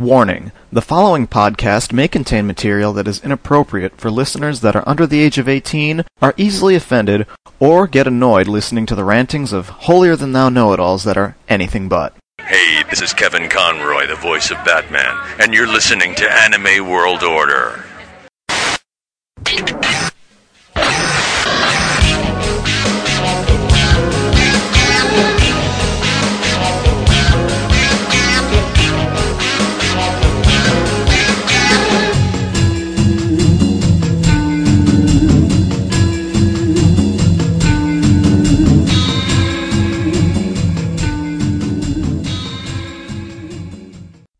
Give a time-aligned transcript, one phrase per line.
[0.00, 5.06] Warning the following podcast may contain material that is inappropriate for listeners that are under
[5.06, 7.26] the age of 18, are easily offended,
[7.58, 11.18] or get annoyed listening to the rantings of holier than thou know it alls that
[11.18, 12.14] are anything but.
[12.40, 17.22] Hey, this is Kevin Conroy, the voice of Batman, and you're listening to Anime World
[17.22, 17.84] Order.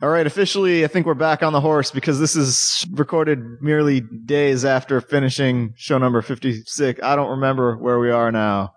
[0.02, 4.00] All right, officially, I think we're back on the horse because this is recorded merely
[4.00, 7.00] days after finishing show number 56.
[7.02, 8.72] I don't remember where we are now.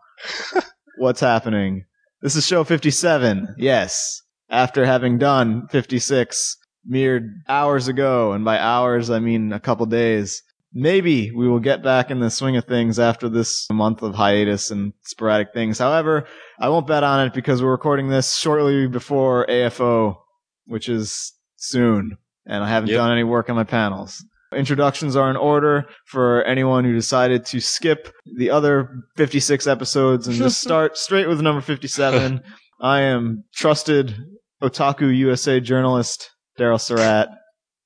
[0.98, 1.86] What's happening?
[2.22, 3.56] This is show 57.
[3.58, 4.22] Yes.
[4.50, 10.44] After having done 56 mere hours ago, and by hours, I mean a couple days.
[10.74, 14.72] Maybe we will get back in the swing of things after this month of hiatus
[14.72, 15.80] and sporadic things.
[15.80, 16.26] However,
[16.60, 20.18] I won't bet on it because we're recording this shortly before AFO
[20.66, 22.98] which is soon, and I haven't Yep.
[22.98, 24.24] done any work on my panels.
[24.56, 30.36] Introductions are in order for anyone who decided to skip the other 56 episodes and
[30.38, 32.42] just start straight with number 57.
[32.82, 34.16] I am trusted
[34.62, 37.30] Otaku USA journalist Daryl Surratt.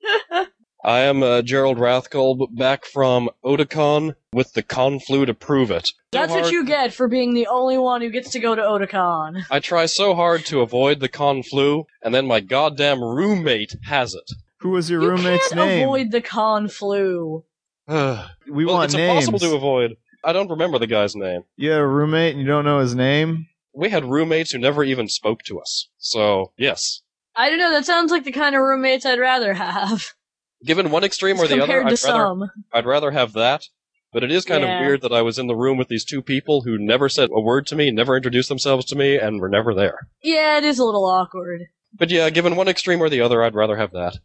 [0.84, 5.90] I am uh, Gerald Rathkolb, back from Otakon with the Conflu to prove it.
[6.12, 8.62] That's So what you get for being the only one who gets to go to
[8.62, 9.42] Otakon.
[9.50, 14.30] I try so hard to avoid the Conflu, and then my goddamn roommate has it.
[14.60, 15.82] Who was your You roommate's can't name?
[15.88, 17.44] avoid the con flu.
[17.86, 19.28] well, we want it's names.
[19.28, 19.96] impossible to avoid.
[20.24, 21.42] I don't remember the guy's name.
[21.56, 23.46] You have a roommate and you don't know his name?
[23.72, 25.88] We had roommates who never even spoke to us.
[25.98, 27.02] So, yes.
[27.36, 27.70] I don't know.
[27.70, 30.12] That sounds like the kind of roommates I'd rather have.
[30.64, 32.50] Given one extreme or the other, compared I'd to rather, some.
[32.72, 33.68] I'd rather have that.
[34.12, 34.78] But it is kind Yeah.
[34.80, 37.28] of weird that I was in the room with these two people who never said
[37.32, 39.98] a word to me, never introduced themselves to me, and were never there.
[40.22, 41.62] Yeah, it is a little awkward.
[41.92, 44.16] But yeah, given one extreme or the other, I'd rather have that.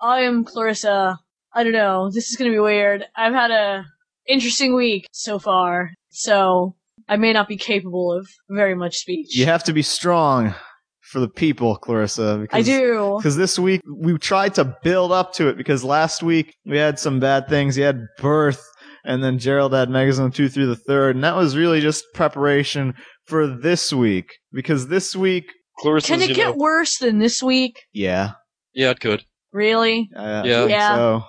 [0.00, 1.18] I am Clarissa.
[1.52, 2.10] I don't know.
[2.10, 3.04] This is gonna be weird.
[3.16, 3.84] I've had a
[4.26, 6.76] interesting week so far, so
[7.08, 9.36] I may not be capable of very much speech.
[9.36, 10.54] You have to be strong
[11.00, 12.38] for the people, Clarissa.
[12.40, 13.16] Because I do.
[13.18, 16.98] Because this week we tried to build up to it because last week we had
[16.98, 17.76] some bad things.
[17.76, 18.64] You had birth,
[19.04, 22.94] and then Gerald had Megazone 2 through the third, and that was really just preparation
[23.26, 24.32] for this week.
[24.52, 27.80] Because this week, Clarissa's, Can it you get know, worse than this week?
[27.92, 28.32] yeah.
[28.74, 29.24] yeah, it could.
[29.52, 30.08] Really?
[30.14, 30.66] Uh, Yeah.
[30.66, 30.96] Yeah.
[30.96, 31.24] So,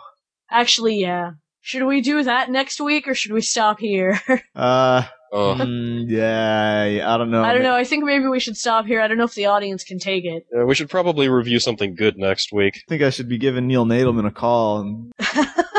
[0.52, 1.32] Actually, yeah.
[1.62, 4.20] Should we do that next week or should we stop here?
[4.56, 7.42] uh, Uh, mm, yeah, I don't know.
[7.42, 7.74] I don't know.
[7.74, 9.00] I think maybe we should stop here.
[9.00, 10.44] I don't know if the audience can take it.
[10.53, 12.76] yeah, we should probably review something good next week.
[12.76, 14.82] I think I should be giving Neil Nadelman a call.
[14.82, 15.12] And...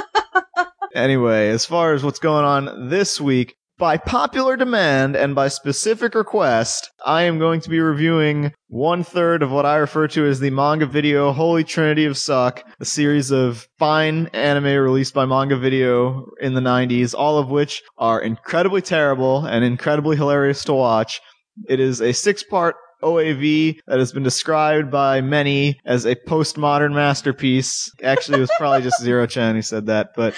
[0.94, 6.14] anyway, as far as what's going on this week, by popular demand and by specific
[6.14, 10.38] request, I am going to be reviewing one third of what I refer to as
[10.38, 15.56] the manga video Holy Trinity of Suck, a series of fine anime released by manga
[15.56, 21.20] video in the 90s, all of which are incredibly terrible and incredibly hilarious to watch.
[21.68, 26.94] It is a six part OAV that has been described by many as a postmodern
[26.94, 27.90] masterpiece.
[28.02, 30.34] Actually, it was probably just Zero Chan who said that, but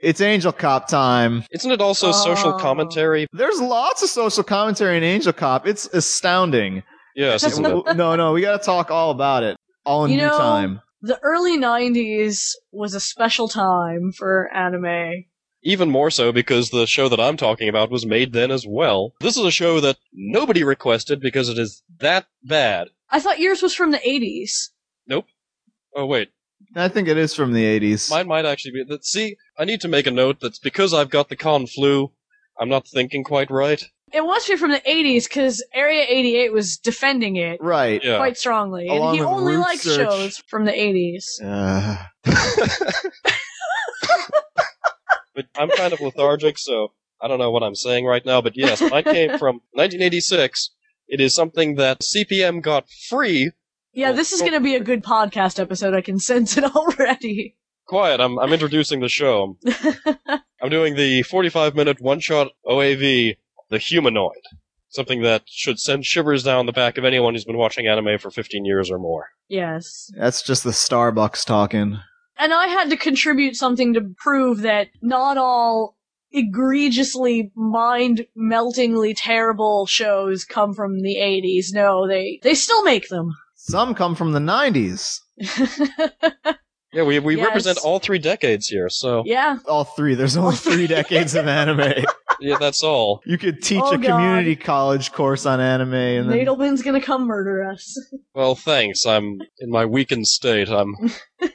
[0.00, 1.44] it's Angel Cop time.
[1.52, 2.58] Isn't it also social Oh.
[2.58, 3.26] commentary?
[3.32, 5.66] There's lots of social commentary in Angel Cop.
[5.66, 6.82] It's astounding.
[7.16, 7.72] Yes, isn't it?
[7.96, 10.80] no, no, we got to talk all about it, all in You due know- time.
[11.02, 15.24] The early 90s was a special time for anime.
[15.62, 19.14] Even more so because the show that I'm talking about was made then as well.
[19.20, 22.88] This is a show that nobody requested because it is that bad.
[23.10, 24.68] I thought yours was from the 80s.
[25.06, 25.24] Nope.
[25.96, 26.28] Oh wait,
[26.76, 28.10] I think it is from the 80s.
[28.10, 28.98] mine might actually be.
[29.02, 32.10] See, I need to make a note that's because I've got the con flu.
[32.58, 33.84] I'm not thinking quite right.
[34.10, 38.02] It must be from the 80s because Area 88 was defending it right.
[38.02, 38.16] Yeah.
[38.16, 38.88] quite strongly.
[38.88, 39.96] Along and he with only Root likes Search.
[39.96, 41.24] shows from the 80s.
[41.44, 42.06] Uh,
[45.34, 48.40] but I'm kind of lethargic, so I don't know what I'm saying right now.
[48.40, 50.70] But yes, mine came from 1986.
[51.06, 53.50] It is something that CPM got free.
[53.92, 55.94] Yeah, this is going to be a good podcast episode.
[55.94, 57.56] I can sense it already.
[57.90, 59.58] Quiet, I'm I'm introducing the show.
[60.62, 63.36] I'm doing the 45 minute one shot OAV,
[63.68, 64.44] The Humanoid.
[64.90, 68.30] Something that should send shivers down the back of anyone who's been watching anime for
[68.30, 69.30] 15 years or more.
[69.48, 70.08] yes.
[70.16, 71.98] that's just the Starbucks talking.
[72.38, 75.96] And I had to contribute something to prove that not all
[76.30, 81.74] egregiously mind-meltingly terrible shows come from the 80s.
[81.74, 83.32] No, they they still make them.
[83.56, 85.18] Some come from the 90s.
[86.92, 87.46] Yeah, we we Yes.
[87.46, 89.58] represent all three decades here, so yeah.
[89.66, 90.14] All three.
[90.16, 92.04] There's only three decades of anime.
[92.40, 93.22] yeah, that's all.
[93.24, 97.26] You could teach Oh, a community college course on anime and then Nadelman's gonna come
[97.26, 97.96] murder us.
[98.34, 99.06] Well, thanks.
[99.06, 100.68] I'm in my weakened state.
[100.68, 100.94] I'm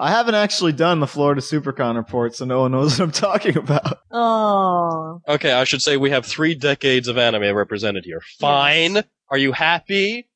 [0.00, 3.56] I haven't actually done the Florida Supercon report, so no one knows what I'm talking
[3.56, 3.98] about.
[4.14, 5.20] Oh.
[5.26, 5.52] okay.
[5.52, 8.20] I should say we have three decades of anime represented here.
[8.40, 9.02] Fine.
[9.30, 10.28] Are you happy?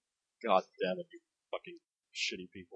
[0.43, 1.21] God damn it, you
[1.51, 1.77] fucking
[2.15, 2.76] shitty people.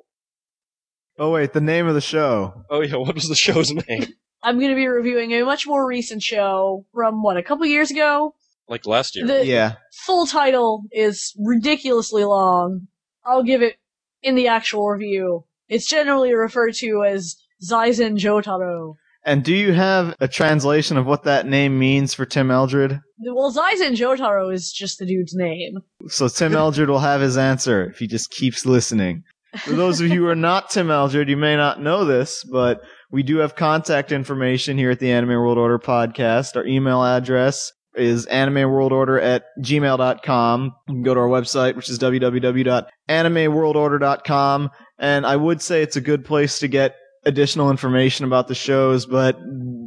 [1.21, 2.65] Oh wait, the name of the show.
[2.71, 4.07] Oh yeah, what was the show's name?
[4.43, 8.35] I'm gonna be reviewing a much more recent show from what, a couple years ago?
[8.69, 9.27] Like last year.
[9.27, 9.75] The Yeah.
[10.07, 12.89] full title is ridiculously long.
[13.25, 13.77] I'll give it
[14.23, 15.45] in the actual review.
[15.69, 18.95] It's generally referred to as Zaizen Jotaro.
[19.23, 23.01] And do you have a translation of what that name means for Tim Eldred?
[23.19, 25.81] Well, Zaizen Jotaro is just the dude's name.
[26.09, 29.25] So Tim Eldred will have his answer if he just keeps listening.
[29.59, 32.83] For those of you who are not Tim Eldred, you may not know this, but
[33.11, 36.57] we do have contact information here at the Anime World Order podcast.
[36.57, 40.75] Our email address is animeworldorder at gmail.com.
[40.89, 44.71] You can go to our website, which is www.animeworldorder.com.
[44.99, 46.95] And I would say it's a good place to get
[47.25, 49.37] additional information about the shows, but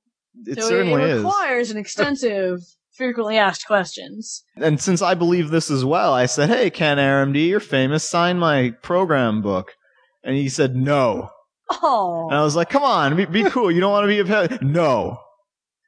[0.46, 1.24] It so certainly it is.
[1.24, 2.60] requires an extensive
[2.96, 4.44] frequently asked questions.
[4.58, 8.04] And since I believe this as well, I said, "Hey, Ken Arromdee, you're famous.
[8.08, 9.74] Sign my program book."
[10.24, 11.30] And he said, "No."
[11.72, 12.28] Oh.
[12.30, 13.72] And I was like, "Come on, be, be cool.
[13.72, 15.20] You don't want to be a pet." No.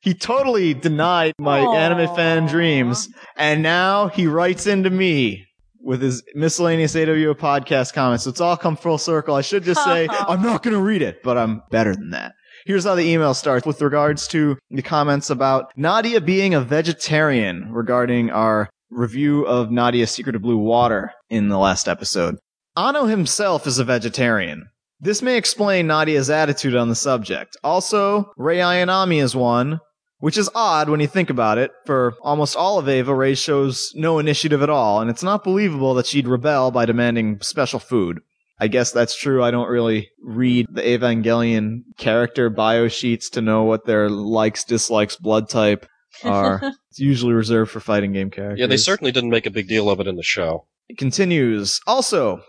[0.02, 1.76] He totally denied my Aw.
[1.76, 3.08] anime fan dreams,
[3.38, 5.46] and now he writes into me
[5.80, 8.24] with his miscellaneous AWO podcast comments.
[8.24, 9.36] So it's all come full circle.
[9.36, 12.34] I should just say I'm not going to read it, but I'm better than that.
[12.66, 17.72] Here's how the email starts with regards to the comments about Nadia being a vegetarian
[17.72, 22.36] regarding our review of Nadia's Secret of Blue Water in the last episode.
[22.76, 24.68] Anno himself is a vegetarian.
[25.00, 27.58] This may explain Nadia's attitude on the subject.
[27.64, 29.80] Also, Rei Ayanami is one,
[30.22, 31.72] which is odd when you think about it.
[31.86, 35.94] For almost all of Eva, Rei shows no initiative at all, and it's not believable
[35.96, 38.22] that she'd rebel by demanding special food.
[38.60, 39.44] I guess that's true.
[39.44, 45.16] I don't really read the Evangelion character bio sheets to know what their likes, dislikes,
[45.16, 45.88] blood type
[46.24, 46.62] are.
[46.90, 48.60] it's usually reserved for fighting game characters.
[48.60, 50.68] Yeah, they certainly didn't make a big deal of it in the show.
[50.88, 51.80] It continues.
[51.88, 52.42] Also,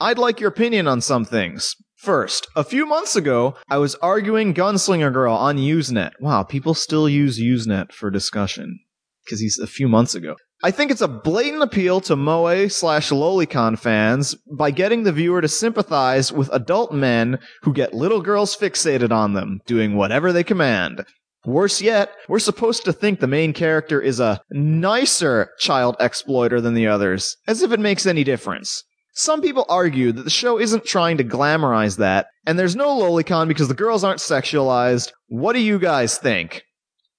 [0.00, 1.76] I'd like your opinion on some things.
[2.02, 6.10] First, a few months ago, I was arguing Gunslinger Girl on Usenet.
[6.18, 8.80] Wow, people still use Usenet for discussion.
[9.24, 10.34] Because he's a few months ago.
[10.64, 15.40] I think it's a blatant appeal to Moe slash Lolicon fans by getting the viewer
[15.40, 20.42] to sympathize with adult men who get little girls fixated on them, doing whatever they
[20.42, 21.04] command.
[21.46, 26.74] Worse yet, we're supposed to think the main character is a nicer child exploiter than
[26.74, 28.82] the others, as if it makes any difference.
[29.14, 33.46] Some people argue that the show isn't trying to glamorize that, and there's no lolicon
[33.48, 35.12] because the girls aren't sexualized.
[35.28, 36.62] What do you guys think?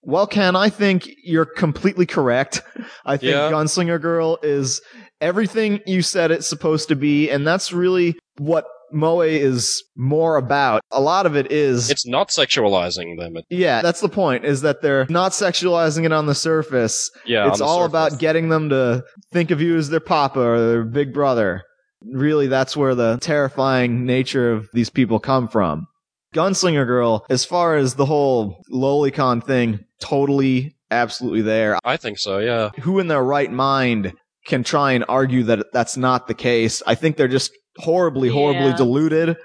[0.01, 2.61] Well, Ken, I think you're completely correct.
[3.05, 3.51] I think Yeah.
[3.51, 4.81] Gunslinger Girl is
[5.21, 10.81] everything you said it's supposed to be, and that's really what Moe is more about.
[10.91, 13.33] A lot of it is It's not sexualizing them.
[13.49, 17.09] Yeah, that's the point, is that they're not sexualizing it on the surface.
[17.25, 17.89] yeah, it's all surface.
[17.89, 21.63] about getting them to think of you as their papa or their big brother.
[22.11, 25.87] Really that's where the terrifying nature of these people come from.
[26.33, 31.77] Gunslinger Girl, as far as the whole lolicon thing, totally, absolutely there.
[31.83, 32.69] I think so, yeah.
[32.81, 34.13] Who in their right mind
[34.47, 36.81] can try and argue that that's not the case?
[36.87, 38.75] I think they're just horribly, horribly Yeah.
[38.77, 39.37] deluded.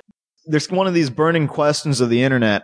[0.47, 2.63] There's one of these burning questions of the internet.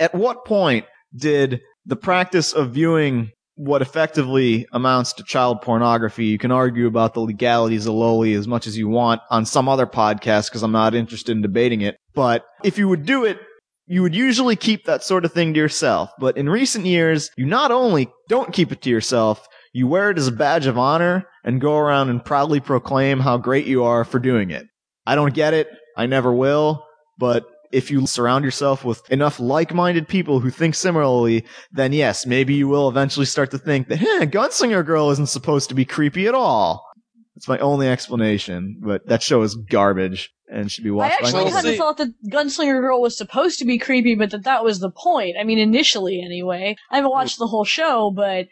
[0.00, 0.84] At what point
[1.16, 7.12] did the practice of viewing what effectively amounts to child pornography, you can argue about
[7.12, 10.72] the legalities of Loli as much as you want on some other podcast because I'm
[10.72, 11.98] not interested in debating it.
[12.14, 13.38] But if you would do it,
[13.86, 16.10] you would usually keep that sort of thing to yourself.
[16.18, 20.16] But in recent years, you not only don't keep it to yourself, you wear it
[20.16, 24.06] as a badge of honor and go around and proudly proclaim how great you are
[24.06, 24.64] for doing it.
[25.06, 25.68] I don't get it.
[25.98, 26.82] I never will.
[27.18, 32.54] But if you surround yourself with enough like-minded people who think similarly, then yes, maybe
[32.54, 36.26] you will eventually start to think that, hey, Gunslinger Girl isn't supposed to be creepy
[36.26, 36.84] at all.
[37.34, 41.32] That's my only explanation, but that show is garbage and should be watched I actually
[41.32, 41.62] Well, nobody.
[41.62, 44.80] kind of thought that Gunslinger Girl was supposed to be creepy, but that that was
[44.80, 45.36] the point.
[45.40, 46.76] I mean, initially, anyway.
[46.90, 48.48] I haven't watched the whole show, but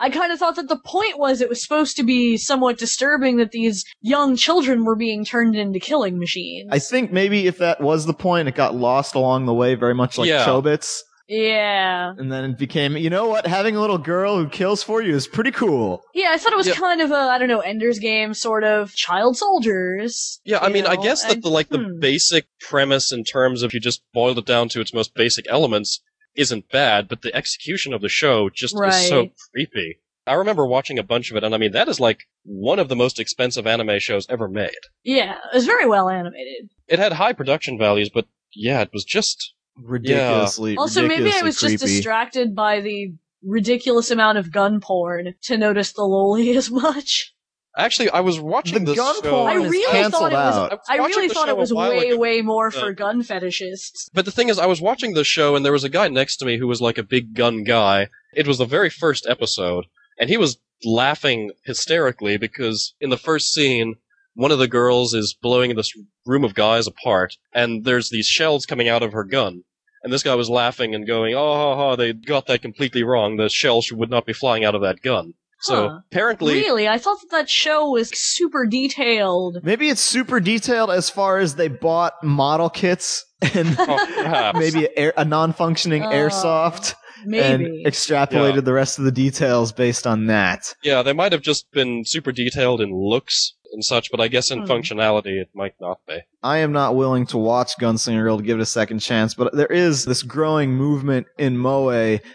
[0.00, 3.36] I kind of thought that the point was it was supposed to be somewhat disturbing
[3.38, 6.68] that these young children were being turned into killing machines.
[6.72, 9.94] I think maybe if that was the point, it got lost along the way, very
[9.94, 10.44] much like Yeah.
[10.46, 11.00] Chobits.
[11.28, 12.12] yeah.
[12.16, 13.46] And then it became, you know what?
[13.46, 16.02] Having a little girl who kills for you is pretty cool.
[16.14, 16.74] Yeah, I thought it was Yeah.
[16.74, 20.40] kind of a, I don't know, Ender's Game sort of child soldiers.
[20.44, 21.98] Yeah, I you mean, I guess that and- the like the hmm.
[22.00, 26.00] basic premise in terms of you just boiled it down to its most basic elements
[26.34, 29.98] isn't bad, but the execution of the show just is so creepy.
[30.26, 32.88] I remember watching a bunch of it, and I mean, that is like one of
[32.88, 34.70] the most expensive anime shows ever made.
[35.02, 36.70] Yeah, it was very well animated.
[36.86, 41.58] It had high production values, but yeah, it was just Ridiculously, Also, maybe I was
[41.58, 41.76] creepy.
[41.76, 47.32] just distracted by the ridiculous amount of gun porn to notice the loli as much.
[47.78, 49.30] Actually I was watching The this gun show.
[49.30, 50.56] porn I really canceled thought it was.
[50.56, 50.72] out.
[50.72, 52.18] I was I really thought it was way, ago.
[52.18, 54.10] way more Uh, for gun fetishists.
[54.12, 56.36] But the thing is, I was watching the show, and there was a guy next
[56.38, 58.08] to me who was like a big gun guy.
[58.34, 59.86] It was the very first episode,
[60.18, 63.94] and he was laughing hysterically because in the first scene,
[64.34, 65.92] one of the girls is blowing this
[66.26, 69.62] room of guys apart, and there's these shells coming out of her gun.
[70.04, 73.36] And this guy was laughing and going, "Oh, ha, ha, they got that completely wrong.
[73.36, 75.98] The shells would not be flying out of that gun." So Huh.
[76.10, 79.58] apparently, Really, I thought that that show was super detailed.
[79.62, 83.24] Maybe it's super detailed as far as they bought model kits
[83.54, 88.60] and oh, maybe a, a non-functioning Oh, airsoft and extrapolated Yeah.
[88.60, 90.72] the rest of the details based on that.
[90.84, 94.50] Yeah, they might have just been super detailed in looks and such, but I guess
[94.50, 94.70] in Hmm.
[94.70, 96.18] functionality it might not be.
[96.42, 99.52] I am not willing to watch Gunslinger Girl to give it a second chance, but
[99.54, 101.88] there is this growing movement in Moe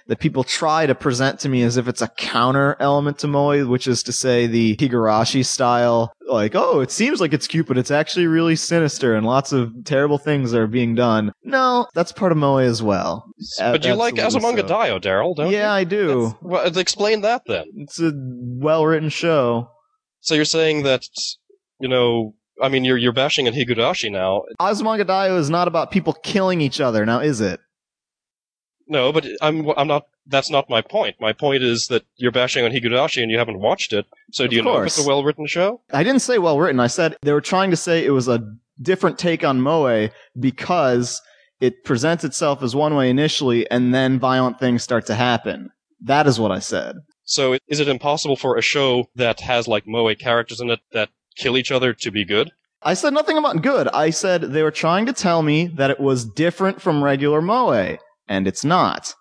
[0.07, 3.65] that people try to present to me as if it's a counter element to Moe,
[3.65, 6.11] which is to say the Higurashi style.
[6.27, 9.71] Like, oh, it seems like it's cute, but it's actually really sinister and lots of
[9.85, 11.31] terrible things are being done.
[11.43, 13.25] No, that's part of Moe as well.
[13.59, 14.73] A- but you like absolutely Azumanga so.
[14.75, 15.57] Daioh, Daryl, don't you?
[15.57, 16.35] Yeah, I do.
[16.41, 17.65] Well, explain that then.
[17.77, 19.69] It's a well written show.
[20.23, 21.05] So you're saying that,
[21.79, 24.43] you know, I mean, you're you're bashing on Higurashi now.
[24.59, 27.59] Azumanga Daioh is not about people killing each other, now is it?
[28.87, 30.07] No, but I'm I'm not.
[30.25, 31.17] That's not my point.
[31.19, 34.05] My point is that you're bashing on Higurashi and you haven't watched it.
[34.31, 35.81] So Of do you know if it's a well written show?
[35.91, 36.79] I didn't say well written.
[36.79, 38.41] I said they were trying to say it was a
[38.81, 40.07] different take on Moe
[40.39, 41.21] because
[41.59, 45.69] it presents itself as one way initially and then violent things start to happen.
[46.01, 46.95] That is what I said.
[47.25, 51.09] So is it impossible for a show that has like moe characters in it that
[51.35, 52.51] kill each other to be good?
[52.81, 53.87] I said nothing about good.
[53.89, 57.97] I said they were trying to tell me that it was different from regular Moe,
[58.27, 59.15] and it's not.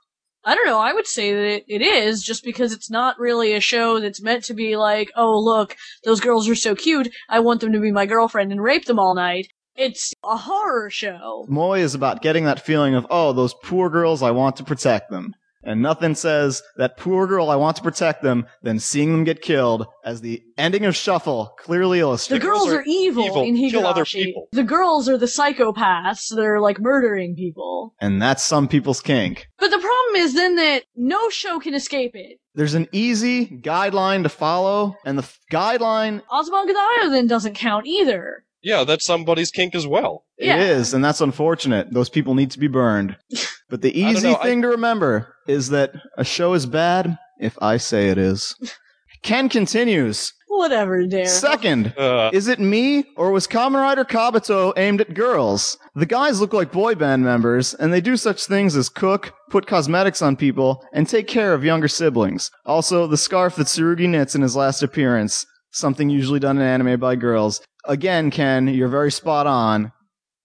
[0.44, 0.80] I don't know.
[0.80, 4.20] I would say that it, it is just because it's not really a show that's
[4.20, 7.08] meant to be like, oh look, those girls are so cute.
[7.28, 9.46] I want them to be my girlfriend and rape them all night.
[9.76, 11.46] It's a horror show.
[11.48, 15.10] Moe is about getting that feeling of, oh, those poor girls, I want to protect
[15.10, 15.34] them.
[15.64, 19.42] And nothing says that poor girl, I want to protect them, than seeing them get
[19.42, 22.42] killed, as the ending of Shuffle clearly illustrates.
[22.42, 23.70] The girls are are evil, evil, in Higurashi.
[23.70, 24.48] kill other people.
[24.52, 27.94] The girls are the psychopaths They're like murdering people.
[28.00, 29.46] and that's some people's kink.
[29.58, 32.38] But the problem is then that no show can escape it.
[32.54, 37.86] There's an easy guideline to follow, and the f- guideline Azumanga Daioh then doesn't count
[37.86, 38.44] either.
[38.62, 40.24] Yeah, that's somebody's kink as well.
[40.38, 40.56] Yeah.
[40.56, 41.92] it is, and that's unfortunate.
[41.92, 43.16] Those people need to be burned.
[43.70, 47.56] But the easy know, I- thing to remember is that a show is bad if
[47.62, 48.54] I say it is.
[49.22, 50.30] Ken continues.
[50.48, 51.24] Whatever, Dare.
[51.24, 55.78] Second, Uh, Is it me, or was Kamen Rider Kabuto aimed at girls?
[55.94, 59.66] The guys look like boy band members, and they do such things as cook, put
[59.66, 62.50] cosmetics on people, and take care of younger siblings.
[62.66, 67.00] Also, the scarf that Tsurugi knits in his last appearance, something usually done in anime
[67.00, 67.62] by girls.
[67.86, 69.92] Again, Ken, you're very spot on.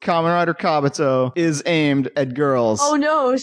[0.02, 2.80] Kamen Rider Kabuto is aimed at girls.
[2.84, 3.36] Oh no,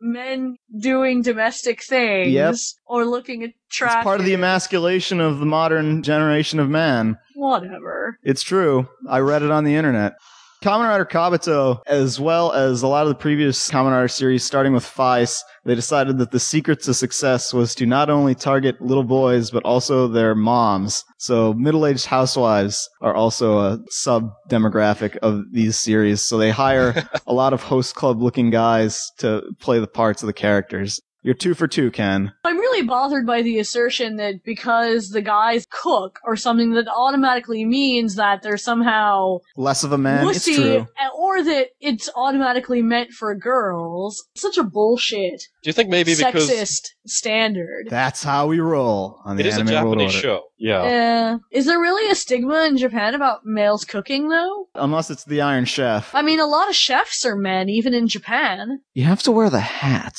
[0.00, 2.54] men doing domestic things Yep.
[2.86, 4.04] or looking it's attractive.
[4.04, 7.18] part of the emasculation of the modern generation of man.
[7.34, 8.18] Whatever.
[8.22, 8.88] It's true.
[9.08, 10.14] I read it on the internet.
[10.62, 14.72] Kamen Rider Kabuto, as well as a lot of the previous Kamen Rider series, starting
[14.72, 19.04] with Faiz, they decided that the secret to success was to not only target little
[19.04, 21.04] boys, but also their moms.
[21.18, 26.24] So middle-aged housewives are also a sub-demographic of these series.
[26.24, 30.32] So they hire a lot of host club-looking guys to play the parts of the
[30.32, 31.00] characters.
[31.26, 32.32] You're two for two, Ken.
[32.44, 37.64] I'm really bothered by the assertion that because the guys cook or something that automatically
[37.64, 40.28] means that they're somehow Less of a man.
[40.28, 40.86] It's true.
[41.18, 44.24] or that it's automatically meant for girls.
[44.36, 47.88] Such a bullshit Do you think maybe because sexist standard.
[47.90, 50.22] That's how we roll on the it is a Anime World Japanese Order.
[50.22, 50.42] show?
[50.58, 50.82] Yeah.
[50.82, 54.68] Uh, is there really a stigma in Japan about males cooking though?
[54.76, 56.14] Unless it's the Iron Chef.
[56.14, 58.78] I mean, a lot of chefs are men, even in Japan.
[58.94, 60.14] You have to wear the hat.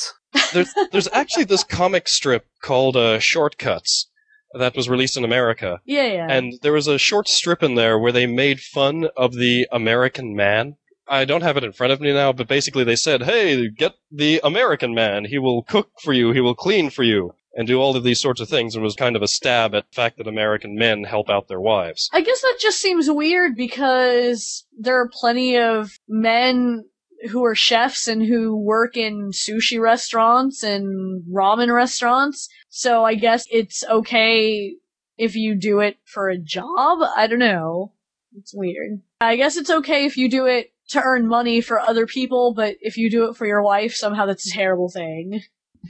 [0.52, 4.10] There's there's actually this comic strip called uh, Shortcuts
[4.54, 6.26] that was released in America, Yeah, yeah.
[6.30, 10.34] and there was a short strip in there where they made fun of the American
[10.34, 10.76] man.
[11.06, 13.92] I don't have it in front of me now, but basically they said, "Hey, get
[14.10, 15.24] the American man.
[15.26, 16.32] He will cook for you.
[16.32, 18.94] He will clean for you." And do all of these sorts of things, and was
[18.94, 22.08] kind of a stab at the fact that American men help out their wives.
[22.12, 26.84] I guess that just seems weird because there are plenty of men
[27.30, 32.48] who are chefs and who work in sushi restaurants and ramen restaurants.
[32.68, 34.74] So I guess it's okay
[35.16, 36.98] if you do it for a job.
[37.16, 37.92] I don't know.
[38.36, 39.00] It's weird.
[39.20, 42.76] I guess it's okay if you do it to earn money for other people, but
[42.80, 45.42] if you do it for your wife, somehow that's a terrible thing.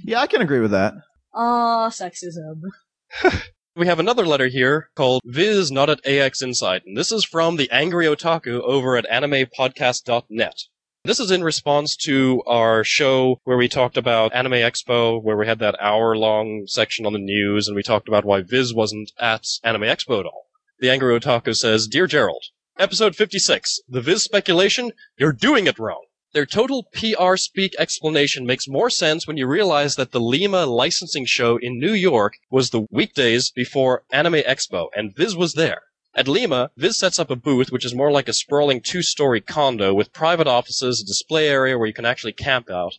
[0.03, 0.95] Yeah, I can agree with that.
[1.35, 2.63] Ah, sexism.
[3.79, 7.55] We have another letter here called Viz Not at AX Insight, and this is from
[7.55, 10.65] the Angry Otaku over at AnimePodcast.net.
[11.05, 15.47] This is in response to our show where we talked about Anime Expo, where we
[15.47, 19.13] had that hour long section on the news, and we talked about why Viz wasn't
[19.19, 20.49] at Anime Expo at all.
[20.81, 22.47] The Angry Otaku says, Dear Gerald,
[22.81, 26.05] Episode 56, The Viz Speculation, You're Doing It Wrong.
[26.33, 31.27] Their total PR speak explanation makes more sense when you realize that the Lima licensing
[31.27, 35.83] show in New York was the weekdays before Anime Expo, and Viz was there.
[36.19, 39.95] At Lima, Viz sets up a booth which is more like a sprawling two-story condo
[39.95, 42.99] with private offices, a display area where you can actually camp out.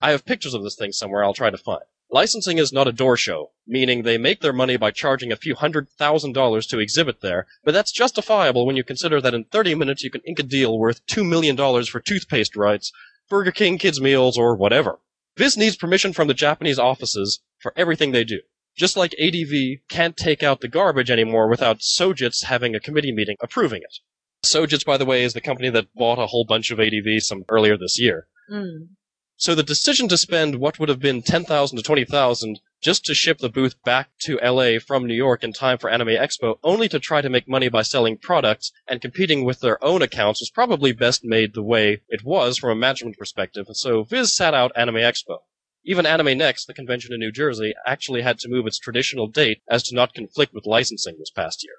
[0.00, 1.82] I have pictures of this thing somewhere I'll try to find.
[2.12, 5.56] Licensing is not a door show, meaning they make their money by charging a few
[5.56, 9.74] hundred thousand dollars to exhibit there, but that's justifiable when you consider that in 30
[9.74, 11.56] minutes you can ink a deal worth $2 million
[11.86, 12.92] for toothpaste rights,
[13.28, 15.00] Burger King kids meals, or whatever.
[15.36, 18.38] Viz needs permission from the Japanese offices for everything they do.
[18.76, 23.36] Just like ADV can't take out the garbage anymore without Sojitz having a committee meeting
[23.40, 23.98] approving it.
[24.44, 27.44] Sojitz, by the way, is the company that bought a whole bunch of ADV some
[27.48, 28.26] earlier this year.
[28.50, 28.88] Mm.
[29.36, 33.38] So the decision to spend what would have been 10,000 to 20,000 just to ship
[33.38, 36.98] the booth back to LA from New York in time for Anime Expo, only to
[36.98, 40.92] try to make money by selling products and competing with their own accounts was probably
[40.92, 44.72] best made the way it was from a management perspective, and so Viz sat out
[44.76, 45.38] Anime Expo.
[45.84, 49.62] Even Anime Next, the convention in New Jersey, actually had to move its traditional date
[49.68, 51.76] as to not conflict with licensing this past year.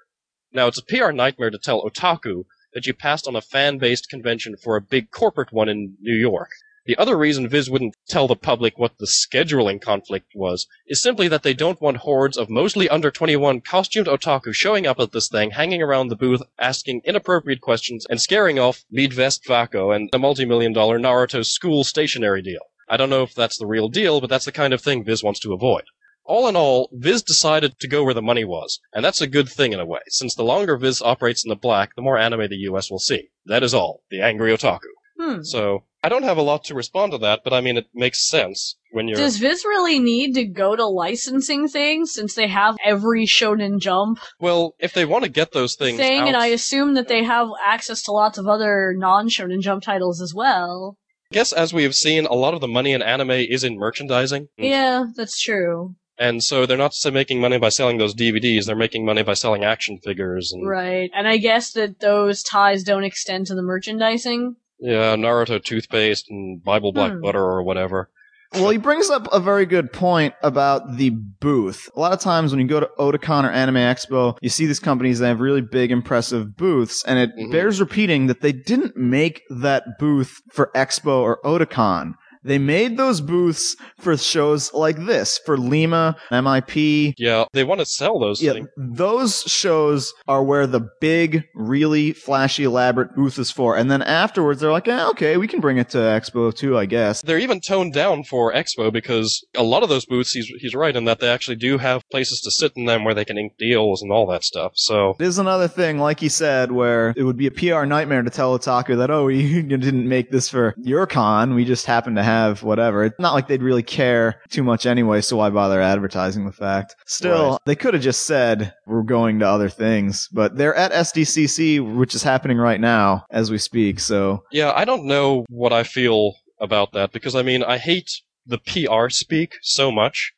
[0.52, 4.56] Now, it's a PR nightmare to tell Otaku that you passed on a fan-based convention
[4.56, 6.50] for a big corporate one in New York.
[6.84, 11.28] The other reason Viz wouldn't tell the public what the scheduling conflict was is simply
[11.28, 15.28] that they don't want hordes of mostly under 21 costumed otaku showing up at this
[15.28, 20.72] thing, hanging around the booth, asking inappropriate questions, and scaring off MeadWestvaco and the multi-million
[20.72, 22.62] dollar Naruto school stationery deal.
[22.88, 25.22] I don't know if that's the real deal, but that's the kind of thing Viz
[25.22, 25.84] wants to avoid.
[26.24, 29.48] All in all, Viz decided to go where the money was, and that's a good
[29.48, 32.48] thing in a way, since the longer Viz operates in the black, the more anime
[32.48, 33.30] the US will see.
[33.46, 34.02] That is all.
[34.10, 34.80] The Angry Otaku.
[35.18, 35.42] Hmm.
[35.42, 38.28] So, I don't have a lot to respond to that, but I mean, it makes
[38.28, 39.16] sense when you're.
[39.16, 44.18] Does Viz really need to go to licensing things since they have every Shonen Jump
[44.40, 47.22] Well, if they want to get those things thing, out, and I assume that they
[47.22, 50.96] have access to lots of other non-Shonen Jump titles as well.
[51.32, 53.78] I guess as we have seen, a lot of the money in anime is in
[53.78, 54.48] merchandising.
[54.58, 55.94] Yeah, that's true.
[56.18, 59.32] And so they're not just making money by selling those DVDs, they're making money by
[59.32, 61.10] selling action figures and Right.
[61.14, 64.56] And I guess that those ties don't extend to the merchandising.
[64.78, 67.22] yeah, Naruto toothpaste and Bible Black Hmm.
[67.22, 68.10] butter or whatever.
[68.54, 71.88] Well, he brings up a very good point about the booth.
[71.96, 74.78] A lot of times when you go to Otakon or Anime Expo, you see these
[74.80, 77.50] companies that have really big, impressive booths, and it Mhm.
[77.50, 82.14] bears repeating that they didn't make that booth for Expo or Otakon.
[82.44, 87.14] They made those booths for shows like this, for Lima, MIP.
[87.18, 88.68] Yeah, they want to sell those Yeah, things.
[88.76, 93.76] those shows are where the big, really flashy, elaborate booth is for.
[93.76, 96.86] And then afterwards, they're like, eh, okay, we can bring it to Expo too, I
[96.86, 97.22] guess.
[97.22, 100.94] They're even toned down for Expo because a lot of those booths, he's, he's right
[100.96, 103.52] in that they actually do have places to sit in them where they can ink
[103.58, 104.72] deals and all that stuff.
[104.74, 108.30] So, There's another thing, like he said, where it would be a PR nightmare to
[108.30, 111.54] tell Otaku that, oh, you didn't make this for your con.
[111.54, 112.31] We just happened to have
[112.62, 113.04] whatever.
[113.04, 116.96] It's not like they'd really care too much anyway, so why bother advertising the fact?
[117.06, 117.58] Still, Right.
[117.66, 120.28] they could have just said, we're going to other things.
[120.32, 124.44] But they're at SDCC, which is happening right now as we speak, so.
[124.52, 128.10] yeah, I don't know what I feel about that because, I mean, I hate
[128.46, 130.32] the PR speak so much,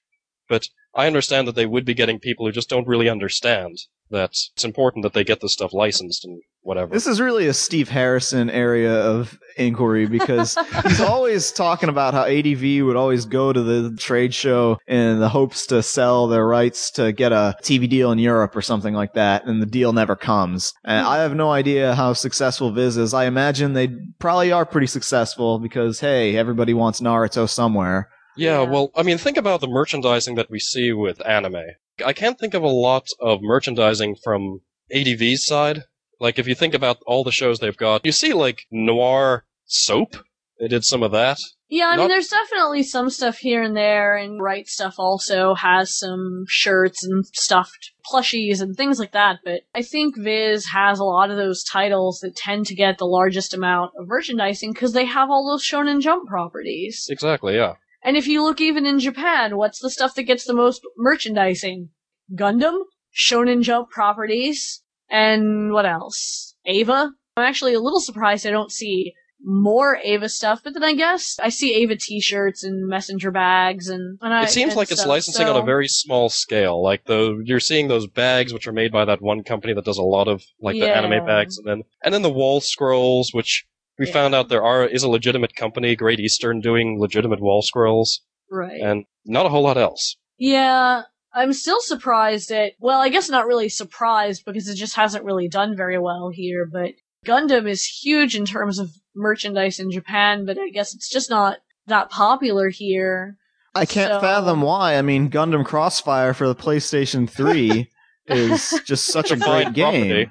[0.49, 3.79] but I understand that they would be getting people who just don't really understand
[4.11, 6.93] that it's important that they get this stuff licensed and whatever.
[6.93, 12.25] This is really a Steve Harrison area of inquiry because he's always talking about how
[12.25, 16.91] ADV would always go to the trade show in the hopes to sell their rights
[16.93, 20.17] to get a TV deal in Europe or something like that, and the deal never
[20.17, 20.73] comes.
[20.85, 23.15] And I have no idea how successful Viz is.
[23.15, 28.09] I imagine they probably are pretty successful because, hey, everybody wants Naruto somewhere.
[28.37, 28.71] Yeah, Yeah.
[28.71, 31.63] well, I mean, think about the merchandising that we see with anime.
[32.05, 35.85] I can't think of a lot of merchandising from ADV's side.
[36.25, 40.17] Like, if you think about all the shows they've got, you see, like, noir soap.
[40.59, 41.37] They did some of that.
[41.69, 45.99] Yeah, I mean, there's definitely some stuff here and there, and Right Stuf also has
[45.99, 51.05] some shirts and stuffed plushies and things like that, but I think Viz has a
[51.05, 55.05] lot of those titles that tend to get the largest amount of merchandising because they
[55.05, 57.07] have all those Shonen Jump properties.
[57.11, 57.75] Exactly, yeah.
[58.03, 61.91] And if you look even in Japan, what's the stuff that gets the most merchandising?
[62.35, 62.79] Gundam,
[63.15, 66.55] Shonen Jump properties, and what else?
[66.67, 67.11] Eva?
[67.37, 69.13] I'm actually a little surprised I don't see
[69.47, 74.19] more Eva stuff, but then I guess I see Eva t-shirts and messenger bags and,
[74.23, 76.83] and I, It seems and like it's stuff, licensing on a very small scale.
[76.83, 79.99] Like the you're seeing those bags which are made by that one company that does
[79.99, 83.67] a lot of like the anime bags, and then and then the wall scrolls, which
[83.99, 84.13] we Yeah.
[84.13, 88.81] found out there are is a legitimate company, Great Eastern, doing legitimate wall scrolls, right.
[88.81, 90.17] and not a whole lot else.
[90.39, 91.03] Yeah,
[91.35, 95.49] I'm still surprised at, well, I guess not really surprised because it just hasn't really
[95.49, 96.93] done very well here, but
[97.27, 101.59] Gundam is huge in terms of merchandise in Japan, but I guess it's just not
[101.87, 103.37] that popular here.
[103.75, 104.97] I can't So- fathom why.
[104.97, 107.91] I mean, Gundam Crossfire for the PlayStation 3
[108.29, 110.07] is just such a great game.
[110.09, 110.31] property.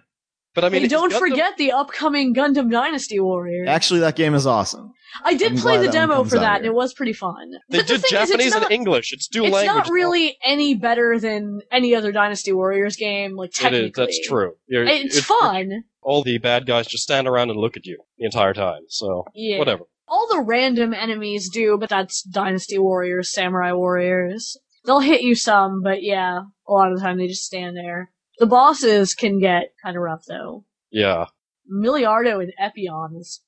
[0.55, 3.67] But I mean, hey, don't Gundam- forget the upcoming Gundam Dynasty Warriors.
[3.67, 4.91] Actually, that game is awesome.
[5.23, 7.51] I did I'm play the demo comes for that, and it was pretty fun.
[7.69, 9.13] They but did thing is, Japanese it's not, and English.
[9.13, 9.85] It's dual it's language.
[9.87, 13.87] not really any better than any other Dynasty Warriors game, like technically.
[13.89, 13.91] is.
[13.95, 14.53] That's true.
[14.67, 15.83] You're- It's it- fun.
[16.01, 18.81] All the bad guys just stand around and look at you the entire time.
[18.89, 19.57] So Yeah.
[19.59, 19.83] whatever.
[20.07, 24.57] All the random enemies do, but that's Dynasty Warriors, Samurai Warriors.
[24.85, 28.11] They'll hit you some, but yeah, a lot of the time they just stand there.
[28.43, 30.65] The bosses can get kind of rough though.
[30.91, 31.27] Yeah.
[31.73, 33.39] Milliardo and Epyon is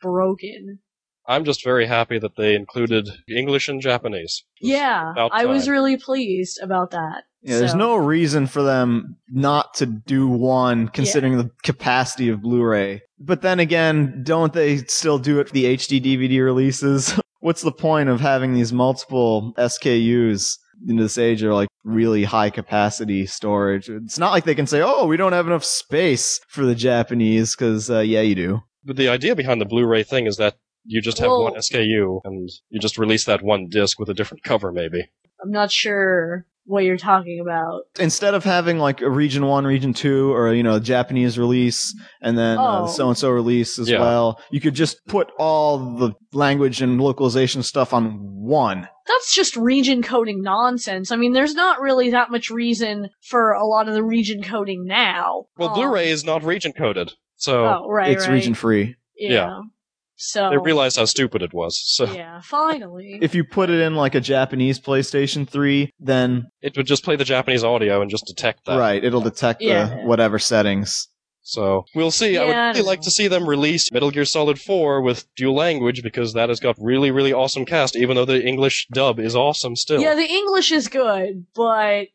[0.00, 0.78] broken.
[1.26, 4.44] I'm just very happy that they included English and Japanese.
[4.58, 7.24] Yeah, I was really pleased about that.
[7.42, 13.02] Yeah, there's no reason for them not to do one, considering the capacity of Blu-ray.
[13.20, 17.20] But then again, don't they still do it for the HD DVD releases?
[17.40, 22.50] What's the point of having these multiple SKUs in this age of like really high
[22.50, 23.88] capacity storage?
[23.88, 27.54] It's not like they can say, "Oh, we don't have enough space for the Japanese,"
[27.56, 28.62] because uh, yeah, you do.
[28.84, 32.20] But the idea behind the Blu-ray thing is that you just have Well- one SKU
[32.24, 35.10] and you just release that one disc with a different cover, maybe.
[35.42, 37.80] I'm not sure what you're talking about.
[37.98, 41.94] Instead of having like a region one, region two, or you know, a Japanese release
[42.20, 42.56] and then
[42.88, 44.00] so and so release as Yeah.
[44.00, 48.86] well, you could just put all the language and localization stuff on one.
[49.06, 51.10] That's just region coding nonsense.
[51.10, 54.84] I mean, there's not really that much reason for a lot of the region coding
[54.84, 55.46] now.
[55.56, 58.34] Well, Um, Blu-ray is not region coded, so Oh, right, it's right.
[58.34, 58.96] region free.
[59.16, 59.30] Yeah.
[59.30, 59.60] yeah.
[60.20, 61.80] So they realized how stupid it was.
[61.80, 63.18] So yeah, finally.
[63.22, 67.14] If you put it in like a Japanese PlayStation 3, then it would just play
[67.16, 68.76] the Japanese audio and just detect that.
[68.78, 69.88] right, it'll detect Yeah.
[69.88, 71.08] the whatever settings.
[71.42, 72.36] So we'll see.
[72.36, 73.04] I would Yeah, I really like know.
[73.04, 76.76] to see them release Metal Gear Solid 4 with dual language because that has got
[76.78, 80.00] really, really awesome cast, even though the English dub is awesome still.
[80.02, 82.08] Yeah, the English is good, but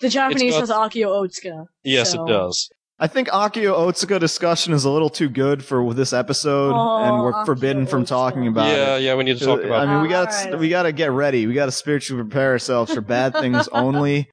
[0.00, 1.66] the Japanese got- has Akio Otsuka.
[1.84, 2.68] yes, so- it does.
[2.98, 7.22] I think Akio Otsuka discussion is a little too good for this episode, Oh, and
[7.22, 8.76] we're Akio forbidden from talking about yeah, it.
[8.76, 10.84] yeah, yeah, we need to talk Uh, about I mean, we got to we got
[10.84, 11.46] to get ready.
[11.48, 14.30] We got to spiritually prepare ourselves for bad things only.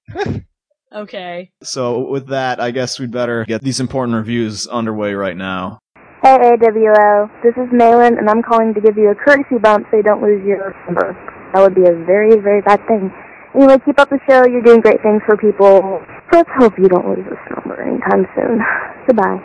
[0.93, 1.50] Okay.
[1.63, 5.80] So with that, I guess we'd better get these important reviews underway right now.
[6.21, 9.97] Hey AWO, this is Malin, and I'm calling to give you a courtesy bump so
[9.97, 11.17] you don't lose your number.
[11.54, 13.12] That would be a very, very bad thing.
[13.54, 14.46] Anyway, keep up the show.
[14.48, 16.02] You're doing great things for people.
[16.32, 18.62] Let's hope you don't lose this number anytime soon.
[19.08, 19.42] Goodbye.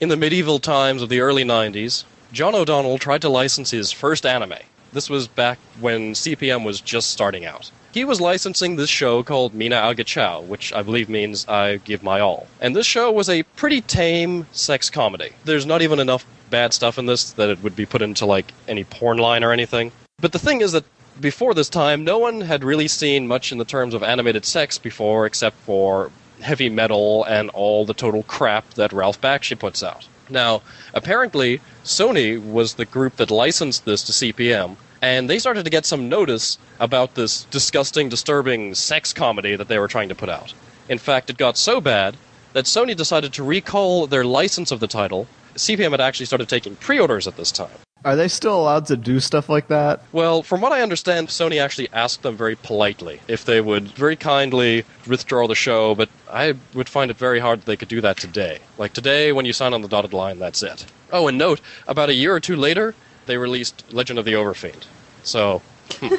[0.00, 4.24] In the medieval times of the early 90s, John O'Donnell tried to license his first
[4.24, 4.54] anime.
[4.94, 7.70] This was back when CPM was just starting out.
[7.92, 12.18] He was licensing this show called Minna Agechau, which I believe means I give my
[12.18, 12.46] all.
[12.62, 15.32] And this show was a pretty tame sex comedy.
[15.44, 18.54] There's not even enough bad stuff in this that it would be put into like
[18.66, 19.92] any porn line or anything.
[20.18, 20.84] But the thing is that
[21.20, 24.78] before this time, no one had really seen much in the terms of animated sex
[24.78, 26.10] before, except for
[26.42, 30.06] heavy metal and all the total crap that Ralph Bakshi puts out.
[30.28, 30.62] Now,
[30.94, 35.86] apparently, Sony was the group that licensed this to CPM, and they started to get
[35.86, 40.54] some notice about this disgusting, disturbing sex comedy that they were trying to put out.
[40.88, 42.16] In fact, it got so bad
[42.52, 45.26] that Sony decided to recall their license of the title.
[45.54, 47.70] CPM had actually started taking pre orders at this time.
[48.02, 50.00] Are they still allowed to do stuff like that?
[50.12, 54.16] Well, from what I understand, Sony actually asked them very politely if they would very
[54.16, 58.00] kindly withdraw the show, but I would find it very hard that they could do
[58.00, 58.60] that today.
[58.78, 60.86] Like today, when you sign on the dotted line, that's it.
[61.12, 62.94] Oh, and note, about a year or two later,
[63.26, 64.86] they released Legend of the Overfiend.
[65.22, 65.60] So,
[65.96, 66.14] hmm.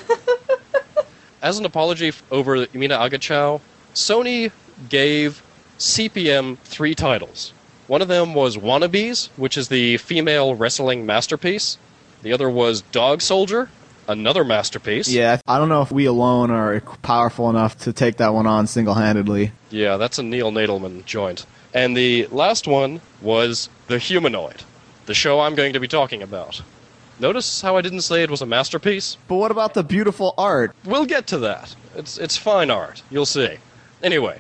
[1.41, 3.59] as an apology over Minna Agechau,
[3.95, 4.51] Sony
[4.87, 5.41] gave
[5.79, 7.53] CPM three titles.
[7.91, 11.77] One of them was Wannabes, which is the female wrestling masterpiece.
[12.21, 13.67] The other was Dog Soldier,
[14.07, 15.09] another masterpiece.
[15.09, 18.65] Yeah, I don't know if we alone are powerful enough to take that one on
[18.67, 19.51] single handedly.
[19.71, 21.45] Yeah, that's a Neil Nadelman joint.
[21.73, 24.63] And the last one was The Humanoid,
[25.05, 26.61] the show I'm going to be talking about.
[27.19, 29.17] Notice how I didn't say it was a masterpiece?
[29.27, 30.73] But what about the beautiful art?
[30.85, 31.75] We'll get to that.
[31.97, 33.03] It's it's fine art.
[33.11, 33.57] You'll see.
[34.01, 34.39] Anyway,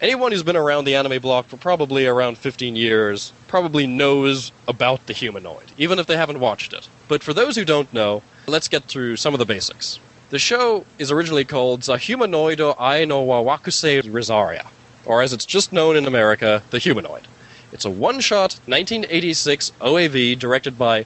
[0.00, 5.06] anyone who's been around the anime block for probably around 15 years probably knows about
[5.06, 6.88] the humanoid, even if they haven't watched it.
[7.08, 9.98] But for those who don't know, let's get through some of the basics.
[10.30, 14.66] The show is originally called The Humanoido Ai wa Wakusei Rosaria,
[15.04, 17.26] or as it's just known in America, The Humanoid.
[17.72, 21.04] It's a one-shot 1986 OAV directed by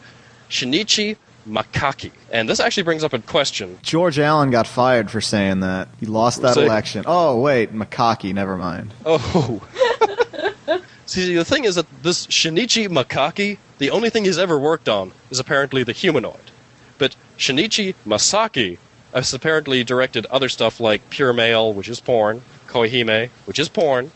[0.48, 1.16] Shinichi
[1.48, 2.10] Makaki.
[2.30, 5.88] And this actually brings up a question George Allen got fired for saying that.
[6.00, 7.04] He lost that Say- election.
[7.06, 8.92] Oh, wait, Makaki, never mind.
[9.04, 9.60] Oh.
[11.06, 15.12] See, the thing is that this Shinichi Makaki, the only thing he's ever worked on
[15.30, 16.50] is apparently the humanoid.
[16.98, 18.78] But Shinichi Masaki
[19.12, 24.10] has apparently directed other stuff like Pure Male, which is porn, Koihime, which is porn,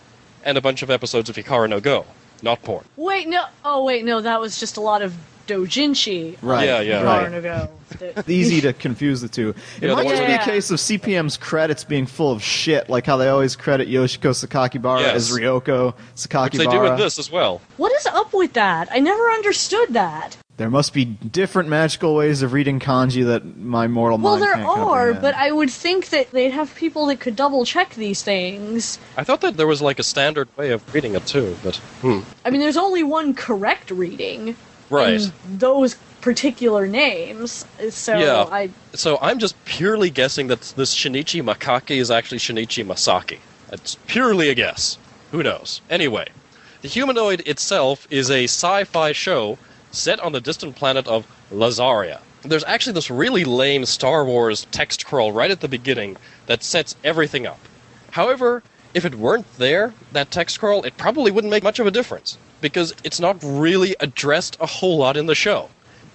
[0.45, 2.07] and a bunch of episodes of Hikaru no Go,
[2.43, 2.85] not porn.
[2.97, 3.45] Wait, no.
[3.65, 4.21] Oh, wait, no.
[4.21, 5.15] That was just a lot of
[5.49, 6.37] doujinshi.
[6.43, 6.67] Right.
[6.67, 7.03] Yeah, yeah.
[7.03, 7.23] Right.
[7.31, 7.35] Right.
[7.35, 7.69] Ago.
[8.29, 9.55] Easy to confuse the two.
[9.81, 12.89] It Yeah, might ones just be a case of CPM's credits being full of shit,
[12.89, 15.17] like how they always credit Yoshiko Sakakibara Yes.
[15.17, 16.43] as Ryoko Sakakibara.
[16.53, 17.61] Which they do in this as well.
[17.77, 18.89] What is up with that?
[18.93, 20.37] I never understood that.
[20.59, 24.55] There must be different magical ways of reading kanji that my mortal Well, mind there
[24.55, 24.75] can't are,
[25.13, 25.23] comprehend.
[25.23, 28.99] but I would think that they'd have people that could double check these things.
[29.17, 32.21] I thought that there was like a standard way of reading it too, but hmm.
[32.45, 34.57] I mean, there's only one correct reading.
[34.91, 35.31] Right.
[35.59, 37.65] those particular names.
[37.91, 38.47] So Yeah.
[38.51, 43.39] I So I'm just purely guessing that this Shinichi Makaki is actually Shinichi Masaki.
[43.71, 44.99] It's purely a guess.
[45.31, 45.81] Who knows?
[45.91, 46.29] Anyway,
[46.83, 49.59] the humanoid itself is a sci-fi show
[49.91, 52.21] set on the distant planet of Lazaria.
[52.43, 56.97] There's actually this really lame Star Wars text crawl right at the beginning that sets
[57.05, 57.61] everything up.
[58.13, 58.63] However,
[58.95, 62.39] if it weren't there, that text crawl, it probably wouldn't make much of a difference
[62.61, 65.69] because it's not really addressed a whole lot in the show.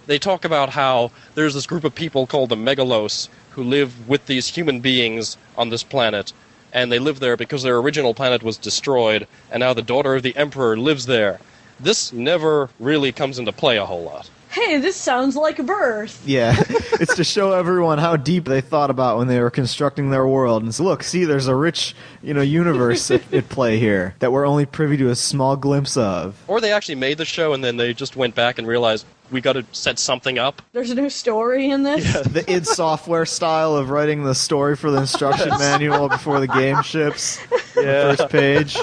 [0.05, 4.25] They talk about how there's this group of people called the Megalos who live with
[4.25, 6.33] these human beings on this planet,
[6.73, 10.23] and they live there because their original planet was destroyed, and now the daughter of
[10.23, 11.39] the Emperor lives there.
[11.79, 14.29] This never really comes into play a whole lot.
[14.53, 16.21] Hey, this sounds like a birth.
[16.33, 16.55] Yeah,
[16.99, 20.63] it's to show everyone how deep they thought about when they were constructing their world.
[20.63, 24.31] And so, look, see, there's a rich, you know, universe at, at play here that
[24.31, 26.41] we're only privy to a small glimpse of.
[26.47, 29.41] Or they actually made the show and then they just went back and realized we
[29.41, 30.61] got to set something up.
[30.71, 32.13] There's no story in this.
[32.21, 36.81] The id Software style of writing the story for the instruction manual before the game
[36.83, 37.37] ships.
[37.75, 38.77] The first page.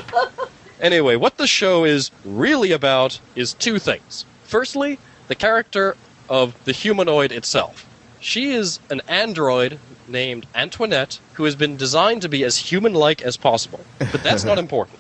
[0.80, 4.24] Anyway, what the show is really about is two things.
[4.44, 4.98] Firstly,
[5.30, 5.96] the character
[6.28, 7.86] of the humanoid itself.
[8.18, 13.22] She is an android named Antoinette who has been designed to be as human like
[13.22, 13.78] as possible.
[14.00, 14.98] But that's not important.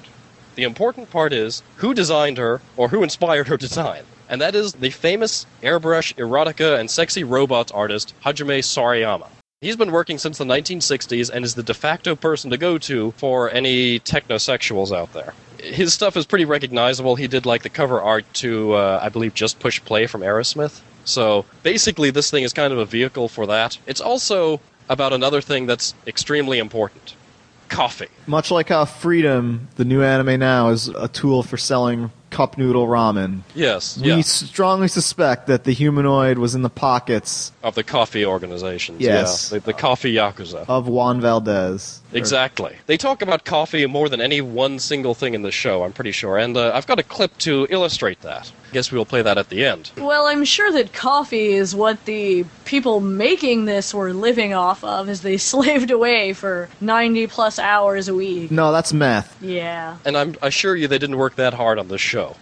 [0.54, 4.04] The important part is who designed her or who inspired her design.
[4.28, 9.26] And that is the famous airbrush erotica and sexy robots artist Hajime Sorayama.
[9.60, 13.10] He's been working since the 1960s and is the de facto person to go to
[13.16, 15.34] for any technosexuals out there.
[15.62, 17.16] His stuff is pretty recognizable.
[17.16, 20.80] He did like the cover art to, uh, I believe, Just Push Play from Aerosmith.
[21.04, 23.78] So basically, this thing is kind of a vehicle for that.
[23.86, 27.14] It's also about another thing that's extremely important
[27.70, 28.08] coffee.
[28.26, 32.86] Much like how Freedom, the new anime now, is a tool for selling cup noodle
[32.86, 33.40] ramen.
[33.54, 38.24] Yes, We yeah, strongly suspect that the humanoid was in the pockets of the coffee
[38.26, 39.00] organizations.
[39.00, 39.50] Yes.
[39.50, 40.64] yeah, the, the coffee yakuza.
[40.68, 41.99] of Juan Valdez.
[42.12, 42.76] Exactly.
[42.86, 46.12] They talk about coffee more than any one single thing in the show, I'm pretty
[46.12, 46.38] sure.
[46.38, 48.50] And uh, I've got a clip to illustrate that.
[48.70, 49.90] I guess we will play that at the end.
[49.96, 55.08] Well, I'm sure that coffee is what the people making this were living off of
[55.08, 58.50] as they slaved away for 90 plus hours a week.
[58.50, 59.40] No, that's meth.
[59.42, 59.96] Yeah.
[60.04, 62.36] And I'm I assure you they didn't work that hard on this show.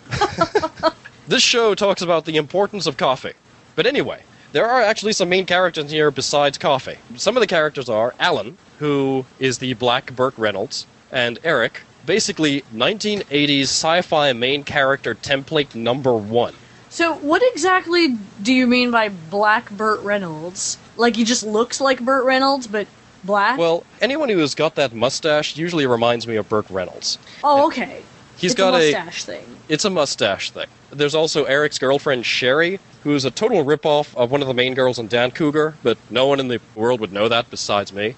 [1.29, 3.35] this show talks about the importance of coffee.
[3.75, 6.99] But anyway, there are actually some main characters here besides coffee.
[7.17, 12.63] Some of the characters are Alan, who is the black Burt Reynolds, and Eric, basically
[12.75, 16.55] 1980s sci-fi main character template number one.
[16.91, 20.79] So, what exactly do you mean by black Burt Reynolds?
[20.97, 22.87] Like he just looks like Burt Reynolds, but
[23.25, 23.59] black?
[23.59, 27.19] Well, anyone who has got that mustache usually reminds me of Burt Reynolds.
[27.45, 28.03] oh, okay.
[28.39, 29.45] He's it's got a a mustache thing.
[29.69, 30.69] It's a mustache thing.
[30.91, 34.99] There's also Eric's girlfriend Sherry, who's a total ripoff of one of the main girls
[34.99, 38.15] in Dancouga, but no one in the world would know that besides me.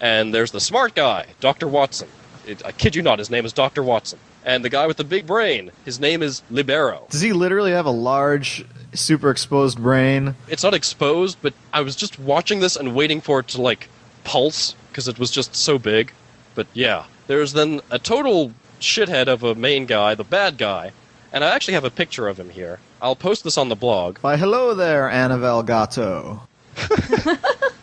[0.00, 1.66] And there's the smart guy, Dr.
[1.66, 2.08] Watson.
[2.46, 3.82] It, I kid you not, his name is Dr.
[3.82, 4.18] Watson.
[4.44, 7.06] And the guy with the big brain, his name is Libero.
[7.10, 8.64] Does he literally have a large,
[8.94, 10.36] super exposed brain?
[10.48, 13.88] It's not exposed, but I was just watching this and waiting for it to, like,
[14.24, 16.12] pulse, because it was just so big.
[16.54, 20.92] But yeah, there's then a total shithead of a main guy, the bad guy,
[21.32, 22.78] and I actually have a picture of him here.
[23.00, 24.18] I'll post this on the blog.
[24.18, 26.42] Why, hello there, Annabelle Gatto.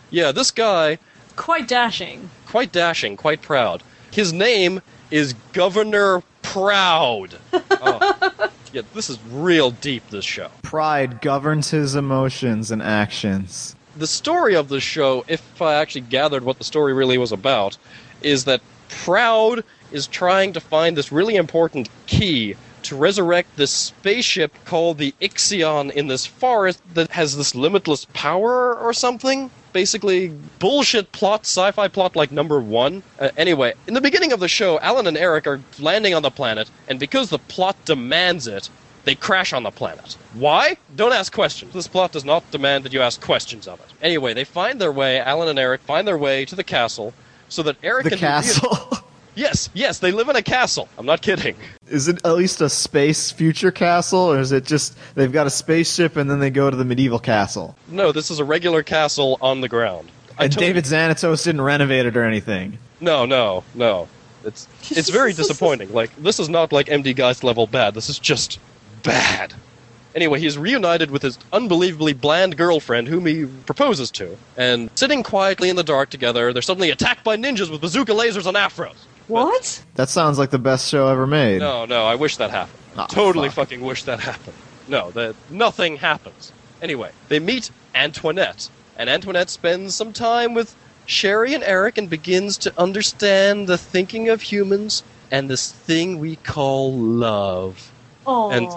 [0.08, 0.98] Yeah, this guy,
[1.34, 2.30] Quite dashing.
[2.46, 3.82] quite dashing, quite proud.
[4.12, 7.36] His name is Governor Proud.
[7.78, 8.50] Oh.
[8.72, 10.50] Yeah, this is real deep, this show.
[10.62, 13.74] Pride governs his emotions and actions.
[13.96, 17.76] The story of the show, if I actually gathered what the story really was about,
[18.22, 22.54] is that Proud is trying to find this really important key
[22.86, 28.74] to resurrect this spaceship called the Ixion in this forest that has this limitless power
[28.76, 29.50] or something.
[29.72, 33.02] Basically, bullshit plot, sci fi plot like number one.
[33.20, 36.30] Uh, anyway, in the beginning of the show, Alan and Eric are landing on the
[36.30, 38.70] planet, and because the plot demands it,
[39.04, 40.16] they crash on the planet.
[40.32, 40.76] Why?
[40.96, 41.74] Don't ask questions.
[41.74, 43.86] This plot does not demand that you ask questions of it.
[44.02, 47.12] Anyway, they find their way, Alan and Eric find their way to the castle
[47.48, 48.30] so that Eric The can reveal-
[48.70, 48.98] castle.
[49.36, 50.88] Yes, yes, they live in a castle.
[50.98, 51.54] I'm not kidding.
[51.88, 55.50] is it at least a space future castle, or is it just they've got a
[55.50, 57.76] spaceship and then they go to the medieval castle?
[57.88, 60.10] No, this is a regular castle on the ground.
[60.38, 62.78] I And told David Xanatos didn't renovate it or anything.
[63.00, 64.08] No, no, no.
[64.42, 65.92] It's it's very disappointing.
[65.92, 67.94] Like this is not like MD Geist level bad.
[67.94, 68.58] This is just
[69.02, 69.52] bad.
[70.14, 75.68] Anyway, he's reunited with his unbelievably bland girlfriend, whom he proposes to, and sitting quietly
[75.68, 78.94] in the dark together, they're suddenly attacked by ninjas with bazooka lasers and afros.
[79.28, 79.82] What?
[79.94, 81.58] That sounds like the best show ever made.
[81.60, 82.78] No, no, I wish that happened.
[82.96, 83.68] Aw, totally fuck.
[83.68, 84.56] fucking wish that happened.
[84.88, 86.52] No, that nothing happens.
[86.80, 90.74] Anyway, they meet Antoinette, and Antoinette spends some time with
[91.06, 96.36] Sherry and Eric and begins to understand the thinking of humans and this thing we
[96.36, 97.90] call love.
[98.26, 98.50] Oh.
[98.50, 98.70] And-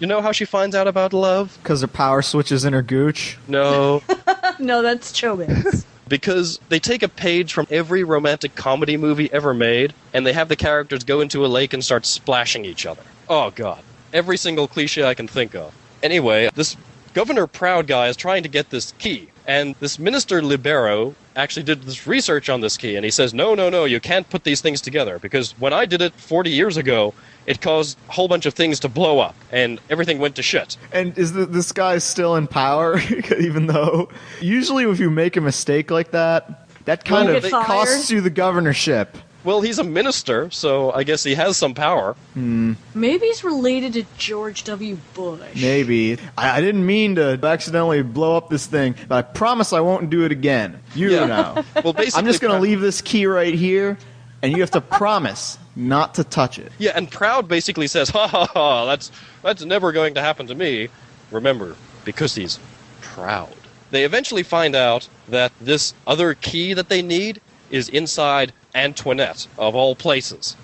[0.00, 1.56] You know how she finds out about love?
[1.62, 3.38] Because her power switches in her gooch.
[3.48, 4.02] No,
[4.58, 5.84] no, that's Chobits.
[6.08, 10.48] Because they take a page from every romantic comedy movie ever made, and they have
[10.48, 13.02] the characters go into a lake and start splashing each other.
[13.28, 13.82] Oh god.
[14.12, 15.74] Every single cliche I can think of.
[16.02, 16.76] Anyway, this
[17.14, 21.82] Governor Proud guy is trying to get this key, and this Minister Libero actually did
[21.82, 24.60] this research on this key, and he says, no, no, no, you can't put these
[24.60, 27.14] things together, because when I did it 40 years ago,
[27.46, 30.76] it caused a whole bunch of things to blow up, and everything went to shit.
[30.92, 32.98] And is the, this guy still in power?
[33.38, 34.08] Even though
[34.40, 38.30] usually if you make a mistake like that, that kind You of costs you the
[38.30, 39.16] governorship.
[39.44, 42.16] Well, he's a minister, so I guess he has some power.
[42.32, 42.72] Hmm.
[42.94, 44.96] Maybe he's related to George W.
[45.12, 45.60] Bush.
[45.60, 46.16] Maybe.
[46.38, 50.08] I, I didn't mean to accidentally blow up this thing, but I promise I won't
[50.08, 50.80] do it again.
[50.94, 51.26] You Yeah.
[51.26, 51.64] know.
[51.84, 53.98] Well, basically, I'm just going to leave this key right here,
[54.42, 56.72] and you have to promise not to touch it.
[56.78, 58.86] Yeah, and Proud basically says, "Ha ha ha!
[58.86, 60.88] That's that's never going to happen to me."
[61.30, 62.58] Remember, because he's
[63.02, 63.52] proud.
[63.90, 67.40] They eventually find out that this other key that they need
[67.70, 70.56] is inside Antoinette, of all places.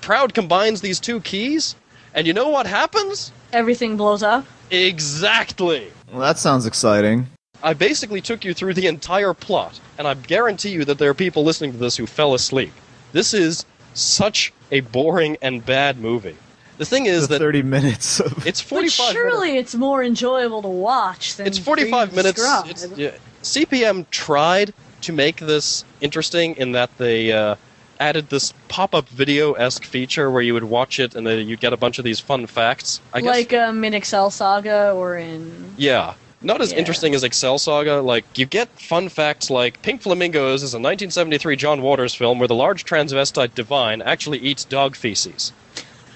[0.00, 1.76] Proud combines these two keys,
[2.14, 3.32] and you know what happens?
[3.52, 4.44] Everything blows up.
[4.70, 5.92] Exactly.
[6.10, 7.26] Well, that sounds exciting.
[7.62, 11.14] I basically took you through the entire plot, and I guarantee you that there are
[11.14, 12.72] people listening to this who fell asleep.
[13.12, 16.36] This is such a boring and bad movie.
[16.78, 18.46] The thing is The that 30 minutes of.
[18.46, 19.68] it's But 45 surely minutes.
[19.70, 22.40] it's more enjoyable to watch than It's 45 minutes.
[22.66, 23.10] It's, yeah,
[23.42, 24.72] CPM tried
[25.02, 27.56] to make this interesting in that they uh,
[27.98, 31.76] added this pop-up video-esque feature where you would watch it and then you'd get a
[31.76, 33.00] bunch of these fun facts.
[33.12, 35.74] I guess, like um, in Excel Saga or in.
[35.76, 36.14] Yeah.
[36.42, 36.78] Not as Yeah.
[36.78, 38.00] interesting as Excel Saga.
[38.00, 42.48] Like, you get fun facts like Pink Flamingos is a 1973 John Waters film where
[42.48, 45.52] the large transvestite Divine actually eats dog feces.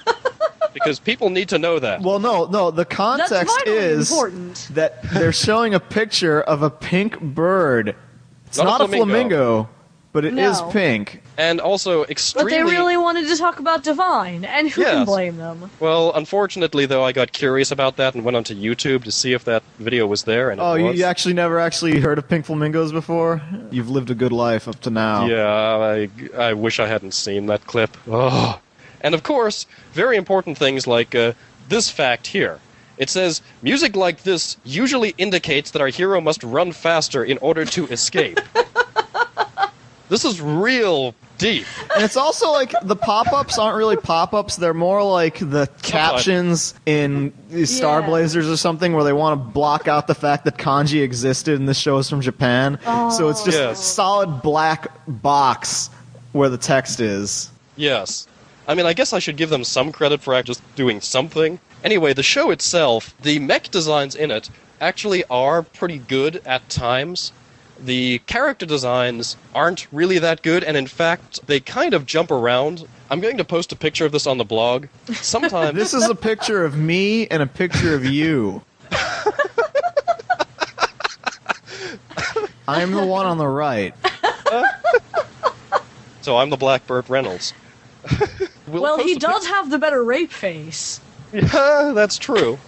[0.73, 2.01] because people need to know that.
[2.03, 2.71] Well, no, no.
[2.71, 4.69] The context is important.
[4.73, 7.95] that they're showing a picture of a pink bird.
[8.55, 9.07] It's Not a not, a flamingo.
[9.65, 9.69] flamingo,
[10.13, 10.69] but it is No.
[10.71, 11.23] pink.
[11.37, 12.73] And also, extremely But extremely.
[12.73, 15.07] they really wanted to talk about Divine, and who can Yes.
[15.07, 15.71] blame them?
[15.81, 19.43] Well, unfortunately, though, I got curious about that and went onto YouTube to see if
[19.47, 20.99] that video was there, and it Oh, you, was.
[21.01, 23.43] you actually never actually heard of pink flamingos before?
[23.73, 25.27] You've lived a good life up to now.
[25.27, 26.09] Yeah, I,
[26.41, 27.97] I wish I hadn't seen that clip.
[28.09, 28.61] Oh.
[29.01, 31.33] And of course, very important things like uh,
[31.69, 32.61] this fact here.
[32.99, 37.65] It says, music like this usually indicates that our hero must run faster in order
[37.65, 38.41] to escape.
[40.09, 41.67] this is real deep.
[41.95, 47.33] And it's also like the pop-ups aren't really pop-ups; they're more like the captions in
[47.51, 48.07] these Star Yeah.
[48.07, 51.69] Blazers or something, where they want to block out the fact that kanji existed and
[51.69, 52.79] this show is from Japan.
[53.11, 53.69] So it's just oh.
[53.71, 53.85] Yes.
[53.85, 55.91] solid black box
[56.33, 57.51] where the text is.
[57.77, 58.27] Yes.
[58.67, 61.59] I mean, I guess I should give them some credit for just doing something.
[61.85, 64.49] Anyway, the show itself, the mech designs in it
[64.81, 67.31] actually are pretty good at times.
[67.79, 72.89] The character designs aren't really that good, and in fact, they kind of jump around.
[73.11, 74.87] I'm going to post a picture of this on the blog.
[75.13, 75.77] Sometimes.
[75.85, 78.63] This is a picture of me and a picture of you.
[82.67, 83.95] I'm the one on the right.
[86.23, 87.53] so I'm the Black Blackbird Reynolds.
[88.67, 91.01] We'll Well, he a does have the better rape face.
[91.43, 92.59] Pic- Yeah, that's true.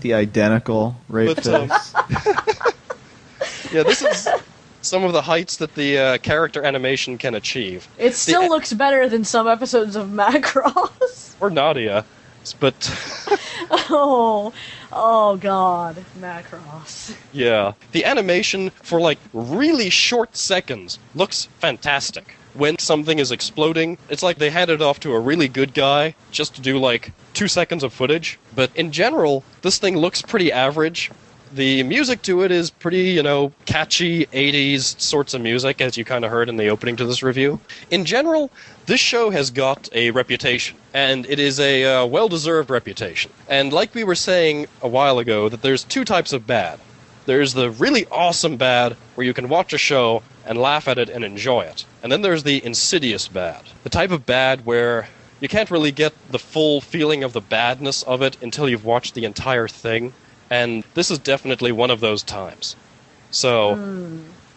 [0.00, 1.94] The identical rape But, um, face.
[3.72, 4.28] Yeah, this is
[4.82, 7.88] some of the heights that the uh, character animation can achieve.
[7.98, 11.34] It still The- looks better than some episodes of Macross.
[11.40, 12.04] Or Nadia.
[12.60, 12.74] But.
[13.70, 14.52] oh,
[14.92, 17.14] oh God, Macross.
[17.32, 17.72] Yeah.
[17.92, 22.36] The animation for like really short seconds looks fantastic.
[22.54, 26.54] When something is exploding, it's like they handed off to a really good guy just
[26.54, 28.38] to do like two seconds of footage.
[28.54, 31.10] But in general, this thing looks pretty average.
[31.52, 36.04] The music to it is pretty, you know, catchy 80s sorts of music, as you
[36.04, 37.60] kind of heard in the opening to this review.
[37.90, 38.50] In general,
[38.86, 43.30] this show has got a reputation, and it is a uh, well deserved reputation.
[43.48, 46.80] And like we were saying a while ago, that there's two types of bad.
[47.26, 51.08] There's the really awesome bad, where you can watch a show and laugh at it
[51.08, 51.84] and enjoy it.
[52.02, 53.62] And then there's the insidious bad.
[53.82, 55.08] The type of bad where
[55.40, 59.14] you can't really get the full feeling of the badness of it until you've watched
[59.14, 60.12] the entire thing.
[60.50, 62.76] And this is definitely one of those times.
[63.30, 64.10] So,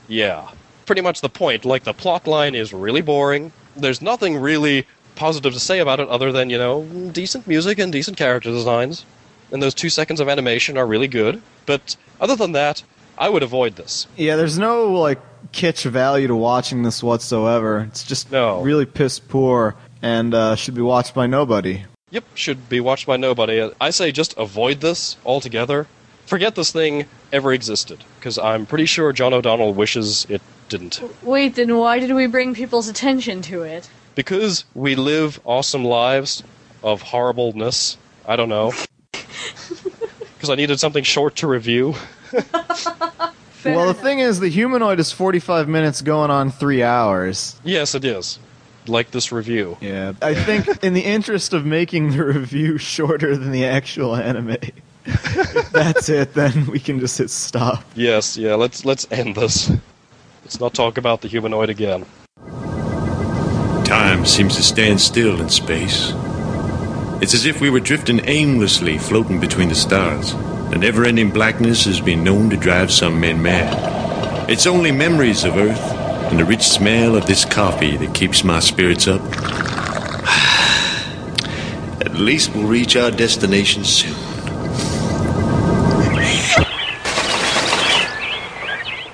[0.07, 0.49] yeah.
[0.85, 1.65] Pretty much the point.
[1.65, 3.51] Like, the plot line is really boring.
[3.75, 7.91] There's nothing really positive to say about it other than, you know, decent music and
[7.91, 9.05] decent character designs.
[9.51, 11.41] And those two seconds of animation are really good.
[11.65, 12.83] But other than that,
[13.17, 14.07] I would avoid this.
[14.15, 15.19] Yeah, there's no like
[15.51, 17.81] kitsch value to watching this whatsoever.
[17.89, 18.61] It's just No.
[18.61, 21.83] really piss poor and uh, should be watched by nobody.
[22.11, 23.69] Yep, should be watched by nobody.
[23.81, 25.87] I say just avoid this altogether.
[26.25, 31.01] Forget this thing ever existed, because I'm pretty sure John O'Donnell wishes it didn't.
[31.23, 33.89] Wait, then why did we bring people's attention to it?
[34.15, 36.43] Because we live awesome lives
[36.83, 37.97] of horribleness.
[38.27, 38.73] I don't know.
[40.47, 41.95] Because I needed something short to review.
[43.65, 47.59] Well, the thing is, the humanoid is 45 minutes going on three hours.
[47.65, 48.39] Yes, it is.
[48.87, 49.75] Like this review.
[49.81, 54.55] Yeah, I think in the interest of making the review shorter than the actual anime,
[55.73, 56.33] that's it.
[56.33, 57.83] Then we can just hit stop.
[57.93, 59.69] Yes, yeah, let's let's end this.
[60.45, 62.05] Let's not talk about the humanoid again.
[63.83, 66.13] Time seems to stand still in space.
[67.19, 70.33] It's as if we were drifting aimlessly, floating between the stars.
[70.69, 74.47] The never ending blackness has been known to drive some men mad.
[74.47, 75.81] It's only memories of Earth,
[76.29, 79.21] and the rich smell of this coffee that keeps my spirits up.
[82.01, 84.13] At least we'll reach our destination soon.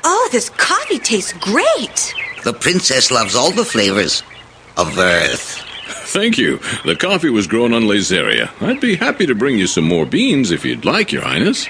[0.03, 2.13] Oh, this coffee tastes great.
[2.43, 4.23] The princess loves all the flavors
[4.75, 5.63] of Earth.
[6.13, 6.59] Thank you.
[6.85, 8.51] The coffee was grown on Lazeria.
[8.61, 11.65] I'd be happy to bring you some more beans if you'd like, Your Highness.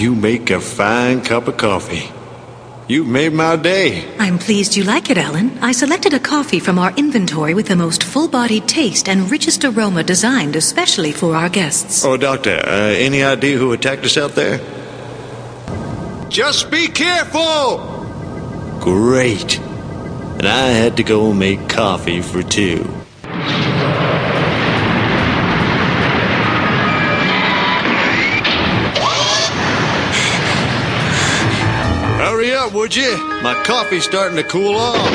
[0.00, 2.10] you make a fine cup of coffee.
[2.92, 4.06] You've made my day.
[4.18, 5.58] I'm pleased you like it, Alan.
[5.60, 9.64] I selected a coffee from our inventory with the most full bodied taste and richest
[9.64, 12.04] aroma designed especially for our guests.
[12.04, 14.58] Oh, Doctor, uh, any idea who attacked us out there?
[16.28, 17.78] Just be careful!
[18.80, 19.58] Great.
[19.58, 23.01] And I had to go make coffee for two.
[32.62, 33.16] Hurry up, would you?
[33.42, 35.10] My coffee's starting to cool off.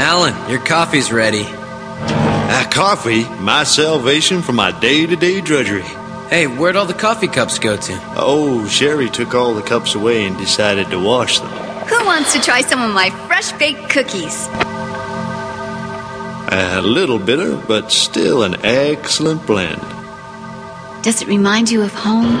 [0.00, 1.42] Alan, your coffee's ready.
[1.42, 5.82] That coffee, my salvation from my day to day drudgery.
[6.30, 8.00] Hey, where'd all the coffee cups go to?
[8.16, 11.50] Oh, Sherry took all the cups away and decided to wash them.
[11.88, 14.48] Who wants to try some of my fresh baked cookies?
[16.50, 19.95] A little bitter, but still an excellent blend.
[21.06, 22.34] Does it remind you of home?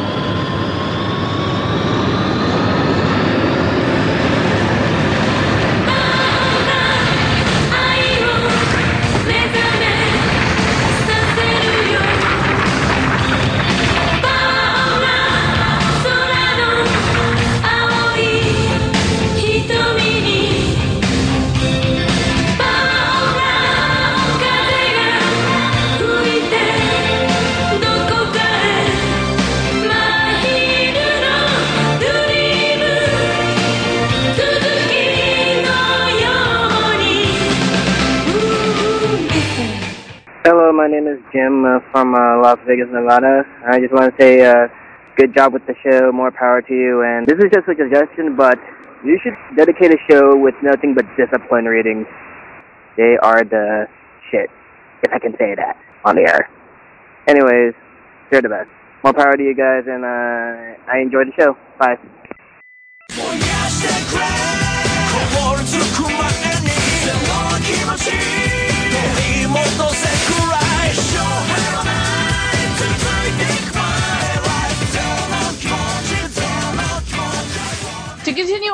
[41.32, 43.42] Jim uh, from uh, Las Vegas, Nevada.
[43.66, 44.68] I just want to say uh,
[45.16, 47.02] good job with the show, more power to you.
[47.02, 48.58] And this is just a suggestion, but
[49.04, 52.06] you should dedicate a show with nothing but discipline readings.
[52.96, 53.86] They are the
[54.30, 54.48] shit,
[55.02, 56.48] if I can say that on the air.
[57.26, 57.74] Anyways,
[58.30, 58.70] you're the best.
[59.04, 61.56] More power to you guys, and uh, I enjoyed the show.
[61.78, 61.96] Bye.
[69.66, 69.95] To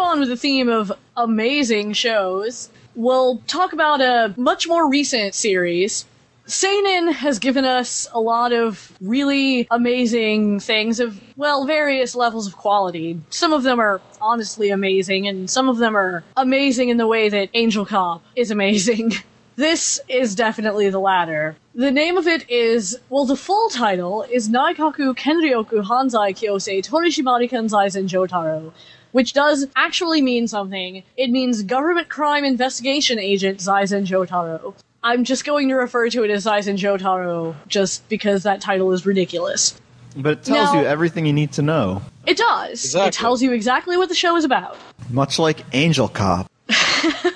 [0.03, 6.05] on with the theme of amazing shows, we'll talk about a much more recent series.
[6.47, 12.57] Seinen has given us a lot of really amazing things of, well, various levels of
[12.57, 13.19] quality.
[13.31, 17.29] Some of them are honestly amazing, and some of them are amazing in the way
[17.29, 19.13] that Angel Cop is amazing.
[19.57, 21.57] This is definitely the latter.
[21.75, 27.69] The name of it is, well, the full title is Naikaku Kenryoku Hanzai Kyosei Torishimarikan
[27.69, 28.73] Zaizen Jotaro,
[29.13, 31.03] which does actually mean something.
[31.17, 34.75] It means Government Crime Investigation Agent Zaizen Jotaro.
[35.05, 39.05] I'm just going to refer to it as Zaizen Jotaro just because that title is
[39.07, 39.75] ridiculous.
[40.17, 42.03] But it tells Now- you everything you need to know.
[42.27, 42.85] It does.
[42.85, 43.09] Exactly.
[43.09, 44.77] It tells you exactly what the show is about.
[45.11, 46.51] Much like Angel Cop.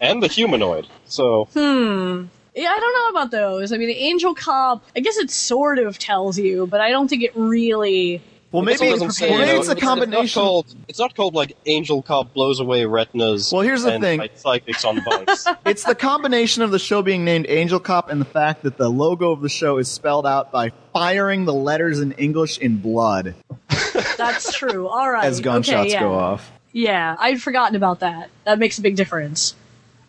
[0.00, 0.86] And the humanoid.
[1.06, 2.24] So, Hmm.
[2.54, 3.72] Yeah, I don't know about those.
[3.72, 7.22] I mean, Angel Cop, I guess it sort of tells you, but I don't think
[7.22, 8.20] it really.
[8.50, 10.40] Well, maybe, doesn't say, well, you maybe know, it's a It's combination.
[10.40, 13.52] not, called, it's not called like Angel Cop blows away retinas.
[13.52, 14.20] Well, here's the and thing.
[14.20, 15.46] fights psychics on bikes.
[15.66, 18.88] it's the combination of the show being named Angel Cop and the fact that the
[18.88, 23.34] logo of the show is spelled out by firing the letters in English in blood
[24.16, 24.88] That's true.
[24.88, 25.24] All right.
[25.26, 26.00] as gunshots okay, yeah.
[26.00, 26.50] go off.
[26.72, 28.30] Yeah, I'd forgotten about that.
[28.44, 29.54] That makes a big difference.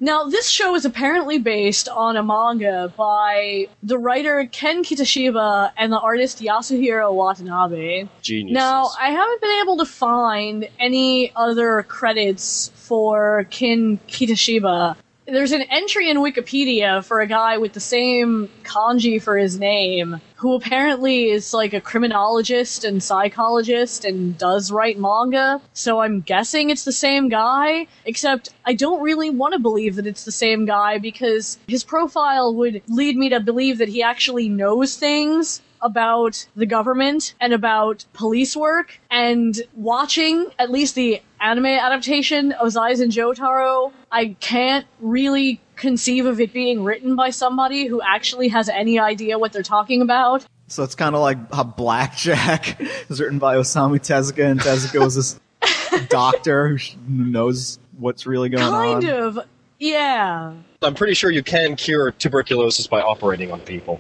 [0.02, 5.92] Now, this show is apparently based on a manga by the writer Ken Kitashiba and
[5.92, 8.08] the artist Yasuhiro Watanabe.
[8.22, 8.54] Genius.
[8.54, 14.96] Now, I haven't been able to find any other credits for Ken Kitashiba.
[15.32, 20.20] There's an entry in Wikipedia for a guy with the same kanji for his name,
[20.36, 25.62] who apparently is like a criminologist and psychologist and does write manga.
[25.74, 30.08] So I'm guessing it's the same guy, except I don't really want to believe that
[30.08, 34.50] it's the same guy because his profile would lead me to believe that he actually
[34.50, 41.66] knows things about the government and about police work and watching at least the anime
[41.66, 48.02] adaptation of Zaizen Jotaro, I can't really conceive of it being written by somebody who
[48.02, 50.46] actually has any idea what they're talking about.
[50.68, 55.16] So it's kind of like how Blackjack is written by Osamu Tezuka, and Tezuka was
[55.16, 55.40] this
[56.10, 56.76] doctor who
[57.08, 59.02] who knows what's really going on.
[59.02, 59.40] Kind of.
[59.80, 60.54] Yeah.
[60.82, 64.00] I'm pretty sure you can cure tuberculosis by operating on people.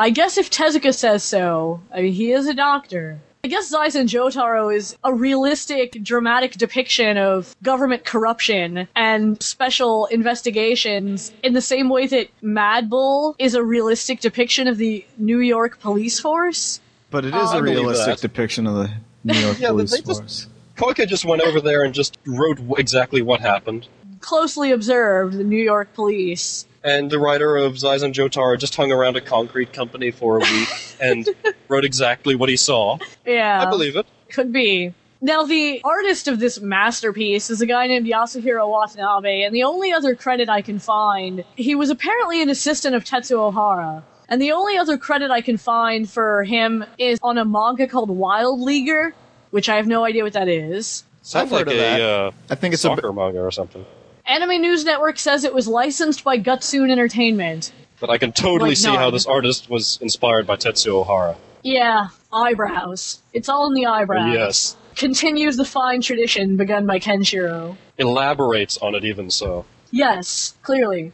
[0.00, 3.18] I guess if Tezuka says so, I mean, he is a doctor.
[3.44, 11.32] I guess Zaizen Jotaro is a realistic, dramatic depiction of government corruption and special investigations
[11.42, 15.80] in the same way that Mad Bull is a realistic depiction of the New York
[15.80, 16.80] police force.
[17.10, 18.90] But it is is uh, I a believe realistic depiction of the
[19.24, 20.46] New York Yeah, but police they just- force.
[20.76, 23.86] Koike just went over there and just wrote exactly what happened.
[24.20, 26.64] Closely observed, the New York police.
[26.82, 30.68] And the writer of Zaizen Jotaro just hung around a concrete company for a week
[31.00, 31.28] and
[31.68, 32.98] wrote exactly what he saw.
[33.26, 33.62] Yeah.
[33.66, 34.06] I believe it.
[34.30, 34.94] Could be.
[35.22, 39.92] Now, the artist of this masterpiece is a guy named Yasuhiro Watanabe, and the only
[39.92, 44.02] other credit I can find, he was apparently an assistant of Tetsuo Ohara.
[44.30, 48.08] And the only other credit I can find for him is on a manga called
[48.08, 49.12] Wild Leaguer,
[49.50, 51.04] which I have no idea what that is.
[51.20, 52.00] Sounds I've heard like of a that.
[52.00, 53.84] uh, I think it's a soccer manga or something.
[54.26, 57.72] Anime News Network says it was licensed by Gutsoon Entertainment.
[58.00, 61.36] But I can totally Like see how this artist was inspired by Tetsuo Ohara.
[61.62, 63.20] Yeah, eyebrows.
[63.32, 64.30] It's all in the eyebrows.
[64.30, 64.76] Oh, yes.
[64.96, 67.76] Continues the fine tradition begun by Kenshiro.
[67.98, 69.64] Elaborates on it even so.
[69.90, 71.12] Yes, clearly.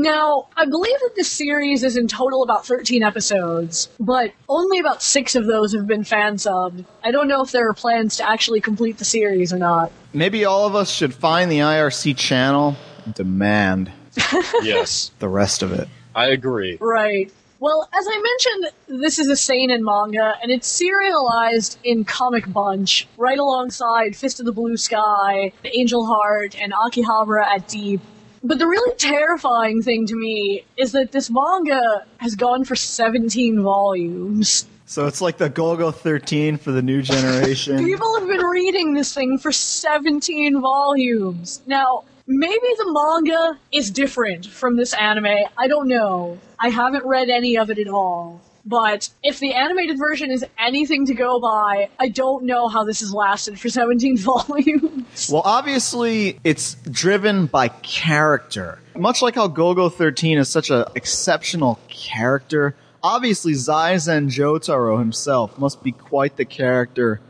[0.00, 5.02] Now, I believe that this series is in total about 13 episodes, but only about
[5.02, 6.84] six of those have been fan subbed.
[7.02, 9.90] I don't know if there are plans to actually complete the series or not.
[10.12, 13.90] Maybe all of us should find the IRC channel and demand
[14.62, 15.88] Yes, the rest of it.
[16.14, 16.78] I agree.
[16.80, 17.32] Right.
[17.60, 23.08] Well, as I mentioned, this is a seinen manga, and it's serialized in Comic Bunch,
[23.16, 28.00] right alongside Fist of the Blue Sky, Angel Heart, and Akihabara at Deep.
[28.42, 33.62] But the really terrifying thing to me is that this manga has gone for 17
[33.62, 34.66] volumes.
[34.86, 37.84] So it's like the Golgo 13 for the new generation.
[37.84, 41.60] People have been reading this thing for 17 volumes.
[41.66, 45.44] Now, maybe the manga is different from this anime.
[45.58, 46.38] I don't know.
[46.58, 48.40] I haven't read any of it at all.
[48.68, 53.00] But if the animated version is anything to go by, I don't know how this
[53.00, 55.30] has lasted for 17 volumes.
[55.32, 58.78] Well, obviously, it's driven by character.
[58.94, 65.82] Much like how Golgo 13 is such an exceptional character, obviously Zaizen Jotaro himself must
[65.82, 67.20] be quite the character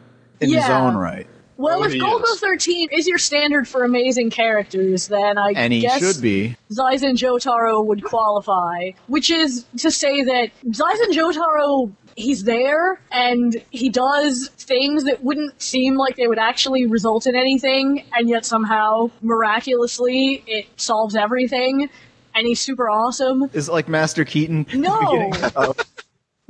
[0.41, 1.27] in his own right.
[1.59, 2.41] Well, Oh, if Golgo is.
[2.41, 6.57] 13 is your standard for amazing characters, then I And he guess should be.
[6.73, 13.89] Zaizen Jotaro would qualify, which is to say that Zaizen Jotaro, he's there and he
[13.91, 19.11] does things that wouldn't seem like they would actually result in anything, and yet somehow,
[19.21, 21.91] miraculously, it solves everything,
[22.37, 23.51] and he's super awesome.
[23.53, 24.65] Is it like Master Keaton?
[24.75, 25.33] No.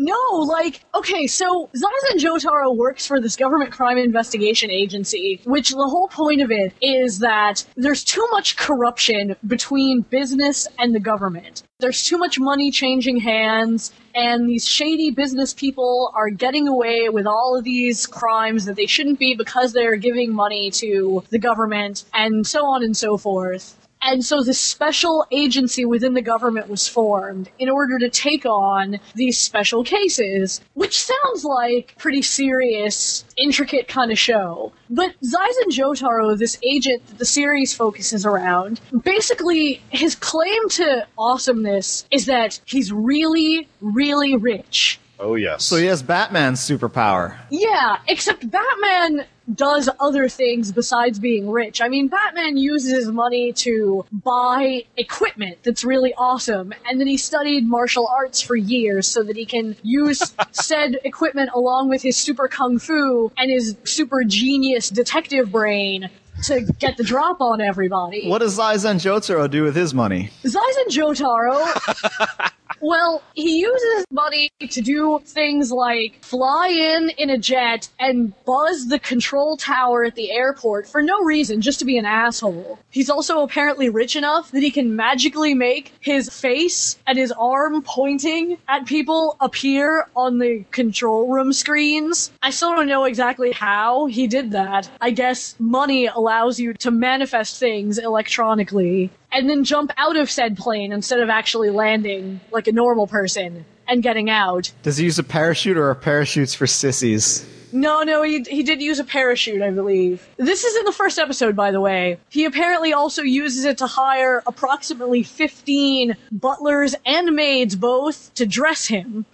[0.01, 0.15] No,
[0.47, 6.07] like, okay, so Zaizen Jotaro works for this government crime investigation agency, which the whole
[6.07, 11.65] point of it is that there's too much corruption between business and the government.
[11.81, 17.27] There's too much money changing hands, and these shady business people are getting away with
[17.27, 22.05] all of these crimes that they shouldn't be because they're giving money to the government,
[22.15, 23.75] and so on and so forth.
[24.03, 29.01] And so this special agency within the government was formed in order to take on
[29.15, 34.73] these special cases, which sounds like pretty serious, intricate kind of show.
[34.91, 42.07] But Zaizen Jotaro, this agent that the series focuses around, basically his claim to awesomeness
[42.11, 45.01] is that he's really, really rich.
[45.21, 45.65] Oh, yes.
[45.65, 47.37] so he has Batman's superpower.
[47.51, 51.81] Yeah, except Batman does other things besides being rich.
[51.81, 57.17] I mean, Batman uses his money to buy equipment that's really awesome, and then he
[57.17, 62.17] studied martial arts for years so that he can use said equipment along with his
[62.17, 66.11] super kung fu and his super genius detective brain
[66.45, 68.29] to get the drop on everybody.
[68.29, 70.31] What does Zaizen Jotaro do with his money?
[70.45, 72.51] Zaizen Jotaro.
[72.81, 78.89] well, he uses money to do things like fly in in a jet and buzz
[78.89, 82.79] the control tower at the airport for no reason, just to be an asshole.
[82.91, 87.83] He's also apparently rich enough that he can magically make his face and his arm
[87.83, 92.31] pointing at people appear on the control room screens.
[92.43, 94.91] I still don't know exactly how he did that.
[95.01, 100.57] I guess money allows you to manifest things electronically and then jump out of said
[100.57, 104.73] plane instead of actually landing like a normal person and getting out.
[104.83, 107.47] Does he use a parachute or are parachutes for sissies?
[107.73, 110.27] No, no, he, he did use a parachute, I believe.
[110.39, 112.19] This is in the first episode, by the way.
[112.31, 118.87] He apparently also uses it to hire approximately 15 butlers and maids both to dress
[118.87, 119.27] him.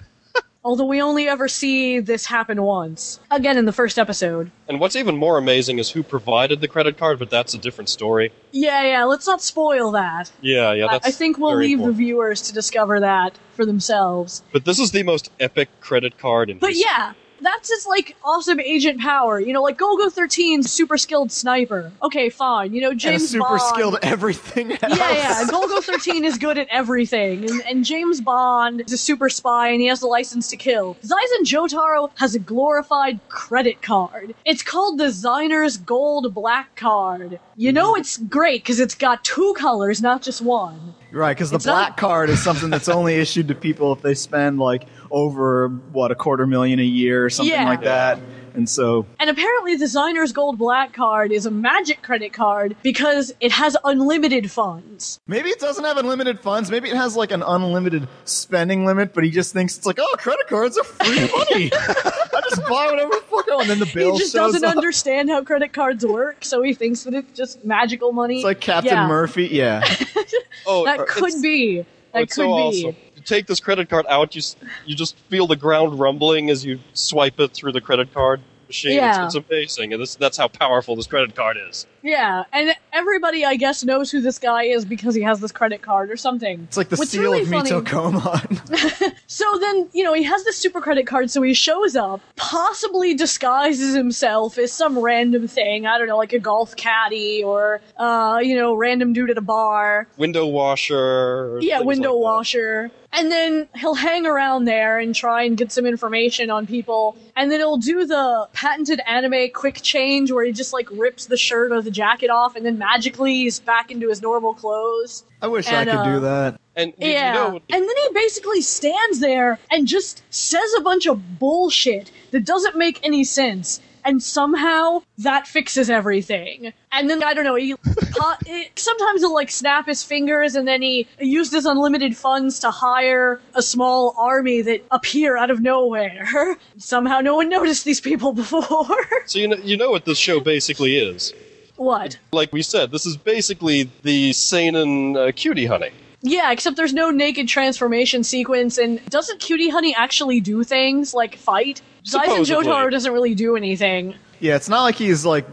[0.67, 3.21] Although we only ever see this happen once.
[3.31, 4.51] Again, in the first episode.
[4.67, 7.91] And what's even more amazing is who provided the credit card, but that's a different
[7.91, 8.33] story.
[8.51, 10.33] Yeah, yeah, let's not spoil that.
[10.41, 11.99] Yeah, yeah, I- that's I think we'll leave important.
[11.99, 14.43] the viewers to discover that for themselves.
[14.53, 16.87] But this is the most epic credit card in But history.
[16.89, 17.13] yeah,
[17.45, 19.41] that's his like awesome agent power.
[19.41, 21.93] You know, like Golgo 13, super skilled sniper.
[22.03, 22.75] Okay, fine.
[22.75, 23.75] You know, James and a super Bond.
[23.75, 24.99] skilled everything else.
[24.99, 25.45] Yeah, yeah.
[25.45, 27.49] Golgo 13 is good at everything.
[27.49, 30.97] And, and James Bond is a super spy and he has the license to kill.
[31.03, 34.35] Zaizen Jotaro has a glorified credit card.
[34.45, 37.39] It's called the Designer's Gold Black Card.
[37.57, 37.99] You know mm.
[37.99, 40.95] it's great because it's got two colors, not just one.
[41.13, 44.03] Right, because the It's not- black card is something that's only issued to people if
[44.03, 47.69] they spend like over what a quarter million a year or something Yeah.
[47.69, 48.19] like that.
[48.57, 53.33] And so And apparently, the Designer's Gold Black card is a magic credit card because
[53.41, 55.19] it has unlimited funds.
[55.27, 56.71] maybe it doesn't have unlimited funds.
[56.71, 60.15] Maybe it has like an unlimited spending limit, but he just thinks it's like, oh,
[60.19, 61.71] credit cards are free money.
[61.75, 63.63] I just buy whatever the fuck I want.
[63.63, 64.77] And then the bill he just shows doesn't up.
[64.77, 68.37] understand how credit cards work, so he thinks that it's just magical money.
[68.37, 69.09] It's like Captain Yeah.
[69.09, 69.47] Murphy.
[69.51, 69.85] Yeah.
[70.67, 71.85] Oh, That could be.
[72.13, 72.51] That it's could so be.
[72.87, 72.97] awesome.
[73.25, 74.43] Take this credit card out, you
[74.87, 78.97] you just feel the ground rumbling as you swipe it through the credit card machine.
[78.97, 79.27] Yeah.
[79.27, 81.87] It's, it's amazing, and this, that's how powerful this credit card is.
[82.05, 85.81] Yeah, and everybody, I guess, knows who this guy is because he has this credit
[85.81, 86.61] card or something.
[86.65, 89.15] It's like the What's seal really of funny- Mito Komon.
[89.27, 93.15] So then, you know, he has this super credit card, so he shows up, possibly
[93.15, 95.87] disguises himself as some random thing.
[95.87, 99.41] I don't know, like a golf caddy or, uh, you know, random dude at a
[99.41, 100.07] bar.
[100.19, 101.59] Window washer.
[101.63, 102.25] Yeah, window like that.
[102.25, 102.91] washer.
[103.17, 107.17] And then he'll hang around there and try and get some information on people.
[107.37, 111.37] And then he'll do the patented anime quick change where he just like rips the
[111.37, 115.25] shirt or the jacket off and then magically he's back into his normal clothes.
[115.41, 116.61] I wish And, I could uh, do that.
[116.77, 117.29] And Yeah.
[117.29, 122.11] you know, and then he basically stands there and just says a bunch of bullshit
[122.33, 123.81] that doesn't make any sense.
[124.07, 126.75] And somehow that fixes everything.
[126.93, 127.55] And then I don't know.
[127.55, 127.75] He
[128.11, 132.59] po- it, sometimes he'll like snap his fingers, and then he used his unlimited funds
[132.59, 136.59] to hire a small army that appear out of nowhere.
[136.77, 138.87] somehow no one noticed these people before.
[139.25, 141.33] so you know, you know what this show basically is.
[141.77, 142.19] What?
[142.33, 145.91] Like we said, this is basically the seinen uh, cutie honey.
[146.27, 151.37] Yeah, except there's no naked transformation sequence, and doesn't Cutie Honey actually do things like
[151.37, 151.83] fight?
[152.03, 152.65] Zaizen Supposedly.
[152.65, 154.15] Jotaro doesn't really do anything.
[154.41, 155.47] Yeah, it's not like he's like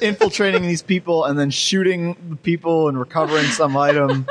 [0.00, 4.26] infiltrating these people and then shooting the people and recovering some item.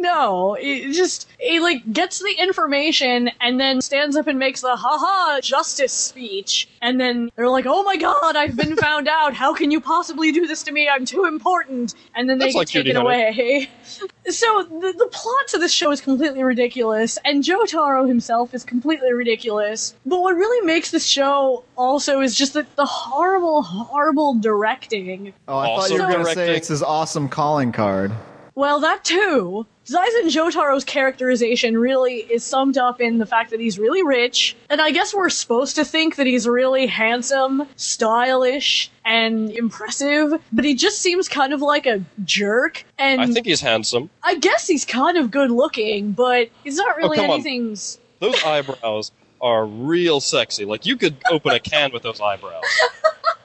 [0.00, 4.74] No, it just he like gets the information and then stands up and makes the
[4.74, 9.34] haha justice speech, and then they're like, "Oh my god, I've been found out.
[9.34, 10.88] How can you possibly do this to me?
[10.88, 13.68] I'm too important." And then they That's get like Cutie taken away.
[14.30, 19.12] so the the plot to this show is completely ridiculous, and Jotaro himself is completely
[19.12, 19.94] ridiculous.
[20.06, 25.34] But what really makes this show also is just the, the horrible, horrible directing.
[25.46, 28.12] Oh, I thought you were going to say it's his awesome calling card.
[28.54, 29.66] Well, that too.
[29.90, 34.80] Zaizen Jotaro's characterization really is summed up in the fact that he's really rich, and
[34.80, 40.74] I guess we're supposed to think that he's really handsome, stylish, and impressive, but he
[40.74, 44.10] just seems kind of like a jerk, and I think he's handsome.
[44.22, 47.76] I guess he's kind of good looking, but he's not oh, really Oh, anything.
[48.20, 49.10] Those eyebrows
[49.40, 50.64] are real sexy.
[50.64, 52.62] Like you could open a can with those eyebrows.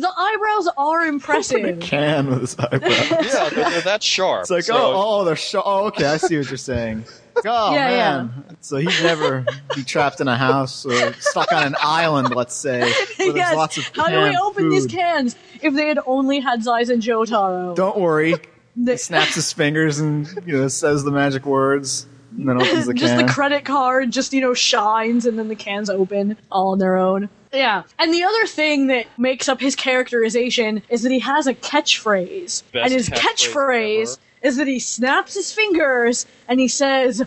[0.00, 1.80] The eyebrows are impressive.
[1.80, 2.78] Can with his eyebrow.
[2.88, 4.42] yeah, they're, they're that sharp.
[4.42, 7.04] It's like, So- oh, oh, they're sh- oh, okay, I see what you're saying.
[7.46, 7.88] Oh Yeah,
[8.24, 9.46] man, so he'd never
[9.76, 13.54] be trapped in a house or stuck on an island, let's say, where there's yes.
[13.54, 17.00] lots of How do we canned open these cans if they had only had Zaizen
[17.00, 17.76] Jotaro?
[17.76, 18.34] Don't worry.
[18.74, 22.92] He snaps his fingers and you know says the magic words, and then opens the
[22.92, 22.96] can.
[23.00, 23.26] just can.
[23.26, 26.96] the credit card just you know shines and then the cans open all on their
[26.96, 27.82] own yeah.
[27.98, 32.62] And the other thing that makes up his characterization is that he has a catchphrase.
[32.72, 33.18] Best and his catchphrase
[33.48, 37.22] catchphrase is that he snaps his fingers and he says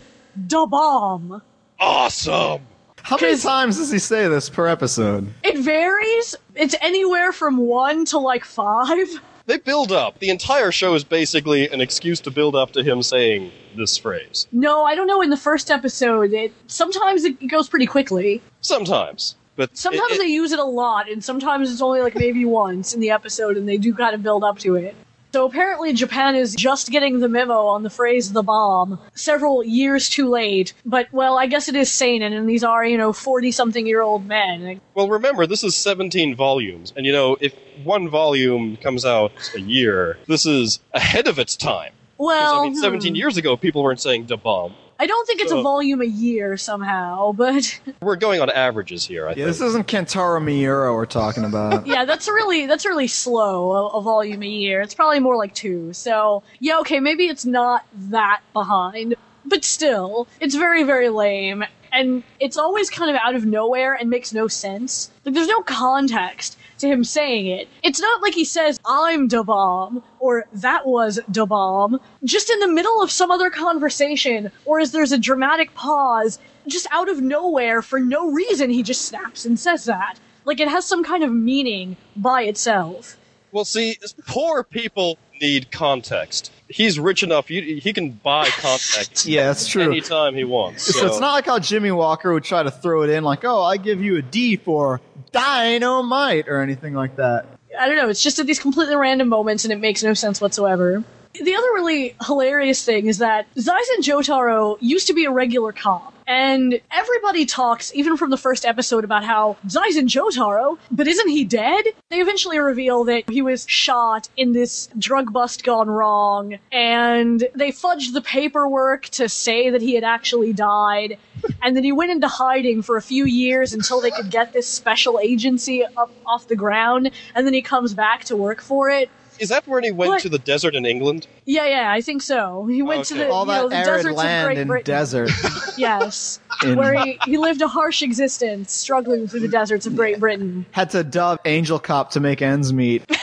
[0.48, 1.42] da bomb
[1.82, 2.62] awesome.
[3.04, 5.28] How many times does he say this per episode?
[5.44, 6.36] it varies.
[6.56, 9.08] It's anywhere from one to like five.
[9.48, 10.20] They build up.
[10.20, 14.48] The entire show is basically an excuse to build up to him saying this phrase.
[14.52, 16.32] no i don't know in the first episode.
[16.32, 18.42] It sometimes it goes pretty quickly.
[18.62, 22.46] Sometimes, but sometimes it- they use it a lot and sometimes it's only like maybe
[22.46, 24.96] once in the episode and they do kind of build up to it
[25.34, 30.10] So apparently Japan is just getting the memo on the phrase the bomb several years
[30.10, 30.74] too late.
[30.86, 34.02] But, well, I guess it is seinen, and these are, you know, 40 something year
[34.02, 34.82] old men.
[34.94, 37.54] Well, remember, this is 17 volumes, and you know, if
[37.86, 41.94] one volume comes out a year, this is ahead of its time.
[42.18, 43.16] Well, I mean, 17 hmm.
[43.16, 44.76] years ago, people weren't saying da bomb.
[45.02, 49.26] I don't think it's a volume a year somehow, but We're going on averages here,
[49.26, 49.48] I Yeah, think.
[49.48, 51.88] this isn't Kentaro Miura we're talking about.
[51.94, 54.80] yeah, that's really that's really slow a, a volume a year.
[54.80, 55.92] It's probably more like two.
[55.94, 62.22] So yeah, okay, maybe it's not that behind, but still, it's very very lame, and
[62.40, 65.10] it's always kind of out of nowhere and makes no sense.
[65.26, 67.68] Like there's no context to him saying it.
[67.84, 72.00] It's not like he says I'm da bomb or that was da bomb.
[72.24, 76.88] Just in the middle of some other conversation, or as there's a dramatic pause, just
[76.92, 80.20] out of nowhere for no reason, he just snaps and says that.
[80.46, 83.18] Like it has some kind of meaning by itself.
[83.52, 86.52] Well, see, poor people need context.
[86.72, 89.26] He's rich enough; you, he can buy context.
[89.26, 89.84] Yeah, that's true.
[89.84, 90.84] Anytime he wants.
[90.84, 93.62] So, it's not like how Jimmie Walker would try to throw it in, like, "Oh,
[93.62, 95.02] I give you a D for
[95.32, 97.46] dynamite" or anything like that.
[97.80, 100.42] I don't know, it's just at these completely random moments and it makes no sense
[100.42, 101.04] whatsoever.
[101.34, 106.11] The other really hilarious thing is that Zaizen Jotaro used to be a regular cop,
[106.28, 111.44] and everybody talks, even from the first episode, about how Zaizen Jotaro, but isn't he
[111.44, 111.86] dead?
[112.10, 117.72] They eventually reveal that he was shot in this drug bust gone wrong, and they
[117.72, 121.18] fudged the paperwork to say that he had actually died,
[121.62, 124.68] and then he went into hiding for a few years until they could get this
[124.68, 129.10] special agency up off the ground, and then he comes back to work for it.
[129.42, 130.22] Is that where he went What?
[130.22, 131.26] to the desert in England?
[131.46, 132.68] Yeah, yeah, I think so.
[132.68, 134.86] He went to the All that know, the arid deserts of land Great and Britain.
[134.94, 135.32] desert.
[135.78, 140.20] Yes, In- where he, he lived a harsh existence, struggling through the deserts of Great
[140.20, 140.66] Britain.
[140.72, 143.04] Had to dub Angel Cop to make ends meet.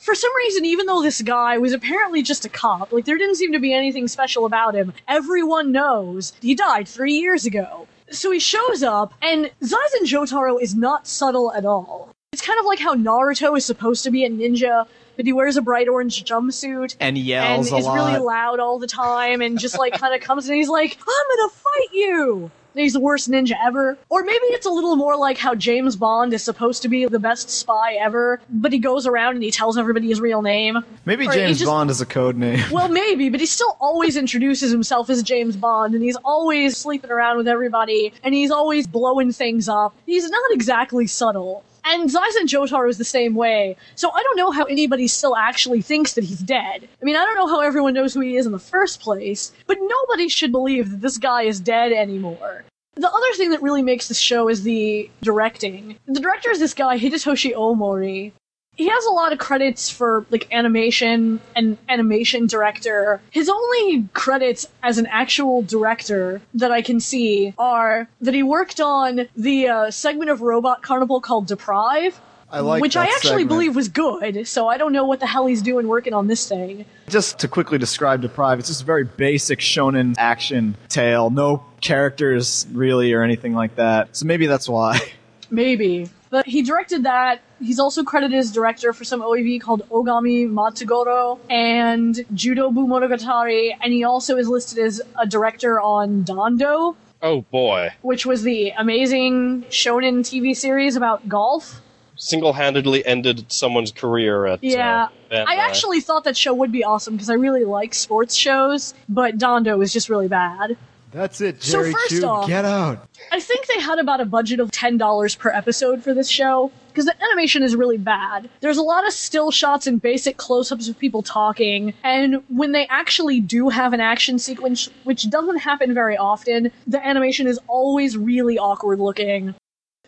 [0.00, 3.34] For some reason, even though this guy was apparently just a cop, like there didn't
[3.36, 4.94] seem to be anything special about him.
[5.06, 7.86] Everyone knows he died three years ago.
[8.10, 12.08] So he shows up, and Zaizen Jotaro is not subtle at all.
[12.32, 15.56] It's kind of like how Naruto is supposed to be a ninja, but he wears
[15.56, 17.94] a bright orange jumpsuit And yells and is lot.
[17.94, 21.36] really loud all the time and just like kind of comes and he's like, I'm
[21.38, 22.50] gonna fight you!
[22.74, 23.96] And he's the worst ninja ever.
[24.10, 27.18] Or maybe it's a little more like how James Bond is supposed to be the
[27.18, 30.76] best spy ever, but he goes around and he tells everybody his real name.
[31.06, 32.62] Maybe Or James just- Bond is a code name.
[32.70, 37.10] Well, maybe, but he still always introduces himself as James Bond, and he's always sleeping
[37.10, 39.96] around with everybody, and he's always blowing things up.
[40.04, 41.64] He's not exactly subtle.
[41.84, 45.80] And Zaizen Jotaro is the same way, so I don't know how anybody still actually
[45.80, 46.88] thinks that he's dead.
[47.00, 49.52] I mean, I don't know how everyone knows who he is in the first place,
[49.66, 52.64] but nobody should believe that this guy is dead anymore.
[52.96, 55.98] The other thing that really makes this show is the directing.
[56.06, 58.32] The director is this guy, Hidetoshi Omori,
[58.78, 63.20] he has a lot of credits for like animation and animation director.
[63.30, 68.80] His only credits as an actual director that I can see are that he worked
[68.80, 72.20] on the uh, segment of Robot Carnival called Deprive.
[72.50, 73.48] I like which I actually segment.
[73.48, 76.48] believe was good, so I don't know what the hell he's doing working on this
[76.48, 76.86] thing.
[77.08, 81.28] Just to quickly describe Deprive, it's just a very basic shonen action tale.
[81.28, 84.16] No characters really or anything like that.
[84.16, 85.00] So maybe that's why.
[85.50, 86.10] Maybe.
[86.30, 87.40] But he directed that.
[87.60, 93.74] He's also credited as director for some OAV called Ogami Matsugoro and Judo Bu Monogatari,
[93.82, 97.90] and he also is listed as a director on Dan Doh, Oh boy.
[98.02, 101.80] which was the amazing shonen TV series about golf.
[102.16, 104.62] Single handedly ended someone's career at.
[104.62, 105.08] Yeah.
[105.30, 105.44] Uh.
[105.46, 109.38] I actually thought that show would be awesome because I really like sports shows, but
[109.38, 110.76] Dan Doh was just really bad.
[111.10, 112.26] That's it, So Jerry first Chu.
[112.26, 113.08] off- Get out.
[113.32, 117.06] I think they had about a budget of $10 per episode for this show because
[117.06, 118.48] the animation is really bad.
[118.60, 122.72] There's a lot of still shots and basic close ups of people talking, and when
[122.72, 127.58] they actually do have an action sequence, which doesn't happen very often, the animation is
[127.68, 129.54] always really awkward looking.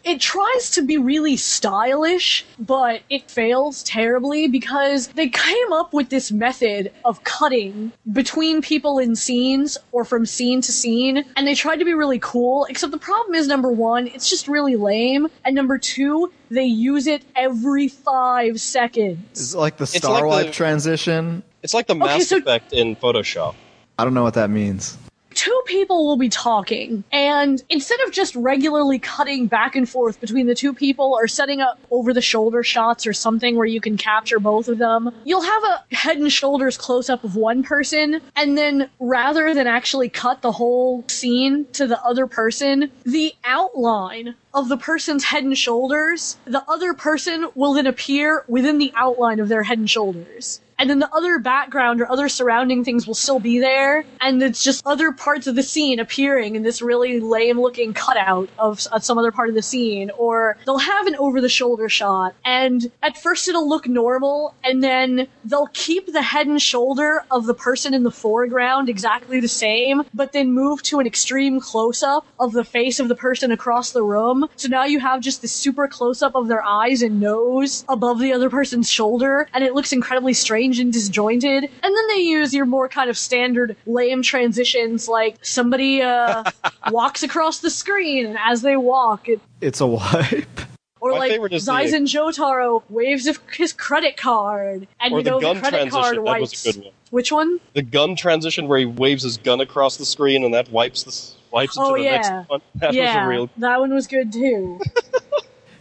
[0.02, 6.08] It tries to be really stylish, but it fails terribly because they came up with
[6.08, 11.54] this method of cutting between people in scenes or from scene to scene, and they
[11.54, 15.28] tried to be really cool, except the problem is number one, it's just really lame,
[15.44, 19.18] and number two, they use it every five seconds.
[19.32, 21.42] It's like the It's Star like Wipe the- transition?
[21.62, 23.54] It's like the Mass Effect in Photoshop.
[23.98, 24.96] I don't know what that means.
[25.40, 30.46] Two people will be talking, and instead of just regularly cutting back and forth between
[30.46, 33.96] the two people or setting up over the shoulder shots or something where you can
[33.96, 38.20] capture both of them, you'll have a head and shoulders close up of one person,
[38.36, 44.34] and then rather than actually cut the whole scene to the other person, the outline
[44.52, 49.40] of the person's head and shoulders, the other person will then appear within the outline
[49.40, 50.60] of their head and shoulders.
[50.80, 54.64] And then the other background or other surrounding things will still be there, and it's
[54.64, 59.04] just other parts of the scene appearing in this really lame looking cutout of, of
[59.04, 60.10] some other part of the scene.
[60.16, 64.82] Or they'll have an over the shoulder shot, and at first it'll look normal, and
[64.82, 69.48] then they'll keep the head and shoulder of the person in the foreground exactly the
[69.48, 73.52] same, but then move to an extreme close up of the face of the person
[73.52, 74.48] across the room.
[74.56, 78.18] So now you have just this super close up of their eyes and nose above
[78.18, 81.64] the other person's shoulder, and it looks incredibly strange and disjointed.
[81.64, 86.44] And then they use your more kind of standard lame transitions, like somebody uh,
[86.90, 90.60] walks across the screen, and as they walk, it It's a wipe.
[91.00, 95.24] or My like favorite is the- Jotaro waves of his credit card, and or you
[95.24, 96.24] the know gun the credit card transition.
[96.24, 96.50] That wipes.
[96.64, 96.94] was a good one.
[97.10, 97.58] Which one?
[97.74, 101.08] The gun transition where he waves his gun across the screen and that wipes the
[101.08, 102.60] s- wipes into oh the yeah, next one.
[102.76, 103.50] That yeah, was a real.
[103.56, 104.80] that one was good too.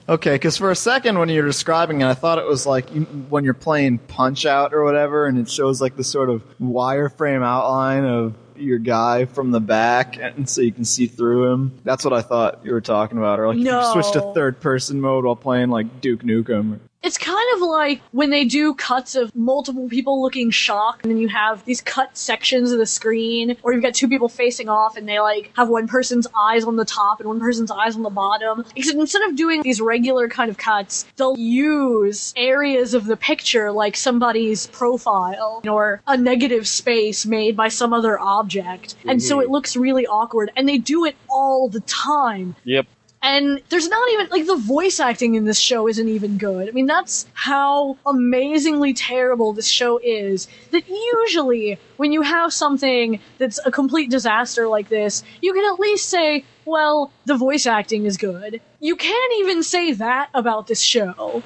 [0.10, 3.04] Okay, because for a second when you're describing it, I thought it was like you-
[3.30, 7.46] when you're playing Punch Out or whatever, and it shows like the sort of wireframe
[7.46, 11.72] outline of your guy from the back, and so you can see through him.
[11.84, 13.80] That's what I thought you were talking about, or like No.
[13.82, 16.80] you switch to third person mode while playing like Duke Nukem.
[17.02, 21.18] It's kind of like when they do cuts of multiple people looking shocked, and then
[21.18, 24.98] you have these cut sections of the screen, or you've got two people facing off,
[24.98, 28.04] and they like have one person's eyes on the top and one person's eyes on
[28.04, 28.66] the bottom.
[28.76, 33.72] Except instead of doing these regular kind of cuts, they'll use areas of the picture,
[33.72, 39.44] like somebody's profile or a negative space made by some other object, and so Mhm.
[39.44, 40.52] it looks really awkward.
[40.58, 42.58] And they do it all the time.
[42.66, 42.88] Yep.
[43.22, 46.70] And there's not even, like, the voice acting in this show isn't even good.
[46.70, 50.48] I mean, that's how amazingly terrible this show is.
[50.72, 55.80] That usually, when you have something that's a complete disaster like this, you can at
[55.80, 58.62] least say, well, the voice acting is good.
[58.80, 61.44] You can't even say that about this show.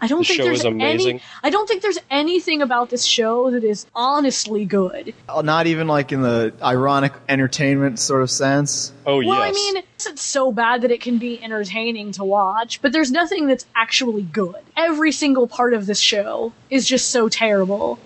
[0.00, 1.10] I don't The think show there's is amazing.
[1.16, 1.22] any.
[1.42, 5.14] I don't think there's anything about this show that is honestly good.
[5.28, 8.92] Uh, Not even like in the ironic entertainment sort of sense.
[9.06, 9.28] Oh yes.
[9.30, 12.92] well, I mean, it's it's so bad that it can be entertaining to watch, but
[12.92, 14.56] there's nothing that's actually good.
[14.76, 17.98] Every single part of this show is just so terrible.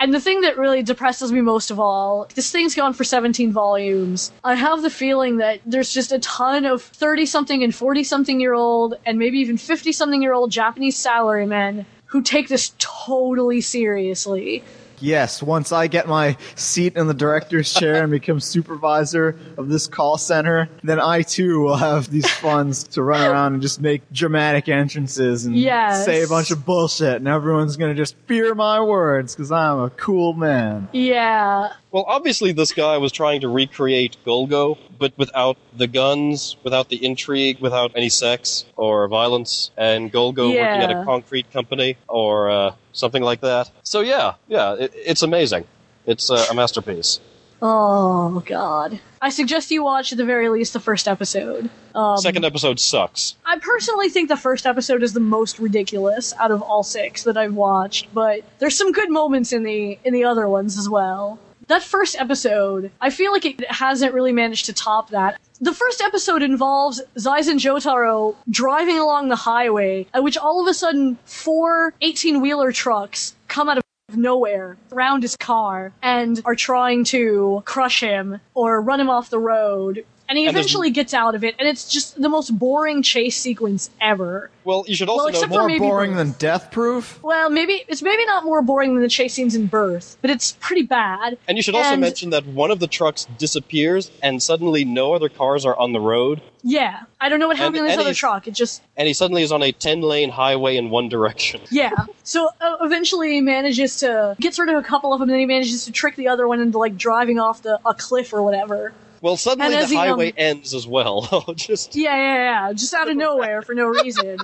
[0.00, 3.52] And the thing that really depresses me most of all, this thing's gone for 17
[3.52, 4.32] volumes.
[4.42, 8.40] I have the feeling that there's just a ton of 30 something and 40 something
[8.40, 13.60] year old, and maybe even 50 something year old Japanese salarymen who take this totally
[13.60, 14.62] seriously.
[15.00, 19.86] Yes, once I get my seat in the director's chair and become supervisor of this
[19.86, 24.02] call center, then I too will have these funds to run around and just make
[24.12, 26.04] dramatic entrances and Yes.
[26.04, 29.90] say a bunch of bullshit, and everyone's gonna just fear my words because I'm a
[29.90, 30.88] cool man.
[30.92, 31.70] Yeah.
[31.94, 36.96] Well, obviously, this guy was trying to recreate Golgo, but without the guns, without the
[36.96, 42.74] intrigue, without any sex or violence, and Golgo working at a concrete company or uh,
[42.92, 43.70] something like that.
[43.84, 45.66] So, yeah, yeah, it, it's amazing.
[46.04, 47.20] It's uh, a masterpiece.
[47.62, 48.98] Oh, God.
[49.22, 51.70] I suggest you watch at the very least the first episode.
[51.94, 53.36] Um, Second episode sucks.
[53.46, 57.36] I personally think the first episode is the most ridiculous out of all six that
[57.36, 61.38] I've watched, but there's some good moments in the in the other ones as well.
[61.68, 65.40] That first episode, I feel like it hasn't really managed to top that.
[65.60, 70.74] The first episode involves Zaizen Jotaro driving along the highway, at which all of a
[70.74, 73.84] sudden four 18-wheeler trucks come out of
[74.16, 79.38] nowhere around his car and are trying to crush him or run him off the
[79.38, 80.04] road.
[80.26, 83.02] And he And there's- eventually gets out of it, and it's just the most boring
[83.02, 84.50] chase sequence ever.
[84.64, 86.16] Well, you should also Well, know More boring Birth.
[86.18, 87.18] than Death Proof.
[87.22, 90.52] Well, maybe it's maybe not more boring than the chase scenes in Birth, but it's
[90.60, 91.36] pretty bad.
[91.46, 95.12] And you should also And- mention that one of the trucks disappears, and suddenly no
[95.12, 98.00] other cars are on the road, Yeah, I don't know what happened And- in this
[98.00, 98.48] other truck.
[98.48, 101.60] It just and he suddenly is on a 10 lane highway in one direction.
[101.70, 101.90] yeah.
[102.22, 105.40] So uh, eventually he manages to gets rid of a couple of them, and then
[105.40, 108.42] he manages to trick the other one into like driving off the a cliff or
[108.42, 108.94] whatever.
[109.24, 111.22] Well, suddenly And the as he, um, highway ends as well.
[111.56, 114.36] Just Yeah, yeah, yeah, just out of nowhere for no reason.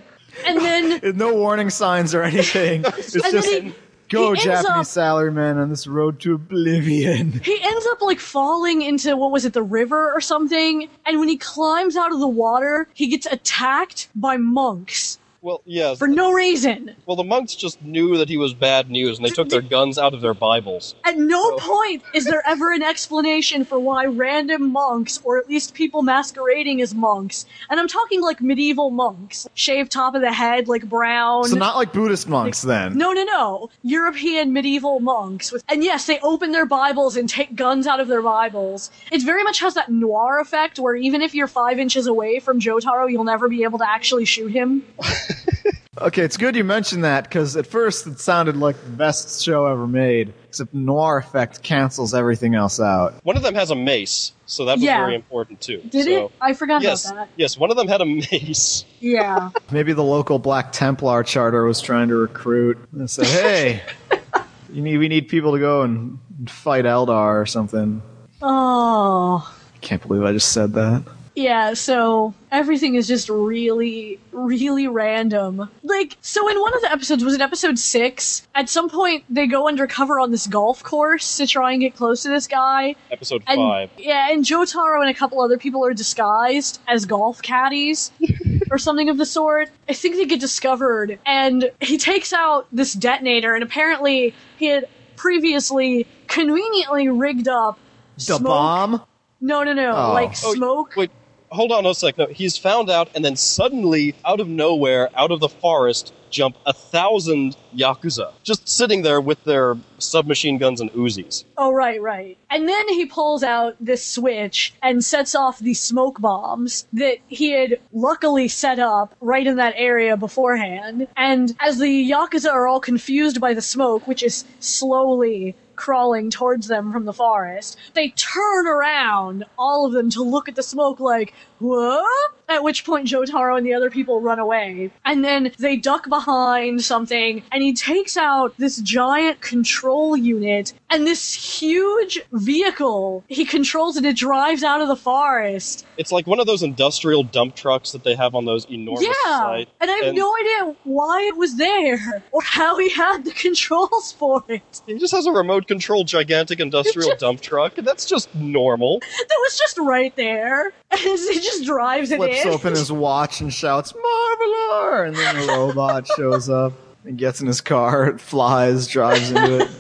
[0.47, 2.85] And then No warning signs or anything.
[2.97, 3.75] It's And then just he-
[4.09, 7.41] go, he Japanese up- salaryman, on this road to oblivion.
[7.45, 10.89] he ends up like falling into what was it, the river or something?
[11.05, 15.19] And when he climbs out of the water, he gets attacked by monks.
[15.43, 15.95] Well, yeah.
[15.95, 16.95] for no reason.
[17.07, 19.97] Well, the monks just knew that he was bad news, and they took their guns
[19.97, 20.95] out of their Bibles.
[21.05, 25.73] At no point is there ever an explanation for why random monks, or at least
[25.73, 30.69] people masquerading as monks, and I'm talking like medieval monks, shaved top of the head,
[30.69, 31.45] like brown.
[31.45, 32.99] So not like Buddhist monks then.
[32.99, 33.71] No, no, no.
[33.83, 38.09] European medieval monks with, and yes, they open their Bibles and take guns out of
[38.09, 38.91] their Bibles.
[39.11, 42.61] It very much has that noir effect where even if you're five inches away from
[42.61, 44.85] Jotaro, you'll never be able to actually shoot him.
[45.99, 49.67] Okay, it's good you mentioned that because at first it sounded like the best show
[49.67, 53.15] ever made, except noir effect cancels everything else out.
[53.23, 54.99] One of them has a mace, so that was Yeah.
[54.99, 55.83] very important too.
[55.91, 56.33] Did so, it?
[56.41, 57.29] I forgot yes, about that.
[57.37, 58.85] yes, one of them had a mace.
[59.01, 59.51] Yeah.
[59.71, 63.83] Maybe the local Black Templar charter was trying to recruit and said, "Hey,
[64.73, 66.19] you need we need people to go and
[66.49, 68.01] fight Eldar or something."
[68.41, 69.53] Oh.
[69.75, 71.05] I can't believe I just said that.
[71.37, 75.71] Yeah, so everything is just really, really random.
[75.85, 78.47] Like, so in one of the episodes, was it episode six?
[78.55, 82.25] At some point, they go undercover on this golf course to try and get close
[82.25, 82.97] to this guy.
[83.13, 83.91] Episode And, five.
[83.97, 88.11] Yeah, and Jotaro and a couple other people are disguised as golf caddies
[88.71, 89.71] or something of the sort.
[89.89, 94.89] I think they get discovered, and he takes out this detonator, and apparently he had
[95.17, 97.79] previously conveniently rigged up
[98.17, 99.03] The smoke- bomb?
[99.43, 100.13] No, no, no, Oh.
[100.13, 100.95] like Oh, smoke.
[100.97, 101.11] Wait,
[101.51, 102.19] hold on a sec.
[102.19, 106.57] No, he's found out, and then suddenly, out of nowhere, out of the forest, jump
[106.65, 111.45] a thousand yakuza, just sitting there with their submachine guns and Uzis.
[111.57, 112.39] Oh, right, right.
[112.49, 117.51] And then he pulls out this switch and sets off the smoke bombs that he
[117.51, 121.09] had luckily set up right in that area beforehand.
[121.17, 126.69] And as the Yakuza are all confused by the smoke, which is slowly crawling towards
[126.69, 131.01] them from the forest, they turn around, all of them, to look at the smoke
[131.01, 132.33] like, what?
[132.49, 134.91] At which point Jotaro and the other people run away.
[135.05, 141.07] And then they duck behind something, and he takes out this giant control unit and
[141.07, 143.23] this huge vehicle.
[143.29, 145.87] He controls it, it drives out of the forest.
[145.97, 149.39] It's like one of those industrial dump trucks that they have on those enormous yeah!
[149.39, 149.71] sites.
[149.81, 154.13] And I have no idea why it was there, or how he had the controls
[154.13, 154.83] for it.
[154.87, 159.01] He just has a remote controlled gigantic industrial dump truck, and that's just normal.
[159.31, 160.73] That was just right there.
[160.91, 162.49] And just drives it Flips in.
[162.51, 166.73] open his watch and shouts "Marvelar!" and then the robot shows up
[167.05, 169.71] and gets in his car, it flies, drives into it,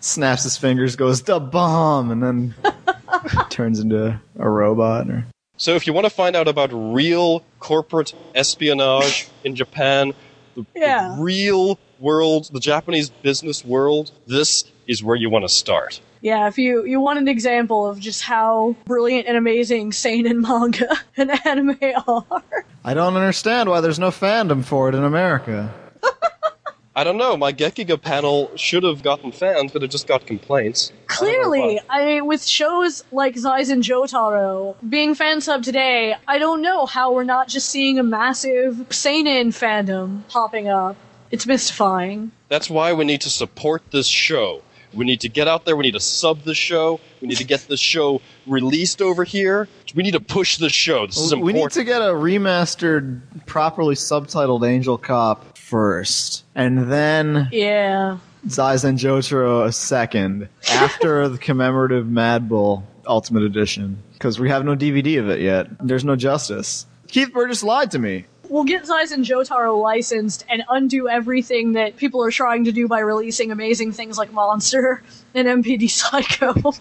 [0.00, 2.54] snaps his fingers, goes "the bomb," and then
[3.50, 5.08] turns into a robot.
[5.10, 10.12] Or So if you want to find out about real corporate espionage in Japan,
[10.54, 16.00] the, the real world, the Japanese business world, this is where you want to start.
[16.24, 20.96] Yeah, if you, you want an example of just how brilliant and amazing seinen manga
[21.18, 22.42] and anime are.
[22.82, 25.70] I don't understand why there's no fandom for it in America.
[26.96, 30.92] I don't know, my Gekiga panel should have gotten fans, but it just got complaints.
[31.08, 36.86] Clearly, I mean, with shows like Zaizen Jotaro being fan sub today, I don't know
[36.86, 40.96] how we're not just seeing a massive seinen fandom popping up.
[41.30, 42.32] It's mystifying.
[42.48, 44.62] That's why we need to support this show.
[44.94, 47.44] We need to get out there, we need to sub the show, we need to
[47.44, 49.68] get the show released over here.
[49.94, 51.06] We need to push the show.
[51.06, 51.44] This is important.
[51.46, 58.18] we need to get a remastered, properly subtitled Angel Cop first, and then Yeah.
[58.46, 64.74] Zaizen Jotaro a second after the commemorative Mad Bull Ultimate Edition because we have no
[64.76, 65.68] DVD of it yet.
[65.80, 66.86] There's no justice.
[67.08, 68.26] Keith Burgess lied to me.
[68.48, 73.00] We'll get Zaizen Jotaro licensed and undo everything that people are trying to do by
[73.00, 75.02] releasing amazing things like Monster
[75.34, 76.74] and MPD Psycho.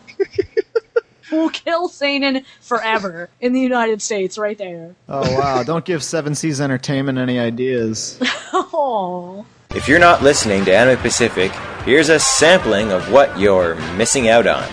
[1.31, 4.95] we'll kill Seinen forever in the United States, right there.
[5.09, 5.63] Oh wow!
[5.63, 8.19] Don't give Seven Seas Entertainment any ideas.
[8.55, 9.47] Oh.
[9.73, 11.51] If you're not listening to Anime Pacific,
[11.85, 14.63] here's a sampling of what you're missing out on.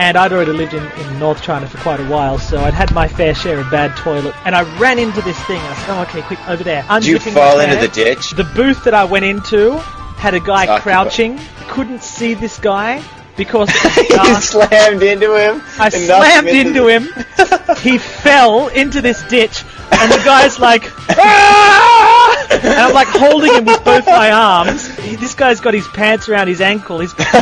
[0.00, 2.90] And I'd already lived in, in North China for quite a while, so I'd had
[2.94, 4.34] my fair share of bad toilets.
[4.46, 6.82] And I ran into this thing, I said, oh, okay, quick, over there.
[6.88, 8.30] Did you fall into the ditch?
[8.30, 9.76] The booth that I went into
[10.16, 11.38] had a guy ah, Talk crouching.
[11.68, 13.02] Couldn't see this guy
[13.36, 15.60] because you slammed into him.
[15.78, 17.06] I slammed into him.
[17.82, 20.84] he fell into this ditch, and the guy's like,
[21.18, 24.88] "Ah!" and I'm like holding him with both my arms.
[24.98, 26.98] He- This guy's got his pants around his ankle.
[27.00, 27.14] He's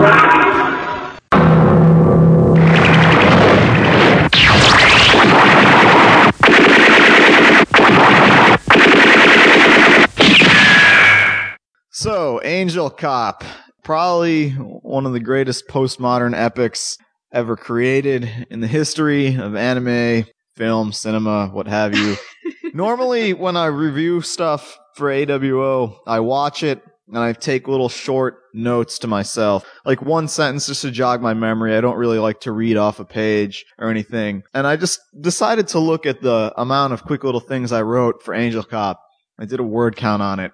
[11.90, 13.42] So, Angel Cop,
[13.82, 16.96] probably one of the greatest postmodern epics
[17.32, 20.24] ever created in the history of anime,
[20.55, 22.15] film, cinema, what have you.
[22.73, 28.39] Normally, when I review stuff for AWO, I watch it and I take little short
[28.53, 31.75] notes to myself, like one sentence just to jog my memory.
[31.75, 34.43] I don't really like to read off a page or anything.
[34.53, 38.23] And I just decided to look at the amount of quick little things I wrote
[38.23, 39.01] for Angel Cop.
[39.37, 40.51] I did a word count on it.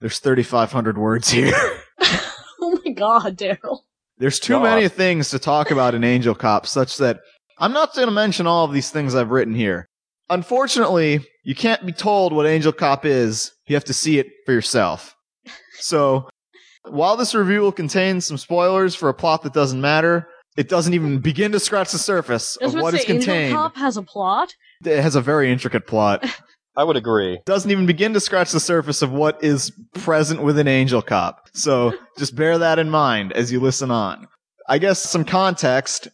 [0.00, 1.54] There's 3,500 words here.
[2.60, 3.80] oh my god, Daryl.
[4.18, 7.20] There's too many things to talk about in Angel Cop, such that
[7.58, 9.88] I'm not going to mention all of these things I've written here.
[10.30, 13.52] Unfortunately, you can't be told what Angel Cop is.
[13.66, 15.14] You have to see it for yourself.
[15.78, 16.28] So,
[16.88, 20.94] while this review will contain some spoilers for a plot that doesn't matter, it doesn't
[20.94, 23.54] even begin to scratch the surface of about what to is say, Angel contained.
[23.54, 24.54] Cop has a plot.
[24.84, 26.24] It has a very intricate plot.
[26.76, 27.38] I would agree.
[27.44, 31.48] Doesn't even begin to scratch the surface of what is present within Angel Cop.
[31.52, 34.26] So just bear that in mind as you listen on.
[34.68, 36.08] I guess some context.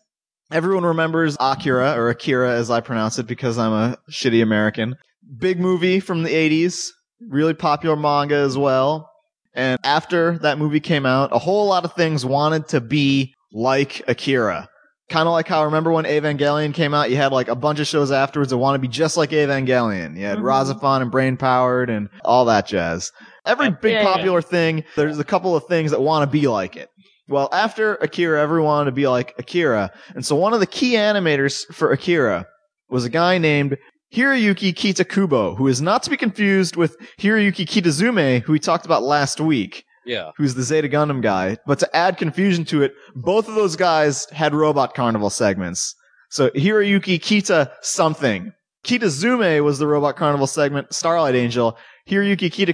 [0.50, 4.96] Everyone remembers Akira, or Akira as I pronounce it because I'm a shitty American.
[5.38, 6.88] Big movie from the 80s.
[7.28, 9.10] Really popular manga as well.
[9.54, 14.02] And after that movie came out, a whole lot of things wanted to be like
[14.08, 14.68] Akira.
[15.10, 17.80] Kind of like how I remember when Evangelion came out, you had like a bunch
[17.80, 20.16] of shows afterwards that want to be just like Evangelion.
[20.18, 20.42] You had Mhm.
[20.42, 23.10] RahXephon and Brain Powered and all that jazz.
[23.44, 24.12] Every big yeah, yeah.
[24.14, 26.90] popular thing, there's a couple of things that want to be like it.
[27.28, 29.90] Well, after Akira, everyone wanted to be like Akira.
[30.14, 32.46] And so one of the key animators for Akira
[32.88, 33.76] was a guy named
[34.14, 39.02] Hiroyuki Kitakubo, who is not to be confused with Hiroyuki Kitazume, who we talked about
[39.02, 40.30] last week Yeah.
[40.38, 41.59] who's the Zeta Gundam guy.
[41.66, 45.94] But to add confusion to it, both of those guys had Robot Carnival segments.
[46.30, 48.52] So Hiroyuki Kita something.
[48.84, 51.76] Kita Zume was the Robot Carnival segment, Starlight Angel.
[52.09, 52.72] Hiroyuki Kita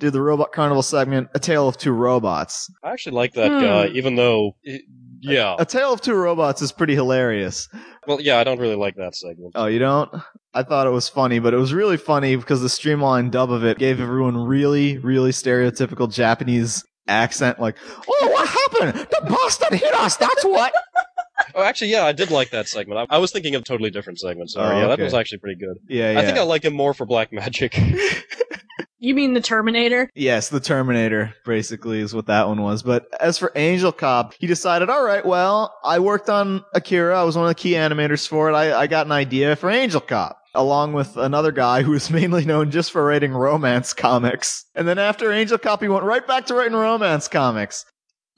[0.00, 2.70] Kubo did the Robot Carnival segment, A Tale of Two Robots.
[2.82, 3.60] I actually like that Hmm.
[3.60, 4.82] guy, even though, it-
[5.20, 5.54] yeah.
[5.58, 7.68] A Tale of Two Robots is pretty hilarious.
[8.06, 9.52] Well, yeah, I don't really like that segment.
[9.54, 10.10] Oh, you don't?
[10.54, 13.62] I thought it was funny, but it was really funny because the streamlined dub of
[13.64, 17.76] it gave everyone really, really stereotypical Japanese accent, like,
[18.08, 19.06] "Oh, what happened?
[19.10, 20.16] The bastard hit us.
[20.16, 20.72] That's what."
[21.54, 23.08] Oh, actually, yeah, I did like that segment.
[23.10, 24.52] I, I was thinking of totally different segments.
[24.52, 25.78] Sorry, Oh, yeah, that was actually pretty good.
[25.88, 26.20] Yeah, yeah.
[26.20, 26.36] I think.
[26.38, 27.76] I like him more for Black Magic.
[29.02, 30.10] You mean the Terminator?
[30.14, 32.82] Yes, the Terminator basically is what that one was.
[32.82, 37.18] But as for Angel Cop, he decided, all right, well, I worked on Akira.
[37.18, 38.54] I was one of the key animators for it.
[38.54, 40.36] I, I got an idea for Angel Cop.
[40.54, 44.66] Along with another guy who was mainly known just for writing romance comics.
[44.74, 47.86] And then after Angel Cop, he went right back to writing romance comics.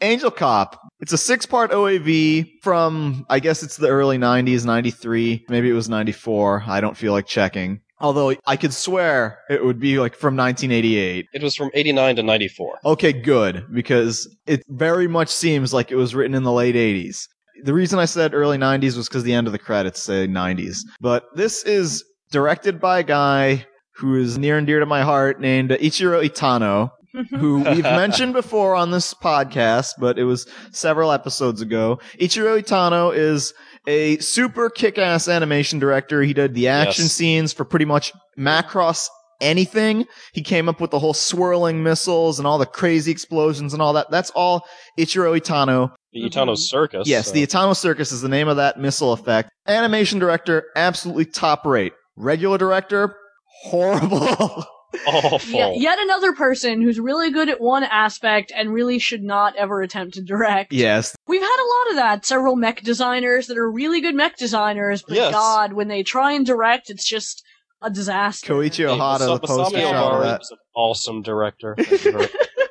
[0.01, 0.81] Angel Cop.
[1.01, 5.47] It's a six part OAV from, I guess it's the early 90s, 93.
[5.49, 6.65] Maybe it was 94.
[6.69, 7.81] I don't feel like checking.
[8.03, 11.27] Although I could swear it would be like from 1988.
[11.33, 12.79] it was from 89 to 94.
[12.85, 17.29] Okay, good, because it very much seems like it was written in the late 80s.
[17.65, 20.79] The reason I said early 90s was because the end of the credits say 90s.
[21.01, 25.41] But this is directed by a guy who is near and dear to my heart
[25.41, 26.91] named Ichiro Itano,
[27.39, 32.01] who we've mentioned before on this podcast, but it was several episodes ago.
[32.19, 33.53] Ichiro Itano is
[33.87, 36.23] a super kick-ass animation director.
[36.23, 37.13] He did the action Yes.
[37.13, 39.09] scenes for pretty much Macross
[39.41, 40.07] anything.
[40.33, 43.93] He came up with the whole swirling missiles and all the crazy explosions and all
[43.95, 44.11] that.
[44.11, 44.65] That's all
[44.99, 45.93] Ichiro Itano.
[46.13, 47.09] The Itano Circus.
[47.09, 49.51] Yes, uh, the Itano Circus is the name of that missile effect.
[49.67, 51.93] Animation director, absolutely top rate.
[52.17, 53.17] Regular director,
[53.65, 54.65] horrible.
[55.07, 55.39] awful.
[55.51, 59.83] Yeah, yet another person who's really good at one aspect and really should not ever
[59.83, 60.73] attempt to direct.
[60.73, 61.15] yes.
[61.27, 62.27] We've had a lot of that.
[62.27, 65.33] Several mech designers that are really good mech designers, but Yes.
[65.33, 67.43] God, when they try and direct, it's just
[67.81, 68.53] a disaster.
[68.55, 70.39] Koichi Ohata, the Masami poster child of that.
[70.41, 71.77] was an awesome director.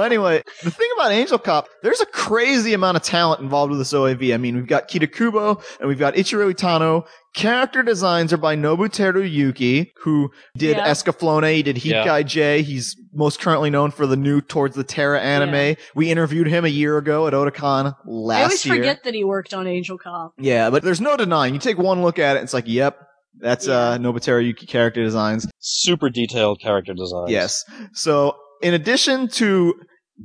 [0.00, 3.02] Thank you very- Well, anyway, the thing about Angel Cop, there's a crazy amount of
[3.02, 4.32] talent involved with this OAV.
[4.34, 7.06] I mean, we've got Kita Kubo and we've got Ichiro Itano.
[7.34, 10.88] Character designs are by Nobuteru Yuki, who did Yeah.
[10.88, 11.54] Escaflowne.
[11.54, 12.04] He did Heat Yeah.
[12.04, 12.62] Guy J.
[12.62, 15.54] He's most currently known for the new Towards the Terra anime.
[15.54, 15.74] Yeah.
[15.94, 18.38] We interviewed him a year ago at Otakon last year.
[18.38, 18.74] I always year.
[18.76, 20.32] forget that he worked on Angel Cop.
[20.38, 21.54] Yeah, but there's no denying.
[21.54, 22.98] You take one look at it, it's like, yep,
[23.40, 25.46] that's uh, Nobuteru Yuki character designs.
[25.60, 27.30] Super detailed character designs.
[27.30, 27.64] Yes.
[27.92, 29.74] So, in addition to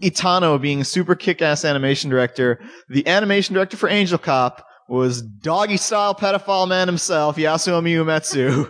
[0.01, 2.59] Itano being a super kick-ass animation director,
[2.89, 8.69] the animation director for Angel Cop was doggy style pedophile man himself, Yasuomi Umetsu.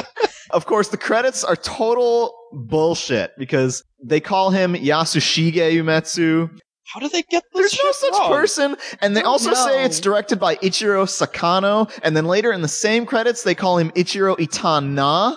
[0.50, 6.50] of course, the credits are total bullshit because they call him Yasushige Umetsu.
[6.92, 7.70] How do they get this?
[7.70, 8.32] There's no such wrong?
[8.32, 8.76] person.
[9.00, 11.90] And they also say it's directed by Ichiro Sakano.
[12.02, 15.36] And then later in the same credits, they call him Ichiro Itana.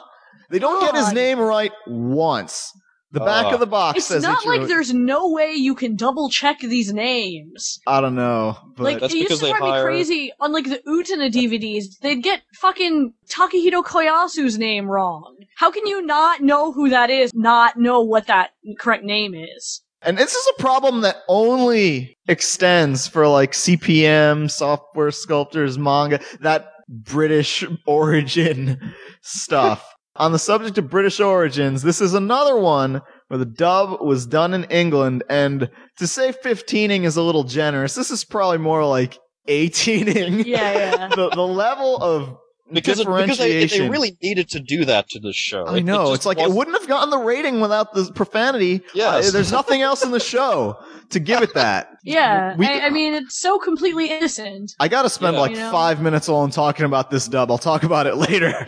[0.49, 2.71] They don't get his name right once.
[3.13, 3.53] The back Ah.
[3.53, 4.45] of the box It's says not Ichiro.
[4.57, 7.79] like there's no way you can double check these names.
[7.87, 8.57] I don't know.
[8.75, 11.99] But like That's it used to drive hire- me crazy on like the Utena DVDs.
[12.01, 15.35] They'd get fucking Takehito Koyasu's name wrong.
[15.57, 17.31] How can you not know who that is?
[17.35, 18.49] Not know what that
[18.79, 19.81] correct name is?
[20.01, 26.71] And this is a problem that only extends for like CPM, software sculptors, manga, that
[26.89, 29.87] British origin stuff.
[30.15, 34.53] On the subject of British origins, this is another one where the dub was done
[34.53, 37.95] in England, and to say 15ing is a little generous.
[37.95, 39.17] This is probably more like
[39.47, 40.45] 18ing.
[40.45, 41.07] Yeah, yeah.
[41.15, 42.37] the, the level of
[42.71, 43.79] Because, it, because they, differentiation.
[43.85, 45.65] they really needed to do that to the show.
[45.65, 46.03] I It- it know.
[46.11, 48.81] just it's like it wasn't- wouldn't have gotten the rating without the profanity.
[48.93, 49.29] Yes.
[49.29, 50.77] Uh, there's nothing else in the show
[51.09, 51.89] to give it that.
[52.03, 54.73] Yeah, We- I, I mean it's so completely innocent.
[54.79, 55.41] I gotta spend Yeah.
[55.41, 55.71] like You know?
[55.71, 57.49] five minutes alone talking about this dub.
[57.49, 58.67] I'll talk about it later.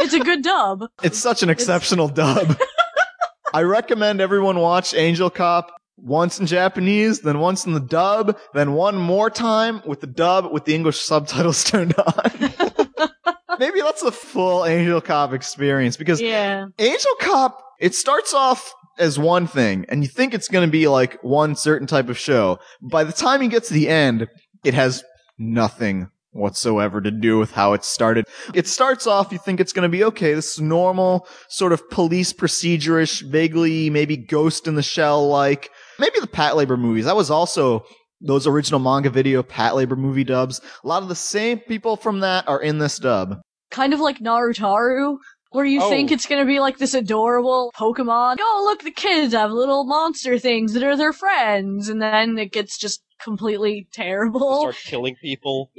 [0.00, 0.84] It's a good dub.
[1.02, 2.56] It's such an exceptional dub.
[3.54, 8.72] I recommend everyone watch Angel Cop once in Japanese, then once in the dub, then
[8.72, 12.30] one more time with the dub with the English subtitles turned on.
[13.58, 16.66] Maybe that's the full Angel Cop experience because Yeah.
[16.78, 20.88] Angel Cop, it starts off as one thing, and you think it's going to be
[20.88, 22.58] like one certain type of show.
[22.82, 24.26] By the time you get to the end,
[24.64, 25.04] it has
[25.38, 28.26] nothing whatsoever to do with how it started.
[28.52, 31.88] It starts off, you think it's going to be okay, this is normal, sort of
[31.90, 37.04] police procedure-ish, vaguely maybe Ghost in the Shell like, maybe the Pat Labor movies.
[37.06, 37.84] That was also
[38.20, 40.60] those original manga video Pat Labor movie dubs.
[40.82, 43.40] A lot of the same people from that are in this dub.
[43.70, 45.16] Kind of like Narutaru,
[45.50, 45.88] where you Oh.
[45.88, 48.36] think it's gonna be like this adorable Pokemon.
[48.40, 52.50] Oh, look, the kids have little monster things that are their friends, and then it
[52.52, 54.60] gets just completely terrible.
[54.60, 55.70] start killing people.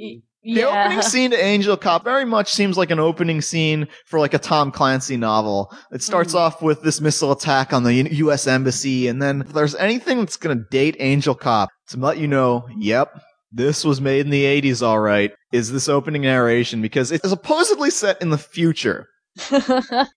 [0.46, 0.84] The yeah.
[0.86, 4.38] opening scene to Angel Cop very much seems like an opening scene for like a
[4.38, 5.74] Tom Clancy novel.
[5.92, 6.38] It starts Hmm.
[6.38, 8.46] off with this missile attack on the U- U.S.
[8.46, 12.28] embassy, and then if there's anything that's going to date Angel Cop to let you
[12.28, 13.08] know, yep,
[13.50, 17.90] this was made in the 80s, all right, is this opening narration because it's supposedly
[17.90, 19.06] set in the future.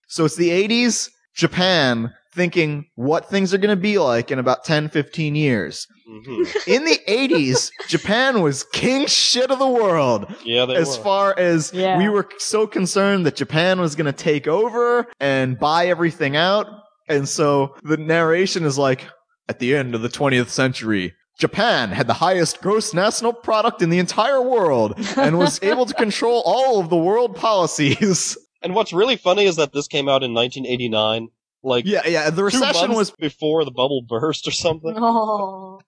[0.08, 4.64] So it's the 80s, Japan, thinking what things are going to be like in about
[4.64, 5.86] 10, 15 years.
[6.06, 11.04] hmm In the 80s, Japan was king shit of the world Yeah, they as were.
[11.04, 11.98] far as Yeah.
[11.98, 16.66] we were so concerned that Japan was going to take over and buy everything out.
[17.08, 19.06] And so the narration is like,
[19.48, 23.90] at the end of the 20th century, Japan had the highest gross national product in
[23.90, 28.36] the entire world and was able to control all of the world policies.
[28.62, 31.28] And what's really funny is that this came out in 1989.
[31.62, 32.30] Like yeah, yeah.
[32.30, 34.94] The two recession was before the bubble burst or something.
[34.96, 35.80] oh.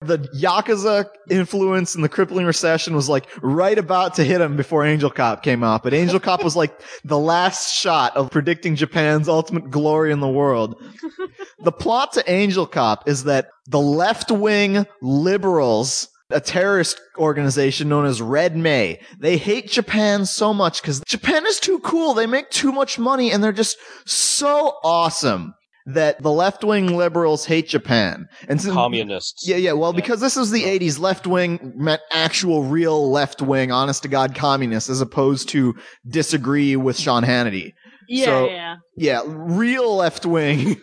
[0.00, 4.84] the Yakuza influence and the crippling recession was like right about to hit him before
[4.84, 5.82] Angel Cop came out.
[5.82, 10.28] But Angel Cop was like the last shot of predicting Japan's ultimate glory in the
[10.28, 10.82] world.
[11.60, 18.04] the plot to Angel Cop is that the left wing liberals, a terrorist organization known
[18.06, 22.14] as Red May, they hate Japan so much because Japan is too cool.
[22.14, 23.76] They make too much money and they're just
[24.06, 25.54] so awesome.
[25.88, 28.26] That the left wing liberals hate Japan.
[28.48, 29.46] And since- Communists.
[29.46, 29.70] yeah, yeah.
[29.70, 34.08] Well, because this is the 80s, left wing meant actual, real left wing, honest to
[34.08, 35.76] God communists, as opposed to
[36.08, 37.70] disagree with Sean Hannity.
[38.08, 38.74] Yeah, So- yeah.
[38.96, 40.76] Yeah, real left wing.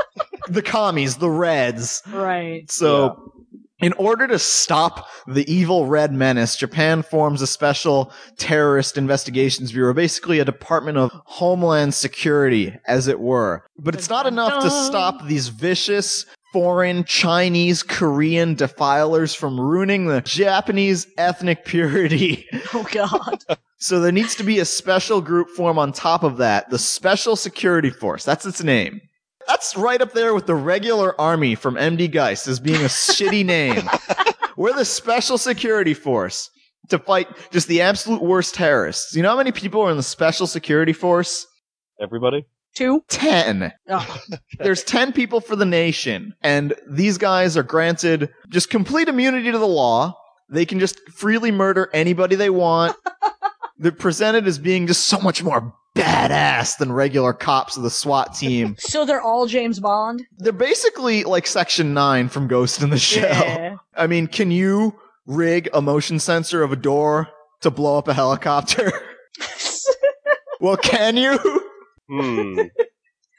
[0.48, 2.02] the commies, the Reds.
[2.10, 2.62] Right.
[2.70, 3.32] So,
[3.80, 9.92] in order to stop the evil Red Menace, Japan forms a special terrorist investigations bureau,
[9.92, 13.64] basically a department of homeland security, as it were.
[13.78, 20.22] But it's not enough to stop these vicious foreign, Chinese, Korean defilers from ruining the
[20.22, 22.46] Japanese ethnic purity.
[22.74, 23.44] Oh god.
[23.78, 27.36] So there needs to be a special group form on top of that, the Special
[27.36, 28.24] Security Force.
[28.24, 29.02] That's its name.
[29.46, 33.44] That's right up there with the regular army from MD Geist as being a shitty
[33.46, 33.88] name.
[34.56, 36.50] We're the Special Security Force
[36.88, 39.14] to fight just the absolute worst terrorists.
[39.14, 41.46] You know how many people are in the Special Security Force?
[42.00, 42.44] Everybody?
[42.74, 43.02] Two?
[43.08, 43.72] Ten.
[43.88, 44.18] Oh.
[44.58, 49.58] There's 10 people for the nation, and these guys are granted just complete immunity to
[49.58, 50.14] the law.
[50.48, 52.96] They can just freely murder anybody they want.
[53.78, 58.34] They're presented as being just so much more badass than regular cops of the SWAT
[58.34, 58.76] team.
[58.86, 60.22] So they're all James Bond?
[60.38, 63.22] They're basically like Section 9 from Ghost in the Shell.
[63.24, 63.76] Yeah.
[63.96, 67.28] I mean, can you rig a motion sensor of a door
[67.60, 68.92] to blow up a helicopter?
[70.60, 71.38] well, can you?
[72.08, 72.60] Hmm.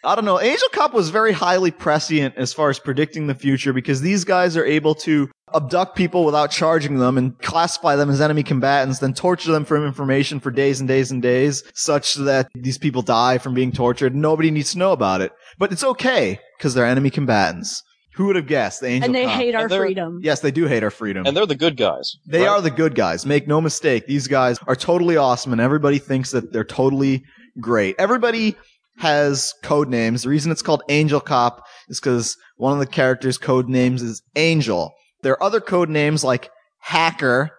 [0.08, 0.40] I don't know.
[0.40, 4.56] Angel Cop was very highly prescient as far as predicting the future because these guys
[4.56, 9.14] are able to abduct people without charging them and classify them as enemy combatants, then
[9.14, 13.38] torture them for information for days and days and days, such that these people die
[13.38, 14.16] from being tortured.
[14.16, 15.34] Nobody needs to know about it.
[15.58, 17.84] But it's okay because they're enemy combatants.
[18.14, 18.80] Who would have guessed?
[18.80, 19.34] The Angel and they Cop.
[19.34, 20.22] hate our freedom.
[20.24, 21.26] Yes, they do hate our freedom.
[21.26, 22.16] And they're the good guys.
[22.26, 22.48] They right?
[22.48, 23.26] are the good guys.
[23.26, 24.08] Make no mistake.
[24.08, 27.26] These guys are totally awesome and everybody thinks that they're totally
[27.60, 27.96] great.
[28.00, 28.56] Everybody
[28.98, 30.24] has code names.
[30.24, 34.22] The reason it's called Angel Cop is because one of the characters' code names is
[34.36, 34.94] Angel.
[35.24, 36.50] There are other code names like
[36.80, 37.52] Hacker.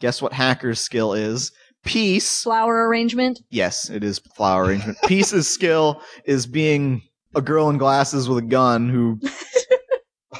[0.00, 1.52] Guess what Hacker's skill is?
[1.84, 2.42] Peace.
[2.42, 3.40] Flower arrangement.
[3.50, 4.98] Yes, it is flower arrangement.
[5.06, 7.02] Peace's skill is being
[7.34, 9.20] a girl in glasses with a gun who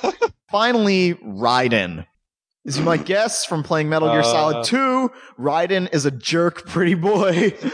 [0.51, 2.07] finally Raiden.
[2.67, 4.25] As you might guess from playing Metal Gear Uh.
[4.25, 7.55] Solid 2, Raiden is a jerk pretty boy.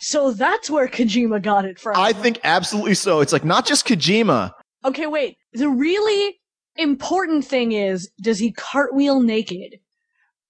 [0.00, 1.94] So that's where Kojima got it from.
[1.96, 3.20] I think absolutely so.
[3.20, 4.52] It's like not just Kojima.
[4.84, 5.36] Okay, wait.
[5.52, 6.38] The really
[6.76, 9.76] important thing is, does he cartwheel naked?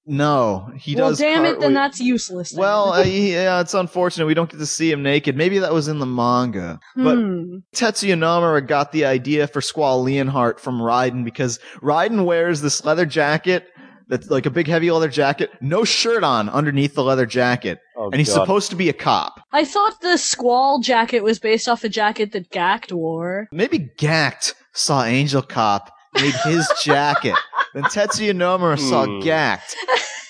[0.09, 1.21] No, he well, does.
[1.21, 2.51] Well, damn it, then that's useless.
[2.53, 2.61] then.
[2.61, 5.37] Well, uh, yeah, it's unfortunate we don't get to see him naked.
[5.37, 6.79] Maybe that was in the manga.
[6.95, 7.57] But Hmm.
[7.75, 13.05] Tetsuya Nomura got the idea for Squall Leonhardt from Raiden because Raiden wears this leather
[13.05, 13.67] jacket
[14.09, 17.79] that's like a big heavy leather jacket, no shirt on underneath the leather jacket.
[17.97, 18.43] Oh, and he's God.
[18.43, 19.41] supposed to be a cop.
[19.53, 23.49] I thought the Squall jacket was based off a jacket that Gackt wore.
[23.53, 27.35] Maybe Gackt saw Angel Cop, made his jacket.
[27.75, 29.21] Then Tetsuya Nomura saw Hmm.
[29.21, 29.75] Gackt,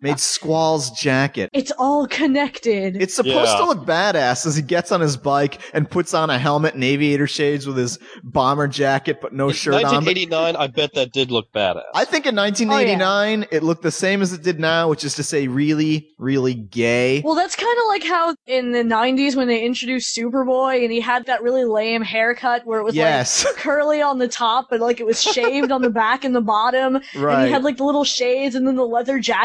[0.00, 1.50] made Squall's jacket.
[1.52, 3.00] It's all connected.
[3.00, 3.58] It's supposed Yeah.
[3.58, 6.84] to look badass as he gets on his bike and puts on a helmet and
[6.84, 9.82] aviator shades with his bomber jacket but no In shirt on.
[9.82, 11.82] 1989, I bet that did look badass.
[11.94, 15.22] I think in 1989 it looked the same as it did now, which is to
[15.22, 17.20] say really, really gay.
[17.24, 21.00] Well, that's kind of like how in the 90s when they introduced Superboy and he
[21.00, 23.44] had that really lame haircut where it was Yes.
[23.44, 26.40] like curly on the top but like it was shaved on the back and the
[26.40, 27.00] bottom.
[27.16, 27.34] Right.
[27.38, 29.43] And he had like the little shades and then the leather jacket.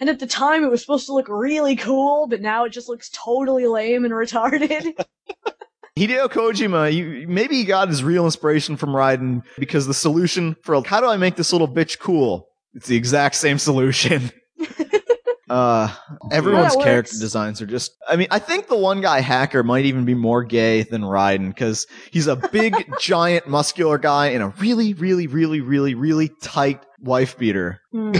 [0.00, 2.88] And at the time it was supposed to look really cool, but now it just
[2.88, 4.94] looks totally lame and retarded.
[5.98, 10.82] Hideo Kojima, you, maybe he got his real inspiration from Raiden because the solution for
[10.84, 12.48] how do I make this little bitch cool?
[12.74, 14.30] It's the exact same solution.
[15.50, 15.92] Uh,
[16.30, 17.96] everyone's That character designs are just.
[18.08, 21.48] I mean, I think the one guy hacker might even be more gay than Raiden
[21.48, 26.80] because he's a big, giant, muscular guy in a really, really, really, really, really tight
[27.00, 27.80] wife beater.
[27.90, 28.12] Hmm.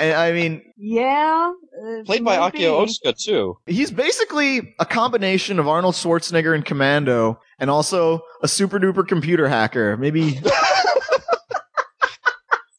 [0.00, 1.52] And I mean, yeah.
[1.82, 2.92] uh, Played by Akio be.
[2.92, 3.58] Otsuka, too.
[3.66, 9.48] he's basically a combination of Arnold Schwarzenegger and Commando, and also a super duper computer
[9.48, 9.96] hacker.
[9.96, 10.40] Maybe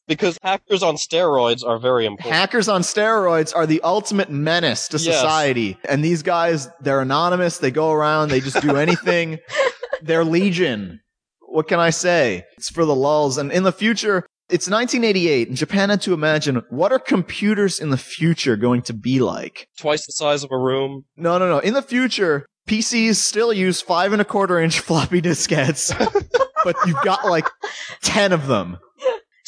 [0.08, 2.32] Because hackers on steroids are very important.
[2.32, 5.16] hackers on steroids are the ultimate menace to Yes.
[5.16, 5.80] society.
[5.90, 7.58] And these guys, they're anonymous.
[7.58, 8.30] They go around.
[8.30, 9.40] They just do anything.
[10.04, 11.02] they're legion.
[11.42, 12.44] What can I say?
[12.56, 13.40] It's for the lulls.
[13.40, 17.90] And in the future, it's 1988, and Japan had to imagine what are computers in
[17.90, 19.68] the future going to be like?
[19.78, 21.06] Twice the size of a room.
[21.18, 21.60] No, no, no.
[21.60, 25.92] In the future, PCs still use five and a quarter inch floppy diskettes,
[26.64, 27.48] but you've got like
[28.02, 28.78] 10 of them.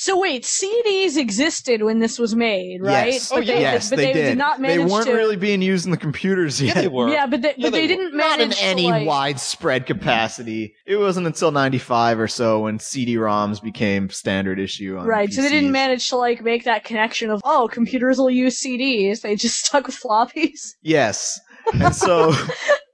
[0.08, 3.12] So wait, CDs existed when this was made, right?
[3.12, 4.38] Yes, But oh, they, yes, but they, they, did.
[4.38, 5.14] not they weren't to.
[5.14, 6.78] really being used in the computers yet.
[6.78, 7.10] Yeah, they were.
[7.10, 10.76] Yeah, but they, Yeah, but they they, didn't Not in any to, like, widespread capacity.
[10.86, 15.50] It wasn't until 95 or so when CD-ROMs became standard issue on Right, so they
[15.50, 19.24] didn't manage to like make that connection of oh, computers will use CDs.
[19.24, 20.76] They just stuck with floppies.
[20.82, 21.38] Yes.
[21.74, 22.34] And so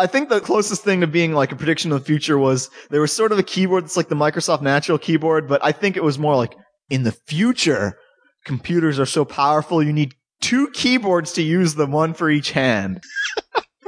[0.00, 3.02] I think the closest thing to being like a prediction of the future was there
[3.02, 6.02] was sort of a keyboard that's like the Microsoft Natural keyboard, but I think it
[6.02, 6.56] was more like
[6.88, 7.98] in the future,
[8.46, 13.02] computers are so powerful you need two keyboards to use them, one for each hand.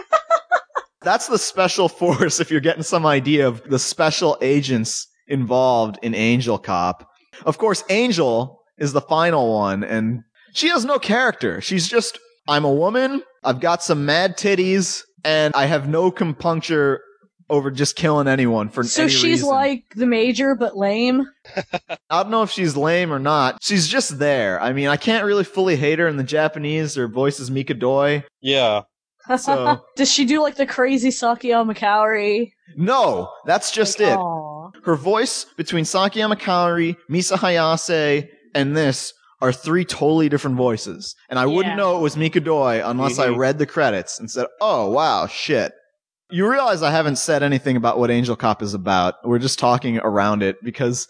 [1.02, 6.14] That's the special force if you're getting some idea of the special agents involved in
[6.14, 7.08] Angel Cop.
[7.46, 10.20] Of course, Angel is the final one, and
[10.52, 11.62] she has no character.
[11.62, 17.00] She's just, I'm a woman, I've got some mad titties, and I have no compuncture
[17.50, 19.48] over just killing anyone for So any she's reason.
[19.48, 21.26] like the major but lame.
[22.08, 23.58] I don't know if she's lame or not.
[23.62, 24.60] She's just there.
[24.62, 26.94] I mean, I can't really fully hate her in the Japanese.
[26.94, 28.24] Her voice is Mika Doi.
[28.40, 28.82] Yeah.
[29.38, 32.50] So- Does she do like the crazy Sakiyama Kaori?
[32.76, 34.16] No, that's just it.
[34.18, 34.70] Aw.
[34.84, 39.12] Her voice between Sakiyama Kaori, Misa Hayase, and this
[39.42, 41.14] are three totally different voices.
[41.28, 41.76] And I wouldn't Yeah.
[41.76, 43.36] know it was Mika Doi unless I Mhm.
[43.36, 45.72] read the credits and said, oh, wow, shit.
[46.30, 49.16] You realize I haven't said anything about what Angel Cop is about.
[49.24, 51.08] We're just talking around it because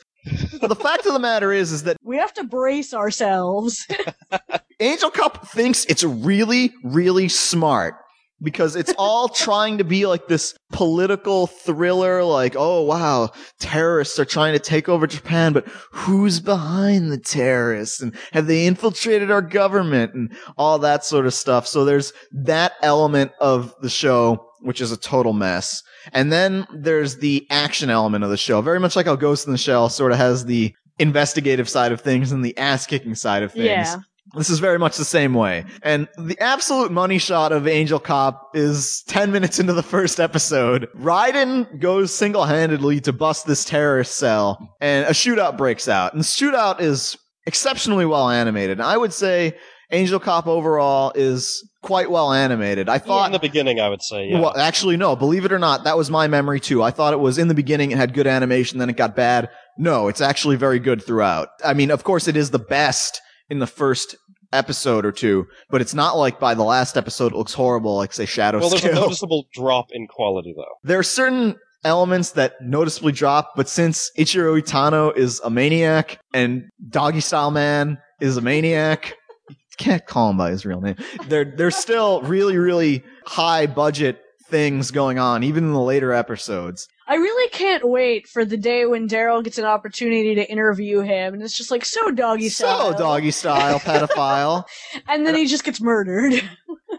[0.60, 3.86] Well, the fact of the matter is, is that We have to brace ourselves.
[4.80, 7.94] Angel Cop thinks it's really, really smart
[8.42, 14.24] because it's all trying to be like this political thriller, like, oh wow, terrorists are
[14.24, 18.00] trying to take over Japan, but who's behind the terrorists?
[18.00, 21.66] And have they infiltrated our government and all that sort of stuff?
[21.66, 25.82] So there's that element of the show, which is a total mess.
[26.12, 29.52] And then there's the action element of the show, very much like how Ghost in
[29.52, 33.42] the Shell sort of has the investigative side of things and the ass kicking side
[33.42, 33.66] of things.
[33.66, 33.96] Yeah.
[34.34, 35.64] This is very much the same way.
[35.82, 40.88] And the absolute money shot of Angel Cop is 10 minutes into the first episode.
[40.96, 46.14] Raiden goes single-handedly to bust this terrorist cell and a shootout breaks out.
[46.14, 48.78] And the shootout is exceptionally well animated.
[48.78, 49.54] And I would say
[49.90, 52.88] Angel Cop overall is quite well animated.
[52.88, 54.40] I thought in the beginning, I would say, yeah.
[54.40, 55.14] well, actually, no.
[55.14, 56.82] Believe it or not, that was my memory too.
[56.82, 59.50] I thought it was in the beginning it had good animation, then it got bad.
[59.76, 61.48] No, it's actually very good throughout.
[61.62, 64.16] I mean, of course, it is the best in the first
[64.52, 68.12] episode or two, but it's not like by the last episode it looks horrible, like
[68.12, 70.78] say Shadow well, there's a noticeable drop in quality, though.
[70.84, 76.70] there are certain elements that noticeably drop, but since Ichiro Itano is a maniac and
[76.88, 79.16] Doggy Style Man is a maniac,
[79.48, 80.96] you can't call him by his real name.
[81.26, 86.86] There, there's still really, really high budget things going on, even in the later episodes.
[87.12, 91.34] I really can't wait for the day when Daryl gets an opportunity to interview him,
[91.34, 92.92] and it's just like so doggy style.
[92.92, 94.64] So doggy style, pedophile.
[95.08, 96.32] and then he just gets murdered.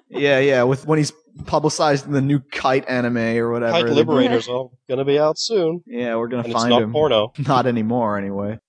[0.09, 0.61] Yeah, yeah.
[0.63, 1.11] With when he's
[1.45, 3.71] publicized in the new Kite anime or whatever.
[3.71, 5.81] Kite Liberators are gonna be out soon.
[5.87, 6.91] Yeah, we're gonna And it's find not him.
[6.91, 7.31] porno.
[7.47, 8.59] Not anymore, anyway.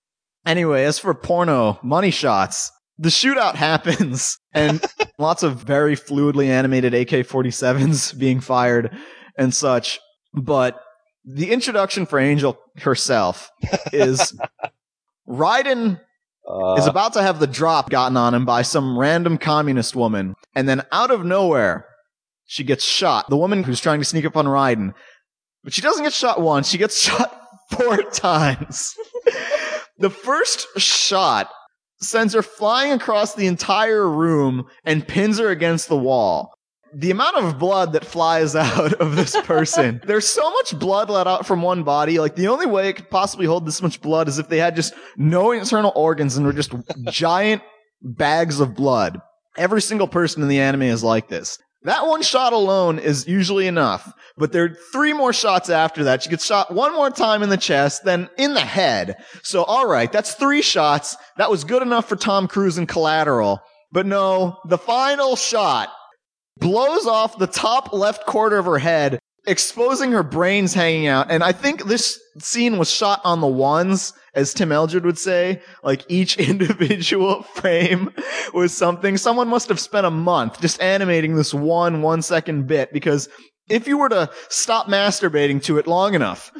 [0.46, 4.82] Anyway, as for porno money shots, the shootout happens, and
[5.18, 8.96] lots of very fluidly animated AK-47s being fired
[9.36, 10.00] and such.
[10.32, 10.80] But
[11.24, 13.50] the introduction for Angel herself
[13.92, 14.38] is
[15.28, 16.00] Raiden
[16.46, 20.34] Uh, is about to have the drop gotten on him by some random communist woman,
[20.54, 21.86] and then out of nowhere,
[22.44, 23.30] she gets shot.
[23.30, 24.92] The woman who's trying to sneak up on Raiden,
[25.62, 27.40] but she doesn't get shot once; she gets shot
[27.70, 28.94] four times.
[29.98, 31.48] the first shot
[32.02, 36.52] sends her flying across the entire room and pins her against the wall.
[36.94, 41.26] The amount of blood that flies out of this person, there's so much blood let
[41.26, 42.18] out from one body.
[42.18, 44.76] Like the only way it could possibly hold this much blood is if they had
[44.76, 46.72] just no internal organs and were just
[47.10, 47.62] giant
[48.02, 49.20] bags of blood.
[49.56, 51.58] Every single person in the anime is like this.
[51.84, 56.22] That one shot alone is usually enough, but there are three more shots after that.
[56.22, 59.16] She gets shot one more time in the chest, then in the head.
[59.42, 61.14] So, alright, that's three shots.
[61.36, 63.60] That was good enough for Tom Cruise in Collateral.
[63.92, 65.90] But no, the final shot
[66.58, 71.30] blows off the top left quarter of her head, exposing her brains hanging out.
[71.30, 75.62] And I think this scene was shot on the ones, as Tim Eldred would say.
[75.82, 78.12] Like each individual frame
[78.52, 79.16] was something.
[79.16, 83.28] Someone must have spent a month just animating this one one second bit because
[83.68, 86.52] if you were to stop masturbating to it long enough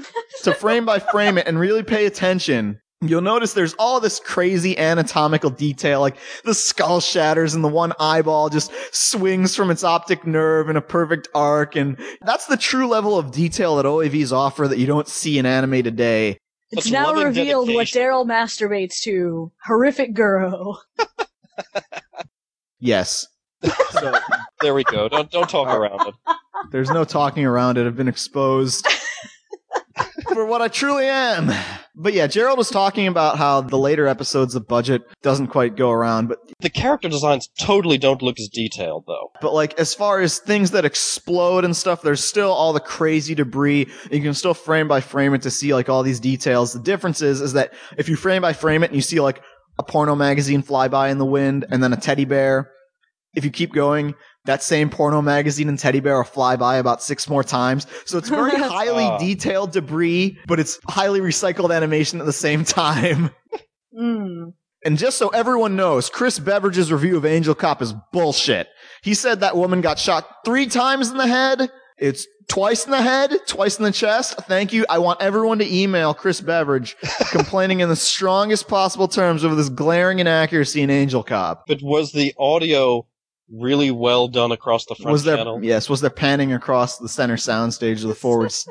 [0.42, 4.76] to frame by frame it and really pay attention, You'll notice there's all this crazy
[4.78, 10.26] anatomical detail, like the skull shatters and the one eyeball just swings from its optic
[10.26, 11.76] nerve in a perfect arc.
[11.76, 15.46] And that's the true level of detail that OAVs offer that you don't see in
[15.46, 16.38] anime today.
[16.70, 17.86] It's Such now revealed what.
[17.88, 19.52] Daryl masturbates to.
[19.64, 20.76] Horrific Guro.
[22.80, 23.26] Yes.
[23.92, 24.14] So
[24.60, 25.08] there we go.
[25.08, 26.14] Don't don't talk around it.
[26.70, 27.86] there's no talking around it.
[27.86, 28.86] I've been exposed
[30.32, 31.50] for what I truly am.
[31.94, 35.90] But yeah, Gerald was talking about how the later episodes, the budget doesn't quite go
[35.90, 39.30] around, but The character designs totally don't look as detailed, though.
[39.40, 43.34] But like as far as things that explode and stuff, there's still all the crazy
[43.34, 43.88] debris.
[44.10, 46.72] You can still frame by frame it to see like all these details.
[46.72, 49.40] The difference is is that if you frame by frame it and you see like
[49.78, 52.70] a porno magazine fly by in the wind and then a teddy bear,
[53.34, 54.14] if you keep going,
[54.46, 57.86] that same porno magazine and teddy bear will fly by about six more times.
[58.04, 59.18] So it's very highly Ah.
[59.18, 63.30] detailed debris, but it's highly recycled animation at the same time.
[63.96, 64.54] Mm.
[64.84, 68.66] And just so everyone knows, Chris Beveridge's review of Angel Cop is bullshit.
[69.02, 71.70] He said that woman got shot three times in the head.
[71.96, 74.34] It's twice in the head, twice in the chest.
[74.48, 74.84] Thank you.
[74.90, 76.96] I want everyone to email Chris Beveridge
[77.30, 81.62] complaining in the strongest possible terms over this glaring inaccuracy in Angel Cop.
[81.68, 83.06] But was the audio
[83.50, 85.62] really well done across the front Was there, channel?
[85.62, 88.66] yes, was there panning across the center soundstage of the forwards?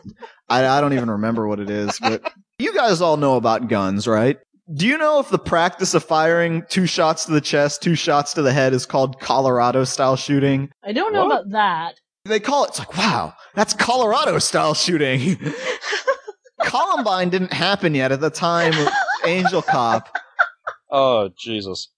[0.50, 4.08] I, I don't even remember what it is, but you guys all know about guns,
[4.08, 4.38] right?
[4.74, 8.34] Do you know if the practice of firing two shots to the chest, two shots
[8.34, 10.70] to the head is called Colorado style shooting?
[10.84, 11.96] I don't know about that.
[12.26, 15.38] They call it, it's like, wow, that's Colorado style shooting.
[16.64, 18.88] Columbine didn't happen yet at the time of
[19.26, 20.08] Angel Cop.
[20.90, 21.90] Oh Jesus!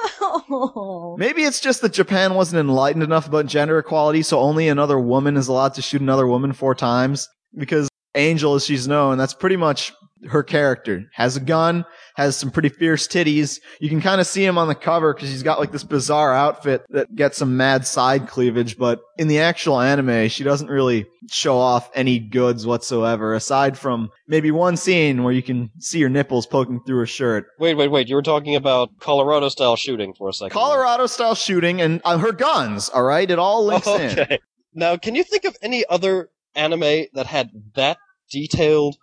[1.18, 5.36] Maybe it's just that Japan wasn't enlightened enough about gender equality, so only another woman
[5.36, 7.28] is allowed to shoot another woman four times.
[7.56, 9.92] Because Angel, as she's known, that's pretty much
[10.28, 11.04] her character.
[11.12, 13.60] Has a gun, has some pretty fierce titties.
[13.80, 16.34] You can kind of see him on the cover because he's got like this bizarre
[16.34, 21.06] outfit that gets some mad side cleavage, but in the actual anime, she doesn't really
[21.30, 26.08] show off any goods whatsoever, aside from maybe one scene where you can see her
[26.08, 27.46] nipples poking through her shirt.
[27.58, 28.08] Wait, wait, wait!
[28.08, 30.52] You were talking about Colorado style shooting for a second.
[30.52, 33.30] Colorado style shooting and uh, her guns, alright?
[33.30, 34.18] It all links in.
[34.18, 34.38] Okay.
[34.74, 37.98] Now, can you think of any other anime that had that
[38.30, 38.96] detailed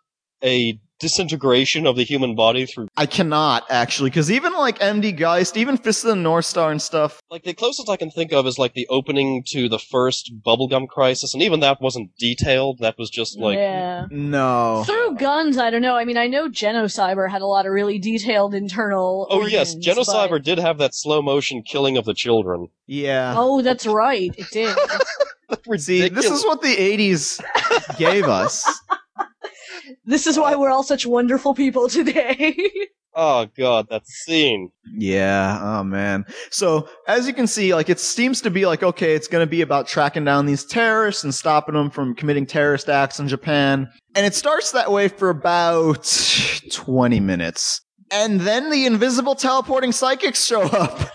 [0.44, 2.88] a disintegration of the human body through?
[2.98, 6.82] I cannot actually, because even like MD Geist, even Fist of the North Star and
[6.82, 7.22] stuff.
[7.30, 10.88] Like the closest I can think of is like the opening to the first Bubblegum
[10.88, 12.80] Crisis, and even that wasn't detailed.
[12.80, 14.06] That was just like yeah.
[14.12, 14.84] No.
[14.86, 15.96] Through guns, I don't know.
[15.96, 19.28] I mean, I know Genocyber had a lot of really detailed internal.
[19.30, 22.68] Oh yes, organs, Genocyber but- did have that slow motion killing of the children.
[22.88, 23.34] Yeah.
[23.38, 24.34] Oh, that's right.
[24.38, 24.76] It did.
[25.80, 27.42] See, this is what the 80s
[27.98, 28.66] gave us.
[30.10, 32.58] this is why we're all such wonderful people today.
[33.16, 34.72] Oh god, that scene.
[34.94, 36.26] Yeah, oh man.
[36.52, 39.62] So, as you can see, like, it seems to be like, okay, it's gonna be
[39.62, 43.90] about tracking down these terrorists and stopping them from committing terrorist acts in Japan.
[44.16, 46.04] And it starts that way for about
[46.72, 47.82] 20 minutes.
[48.12, 51.10] And then the invisible teleporting psychics show up.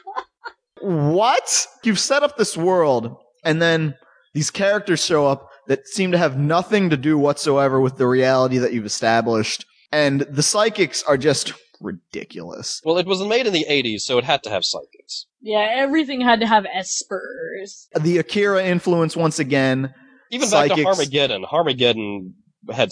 [0.80, 1.66] what?
[1.84, 3.94] You've set up this world, and then
[4.32, 8.58] these characters show up that seem to have nothing to do whatsoever with the reality
[8.58, 9.64] that you've established.
[9.92, 12.82] And the psychics are just ridiculous.
[12.84, 15.26] Well, it was made in the 80s, so it had to have psychics.
[15.40, 17.86] yeah, everything had to have espers.
[18.00, 19.94] The Akira influence once again.
[20.30, 22.34] Even back to Psychics- Armageddon.
[22.68, 22.90] Armageddon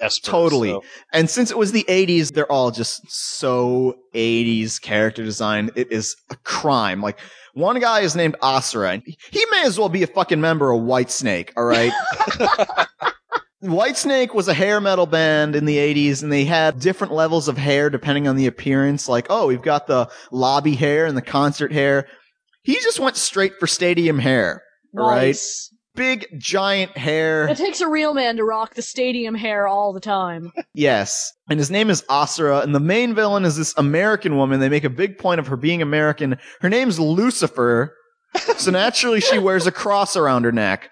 [0.00, 0.70] had s- Totally.
[0.70, 0.82] so-
[1.12, 5.70] And since it was the 80s, they're all just so 80s character design.
[5.76, 7.00] It is a crime.
[7.02, 7.18] Like,
[7.54, 8.92] one guy is named Asura.
[8.92, 11.92] and He may as well be a fucking member of Whitesnake, alright?
[13.62, 17.56] Whitesnake was a hair metal band in the 80s and they had different levels of
[17.56, 19.08] hair depending on the appearance.
[19.08, 22.08] Like, oh, we've got the lobby hair and the concert hair.
[22.64, 24.62] He just went straight for stadium hair,
[24.98, 25.28] alright?
[25.28, 25.72] Nice.
[25.94, 27.46] Big, giant hair.
[27.48, 30.52] It takes a real man to rock the stadium hair all the time.
[30.74, 31.30] Yes.
[31.50, 34.58] And his name is Asura, and the main villain is this American woman.
[34.58, 36.38] They make a big point of her being American.
[36.62, 37.94] Her name's Lucifer.
[38.56, 40.88] So naturally she wears a cross around her neck.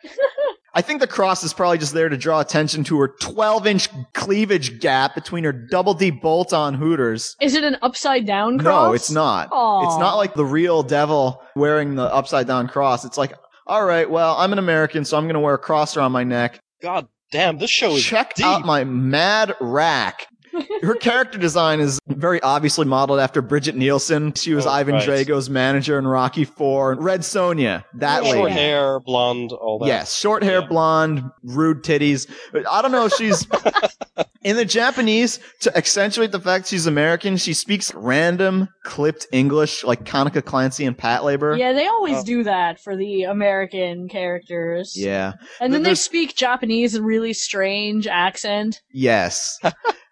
[0.75, 3.89] I think the cross is probably just there to draw attention to her 12 inch
[4.13, 7.35] cleavage gap between her double D bolt on hooters.
[7.41, 8.89] Is it an upside down cross?
[8.89, 9.49] No, it's not.
[9.51, 9.87] Aw.
[9.89, 13.05] It's not like the real devil wearing the upside down cross.
[13.07, 13.33] It's like,
[13.71, 16.25] all right, well, I'm an American, so I'm going to wear a cross around my
[16.25, 16.59] neck.
[16.83, 18.45] God damn, this show is Check deep.
[18.45, 20.27] out my mad rack.
[20.83, 24.33] Her character design is very obviously modeled after Brigitte Nielsen.
[24.35, 25.05] She was Oh, Ivan right.
[25.05, 26.95] Drago's manager in Rocky Four.
[26.99, 28.53] Red Sonja, that Short lady.
[28.53, 29.87] hair, blonde, all that.
[29.87, 32.29] Yes, short hair, blonde, rude titties.
[32.71, 33.47] I don't know if she's
[34.43, 37.37] in the Japanese to accentuate the fact she's American.
[37.37, 41.59] She speaks random clipped English like Kanuka Clancy and Patlabor.
[41.59, 42.25] Yeah, they always Oh.
[42.25, 44.95] do that for the American characters.
[44.97, 45.35] Yeah.
[45.61, 48.81] And then they speak Japanese in really strange accent.
[48.93, 49.59] Yes.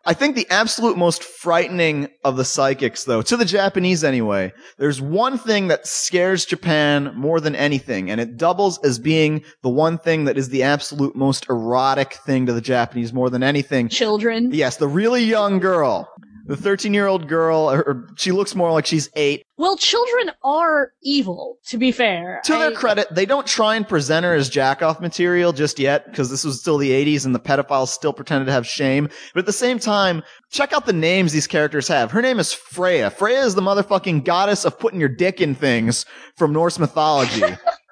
[0.09, 5.03] I think the absolute most frightening of the psychics, though, to the Japanese anyway, there's
[5.03, 9.99] one thing that scares Japan more than anything, and it doubles as being the one
[9.99, 13.91] thing that is the absolute most erotic thing to the Japanese more than anything.
[13.91, 14.49] Children.
[14.51, 16.11] Yes, the really young girl.
[16.49, 19.45] The 13 year old girl, or, she looks more like she's eight.
[19.59, 22.41] Well, children are evil, to be fair.
[22.45, 26.31] To their credit, they don't try and present her as jack-off material just yet, because
[26.31, 29.11] this was still the 80s and the pedophiles still pretended to have shame.
[29.35, 32.13] But at the same time, check out the names these characters have.
[32.13, 33.11] Her name is Freya.
[33.11, 36.07] Freya is the motherfucking goddess of putting your dick in things
[36.37, 37.43] from Norse mythology.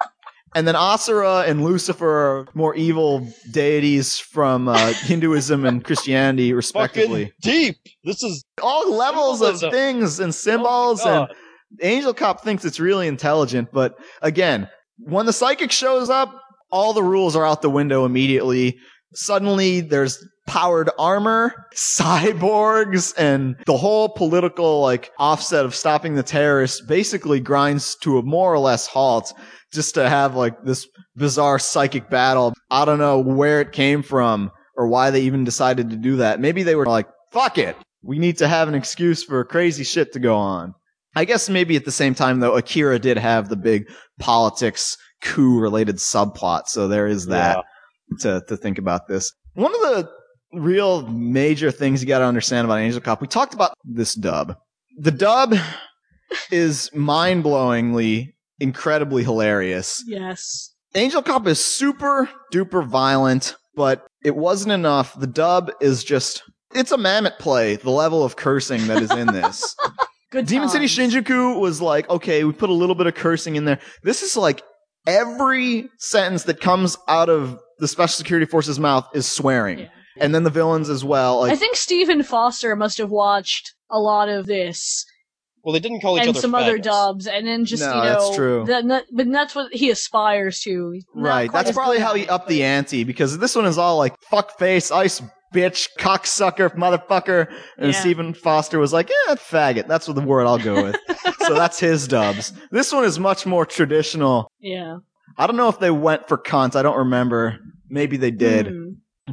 [0.57, 7.25] and then Asura and Lucifer are more evil deities from uh, Hinduism and Christianity, respectively.
[7.25, 7.75] Fucking deep.
[8.03, 11.27] This is all levels of things and symbols and
[11.81, 14.67] Angel Cop thinks it's really intelligent, but again,
[14.97, 16.33] when the psychic shows up,
[16.71, 18.79] all the rules are out the window immediately.
[19.13, 26.81] Suddenly there's powered armor, cyborgs, and the whole political like offset of stopping the terrorists
[26.81, 29.33] basically grinds to a more or less halt
[29.73, 32.53] just to have like this bizarre psychic battle.
[32.71, 36.39] I don't know where it came from or why they even decided to do that.
[36.39, 37.75] Maybe they were like, fuck it.
[38.03, 40.73] We need to have an excuse for crazy shit to go on.
[41.15, 43.89] I guess maybe at the same time though, Akira did have the big
[44.19, 47.63] politics coup related subplot, so there is that
[48.19, 49.33] to to think about this.
[49.53, 50.09] One of the
[50.53, 53.21] real major things you got to understand about Angel Cop.
[53.21, 54.57] We talked about this dub.
[54.97, 55.55] The dub
[56.51, 60.03] is mind blowingly, incredibly hilarious.
[60.07, 60.73] Yes.
[60.95, 65.19] Angel Cop is super duper violent, but it wasn't enough.
[65.19, 66.43] The dub is just.
[66.73, 69.75] It's a mammoth play, the level of cursing that is in this.
[70.29, 73.63] Good Demon City Shinjuku was like, okay, we put a little bit of cursing in
[73.63, 73.79] there.
[74.03, 74.61] This is like
[75.07, 79.87] every sentence that comes out of the Special Security Force's mouth is swearing.
[80.19, 81.41] And then the villains as well.
[81.41, 85.05] Like, I think Steven Foster must have watched a lot of this
[85.63, 86.29] Well, they didn't call each other.
[86.29, 88.65] and other some other dubs, and then just No, you know, that's true.
[88.65, 90.99] That, that- but that's what he aspires to.
[91.13, 91.51] Right.
[91.51, 92.29] That's probably how he it.
[92.31, 95.21] upped the ante because this one is all like fuck face, ice
[95.53, 97.47] bitch, cocksucker, motherfucker.
[97.77, 97.99] And Yeah.
[97.99, 99.87] Steven Foster was like, yeah, faggot.
[99.87, 100.95] That's what the word I'll go with.
[101.41, 102.53] so that's his dubs.
[102.71, 104.51] This one is much more traditional.
[104.59, 104.97] Yeah.
[105.37, 106.75] I don't know if they went for cunt.
[106.75, 107.59] I don't remember.
[107.89, 108.67] Maybe they did.
[108.67, 108.83] Hmm.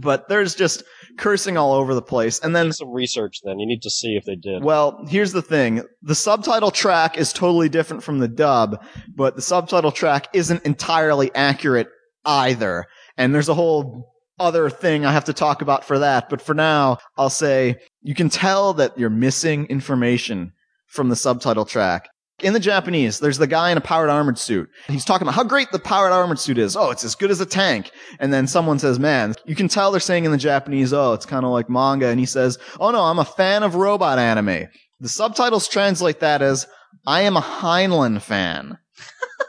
[0.01, 0.82] But there's just
[1.18, 2.40] cursing all over the place.
[2.40, 3.60] And then Some research then.
[3.60, 4.64] You need to see if they did.
[4.64, 5.82] well, here's the thing.
[6.02, 11.32] The subtitle track is totally different from the dub, but the subtitle track isn't entirely
[11.35, 11.89] accurate
[12.24, 12.86] either.
[13.16, 16.28] And there's a whole other thing I have to talk about for that.
[16.28, 20.52] But for now, I'll say you can tell that you're missing information
[20.89, 22.09] from the subtitle track.
[22.43, 24.69] In the Japanese, there's the guy in a powered armored suit.
[24.89, 26.77] He's talking about how great the powered armored suit is.
[26.77, 27.93] Oh, it's as good as a tank.
[28.19, 31.27] And then someone says, man, you can tell they're saying in the Japanese, oh, it's
[31.27, 32.09] kind of like manga.
[32.09, 34.69] And he says, oh no, I'm a fan of robot anime.
[34.98, 36.66] The subtitles translate that as,
[37.06, 38.78] I am a Heinlein fan.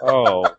[0.02, 0.46] Oh.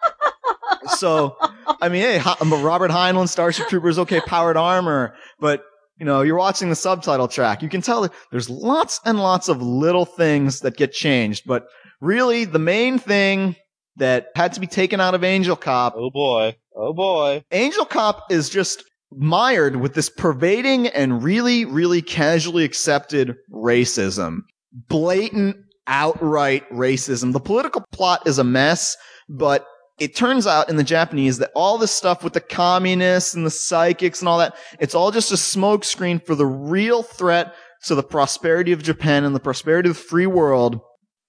[0.98, 1.36] So,
[1.80, 5.64] I mean, hey, Robert Heinlein, Starship Troopers, okay, powered armor, but
[5.98, 7.62] you know, you're watching the subtitle track.
[7.62, 11.66] You can tell that there's lots and lots of little things that get changed, but
[12.00, 13.56] really the main thing
[13.96, 15.94] that had to be taken out of Angel Cop.
[15.96, 16.56] Oh boy.
[16.74, 17.44] Oh boy.
[17.50, 24.40] Angel Cop is just mired with this pervading and really, really casually accepted racism.
[24.72, 25.56] Blatant,
[25.86, 27.32] outright racism.
[27.32, 28.96] The political plot is a mess,
[29.28, 29.64] but
[29.98, 33.50] it turns out in the Japanese that all this stuff with the communists and the
[33.50, 37.54] psychics and all that, it's all just a smokescreen for the real threat
[37.84, 40.80] to the prosperity of Japan and the prosperity of the free world.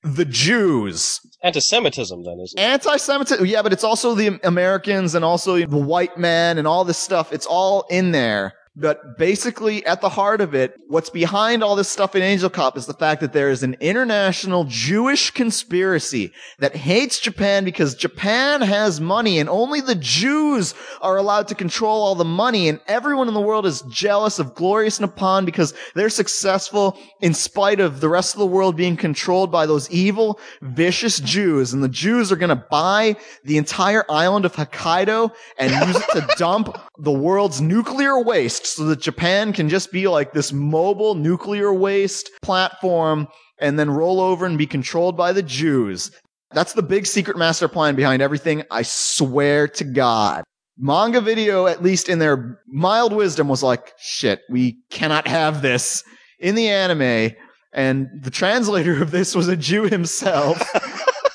[0.04, 1.20] The Jews.
[1.44, 2.62] Anti-Semitism then, isn't it?
[2.62, 6.98] Anti-Semitism, yeah, but it's also the Americans and also the white men and all this
[6.98, 7.34] stuff.
[7.34, 8.54] It's all in there.
[8.80, 12.78] But basically, at the heart of it, what's behind all this stuff in Angel Cop
[12.78, 18.62] is the fact that there is an international Jewish conspiracy that hates Japan because Japan
[18.62, 23.28] has money and only the Jews are allowed to control all the money and everyone
[23.28, 28.10] in the world is jealous of glorious Nippon because they're successful in spite of the
[28.10, 31.74] rest of the world being controlled by those evil, vicious Jews.
[31.74, 36.10] And the Jews are going to buy the entire island of Hokkaido and use it
[36.12, 41.16] to dump the world's nuclear waste so that Japan can just be like this mobile
[41.16, 43.28] nuclear waste platform
[43.60, 46.12] and then roll over and be controlled by the Jews.
[46.52, 48.64] That's the big secret master plan behind everything.
[48.72, 50.44] I swear to God.
[50.78, 56.04] Manga video, at least in their mild wisdom, was like, shit, we cannot have this
[56.40, 57.36] in the anime.
[57.74, 60.62] And the translator of this was a Jew himself.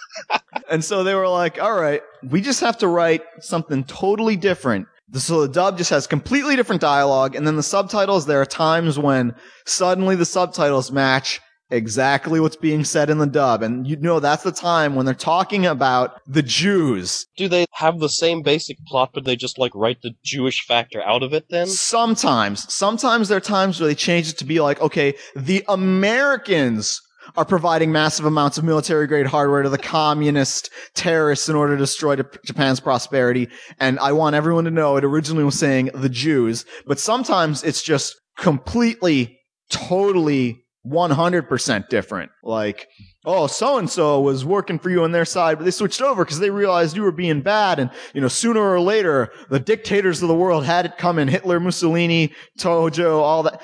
[0.70, 4.86] and so they were like, all right, we just have to write something totally different.
[5.14, 7.36] So the dub just has completely different dialogue.
[7.36, 9.34] And then the subtitles, there are times when
[9.66, 11.40] suddenly the subtitles match
[11.72, 13.62] exactly what's being said in the dub.
[13.62, 17.26] And you know that's the time when they're talking about the Jews.
[17.36, 21.02] Do they have the same basic plot, but they just like write the Jewish factor
[21.02, 21.66] out of it then?
[21.66, 27.00] Sometimes, sometimes there are times where they change it to be like, okay, the Americans
[27.36, 31.82] are providing massive amounts of military grade hardware to the communist terrorists in order to
[31.82, 33.48] destroy Japan's prosperity.
[33.78, 37.82] And I want everyone to know it originally was saying the Jews, but sometimes it's
[37.82, 39.38] just completely,
[39.70, 42.30] totally 100% different.
[42.42, 42.88] Like,
[43.24, 46.24] oh, so and so was working for you on their side, but they switched over
[46.24, 47.78] because they realized you were being bad.
[47.78, 51.60] And, you know, sooner or later, the dictators of the world had it coming Hitler,
[51.60, 53.62] Mussolini, Tojo, all that.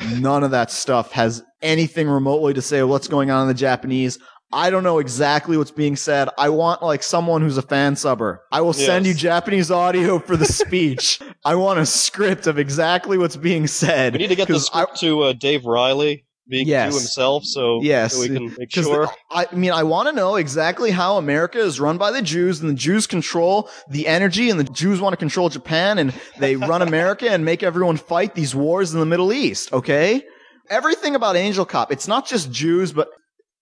[0.00, 4.18] None of that stuff has anything remotely to say what's going on in the Japanese.
[4.54, 6.28] I don't know exactly what's being said.
[6.36, 8.42] I want like someone who's a fan subber.
[8.52, 11.20] I will send you Japanese audio for the speech.
[11.44, 14.12] I want a script of exactly what's being said.
[14.14, 16.92] We need to get the 'Cause I- to uh, Dave Riley, being Yes.
[16.92, 19.06] Jew himself, so, Yes, so we can make sure.
[19.06, 22.60] the- I mean, I want to know exactly how America is run by the Jews,
[22.60, 26.56] and the Jews control the energy, and the Jews want to control Japan, and they
[26.56, 29.72] run America and make everyone fight these wars in the Middle East.
[29.72, 30.22] Okay,
[30.68, 33.08] everything about Angel Cop, it's not just Jews, but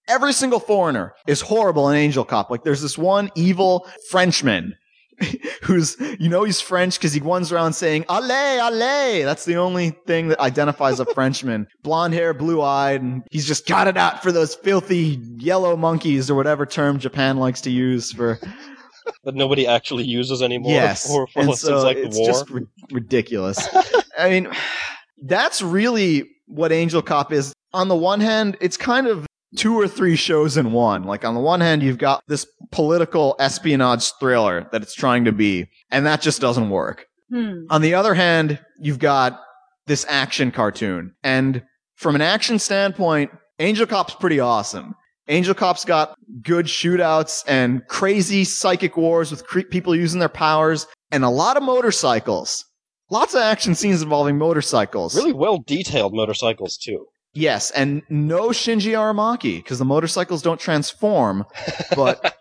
[0.08, 2.50] every single foreigner is horrible in Angel Cop.
[2.50, 4.74] Like, there's this one evil Frenchman
[5.62, 9.90] who's you know he's French because he runs around saying "Allez, allez." That's the only
[10.06, 11.66] thing that identifies a Frenchman.
[11.82, 16.30] Blonde hair, blue eyed, and he's just got it out for those filthy yellow monkeys
[16.30, 18.38] or whatever term Japan likes to use for.
[19.24, 20.72] that nobody actually uses anymore.
[20.72, 22.26] Yes, for, for and so like it's war.
[22.26, 23.68] just ri- ridiculous.
[24.18, 24.48] I mean,
[25.22, 27.52] that's really what Angel Cop is.
[27.72, 29.26] On the one hand, it's kind of
[29.56, 31.04] two or three shows in one.
[31.04, 35.32] Like on the one hand, you've got this political espionage thriller that it's trying to
[35.32, 37.06] be, and that just doesn't work.
[37.30, 37.64] Hmm.
[37.70, 39.40] On the other hand, you've got
[39.86, 41.14] this action cartoon.
[41.22, 41.62] And
[41.96, 44.94] from an action standpoint, Angel Cop's pretty awesome.
[45.28, 50.86] Angel Cop's got good shootouts and crazy psychic wars with cre- people using their powers
[51.12, 52.64] and a lot of motorcycles.
[53.10, 55.14] Lots of action scenes involving motorcycles.
[55.14, 57.06] Really well detailed motorcycles too.
[57.32, 61.44] Yes, and no Shinji Aramaki because the motorcycles don't transform,
[61.94, 62.34] but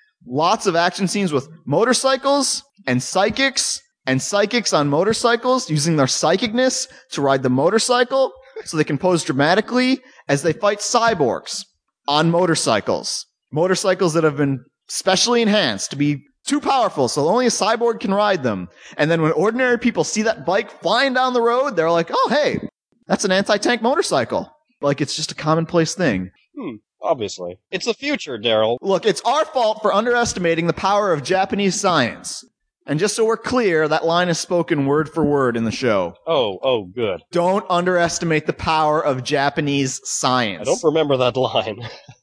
[0.26, 6.88] lots of action scenes with motorcycles and psychics and psychics on motorcycles using their psychicness
[7.12, 8.32] to ride the motorcycle
[8.64, 11.64] so they can pose dramatically as they fight cyborgs
[12.08, 13.26] on motorcycles.
[13.52, 18.12] Motorcycles that have been specially enhanced to be too powerful so only a cyborg can
[18.12, 18.68] ride them.
[18.96, 22.28] And then when ordinary people see that bike flying down the road, they're like, oh
[22.30, 22.58] hey,
[23.06, 24.50] that's an anti-tank motorcycle.
[24.80, 26.30] Like it's just a commonplace thing.
[26.58, 26.76] Hmm.
[27.00, 28.78] Obviously, it's the future, Daryl.
[28.80, 32.42] Look, it's our fault for underestimating the power of Japanese science.
[32.86, 36.14] And just so we're clear, that line is spoken word for word in the show.
[36.26, 37.22] Oh, oh, good.
[37.30, 40.62] Don't underestimate the power of Japanese science.
[40.62, 41.80] I don't remember that line.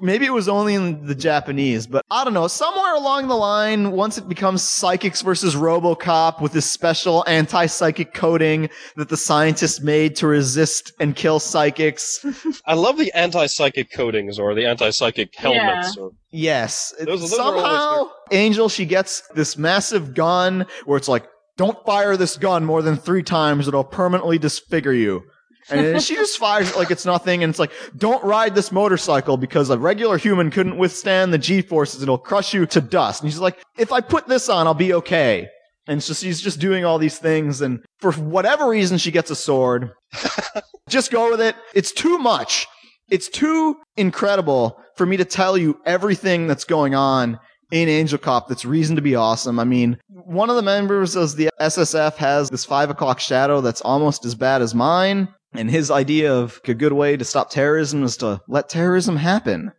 [0.00, 2.46] Maybe it was only in the Japanese, but I don't know.
[2.46, 8.70] Somewhere along the line, once it becomes psychics versus Robocop with this special anti-psychic coating
[8.96, 12.24] that the scientists made to resist and kill psychics.
[12.66, 15.96] I love the anti-psychic coatings or the anti-psychic helmets.
[15.96, 16.94] Or, Yes.
[17.00, 21.26] Those- those Somehow, Angel, she gets this massive gun where it's like,
[21.56, 23.66] don't fire this gun more than three times.
[23.66, 25.24] It'll permanently disfigure you.
[25.70, 27.42] And she just fires it like it's nothing.
[27.42, 31.62] And it's like, don't ride this motorcycle because a regular human couldn't withstand the G
[31.62, 32.02] forces.
[32.02, 33.22] It'll crush you to dust.
[33.22, 35.48] And she's like, if I put this on, I'll be okay.
[35.86, 37.60] And so she's just doing all these things.
[37.60, 39.90] And for whatever reason, she gets a sword.
[40.88, 41.56] just go with it.
[41.74, 42.66] It's too much.
[43.10, 47.38] It's too incredible for me to tell you everything that's going on
[47.72, 49.58] in Angel Cop that's reason to be awesome.
[49.58, 53.80] I mean, one of the members of the SSF has this five o'clock shadow that's
[53.80, 55.28] almost as bad as mine.
[55.52, 59.72] And his idea of a good way to stop terrorism is to let terrorism happen.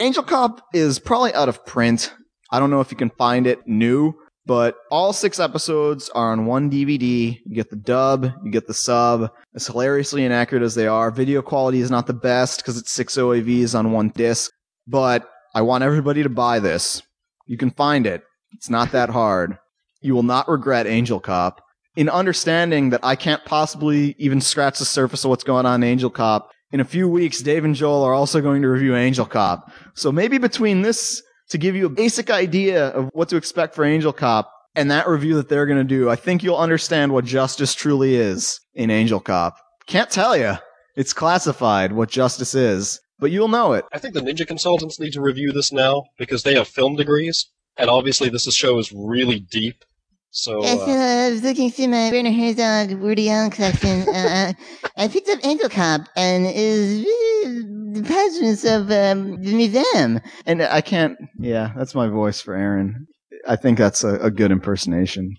[0.00, 2.12] Angel Cop is probably out of print.
[2.50, 4.14] I don't know if you can find it new,
[4.46, 7.38] but all six episodes are on one DVD.
[7.44, 9.30] You get the dub, you get the sub.
[9.54, 13.16] As hilariously inaccurate as they are, video quality is not the best because it's six
[13.16, 14.50] OAVs on one disc,
[14.88, 17.02] but I want everybody to buy this.
[17.46, 18.22] You can find it.
[18.52, 19.58] It's not that hard.
[20.00, 21.60] You will not regret Angel Cop.
[21.96, 25.88] In understanding that I can't possibly even scratch the surface of what's going on in
[25.88, 29.26] Angel Cop, in a few weeks, Dave and Joel are also going to review Angel
[29.26, 29.72] Cop.
[29.94, 33.84] So maybe between this to give you a basic idea of what to expect for
[33.84, 37.24] Angel Cop and that review that they're going to do, I think you'll understand what
[37.24, 39.56] justice truly is in Angel Cop.
[39.86, 40.54] Can't tell you.
[40.94, 43.84] It's classified what justice is, but you'll know it.
[43.92, 47.50] I think the Ninja Consultants need to review this now because they have film degrees,
[47.76, 49.84] and obviously this show is really deep.
[50.32, 54.08] So Yes, uh, uh, I was looking through my Werner Herzog Woody Allen collection.
[54.08, 54.52] uh,
[54.96, 57.62] I picked up Angel Cop and it is really
[58.00, 60.20] the presence of um, the museum.
[60.46, 63.06] And I can't, yeah, that's my voice for Aaron.
[63.48, 65.36] I think that's a, a good impersonation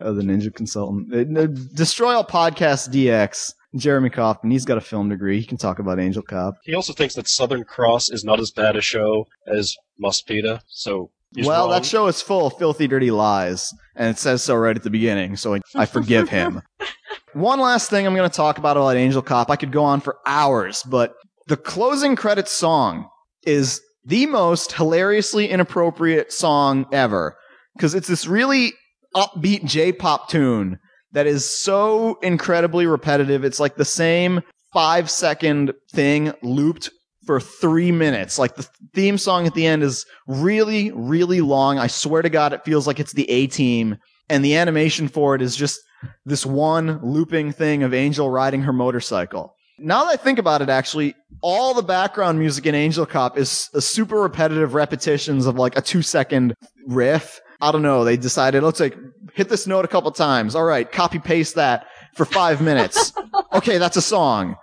[0.00, 1.38] of the Ninja Consultant.
[1.38, 5.40] Uh, Destroy All Podcast DX, Jeremy Kaufman, he's got a film degree.
[5.40, 6.54] He can talk about Angel Cop.
[6.64, 10.60] he also thinks that Southern Cross is not as bad a show as Mospeada.
[10.66, 11.70] So he's well, wrong.
[11.72, 14.90] that show is full of filthy, dirty lies, and it says so right at the
[14.90, 16.62] beginning, so I, I forgive him.
[17.32, 19.50] One last thing I'm going to talk about about Angel Cop.
[19.50, 21.14] I could go on for hours, but
[21.46, 23.08] the closing credits song
[23.44, 27.36] is the most hilariously inappropriate song ever
[27.74, 28.72] because it's this really
[29.14, 30.78] upbeat J-pop tune
[31.12, 33.44] that is so incredibly repetitive.
[33.44, 34.42] It's like the same
[34.72, 36.90] five second thing looped
[37.26, 38.38] for three minutes.
[38.38, 41.78] Like the theme song at the end is really, really long.
[41.78, 43.98] I swear to God, it feels like it's the A team.
[44.28, 45.80] And the animation for it is just
[46.24, 49.54] this one looping thing of Angel riding her motorcycle.
[49.78, 53.70] Now that I think about it, actually, all the background music in Angel Cop is
[53.74, 56.54] a super repetitive repetitions of like a two second
[56.86, 57.40] riff.
[57.60, 58.04] I don't know.
[58.04, 58.96] They decided, let's like
[59.34, 60.54] hit this note a couple times.
[60.54, 63.12] All right, copy paste that for five minutes.
[63.52, 64.56] okay, that's a song.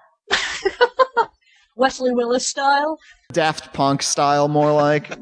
[1.82, 3.00] Wesley Willis style.
[3.34, 5.18] Daft Punk style, more like.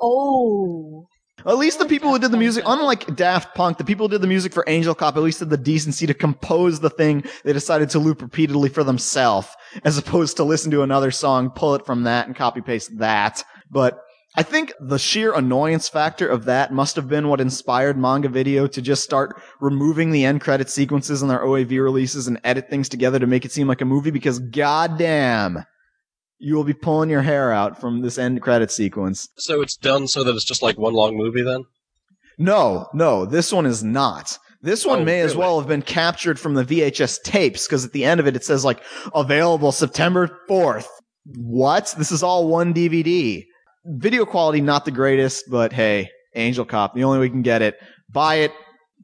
[0.00, 1.08] Oh.
[1.44, 4.22] At least the people who did the music, unlike Daft Punk, the people who did
[4.22, 7.52] the music for Angel Cop at least had the decency to compose the thing they
[7.52, 9.48] decided to loop repeatedly for themselves,
[9.84, 13.44] as opposed to listen to another song, pull it from that, and copy paste that.
[13.70, 13.98] But
[14.36, 18.66] I think the sheer annoyance factor of that must have been what inspired Manga Video
[18.68, 22.88] to just start removing the end credit sequences in their OAV releases and edit things
[22.88, 25.64] together to make it seem like a movie because goddamn,
[26.38, 29.28] you will be pulling your hair out from this end credit sequence.
[29.36, 31.64] So it's done so that it's just like one long movie then?
[32.38, 34.38] No, no, this one is not.
[34.60, 37.92] This one Oh, may as well have been captured from the VHS tapes because at
[37.92, 38.82] the end of it it says like
[39.14, 40.86] available September 4th.
[41.36, 41.94] What?
[41.98, 43.44] This is all one DVD.
[43.84, 47.62] Video quality not the greatest, but hey, Angel Cop, the only way we can get
[47.62, 47.76] it.
[48.10, 48.52] Buy it.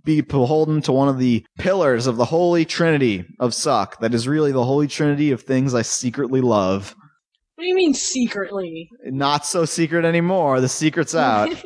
[0.02, 4.00] Be beholden to one of the pillars of the holy trinity of suck.
[4.00, 6.94] That is really the holy trinity of things I secretly love.
[7.60, 8.88] What do you mean secretly?
[9.04, 10.62] Not so secret anymore.
[10.62, 11.50] The secret's out.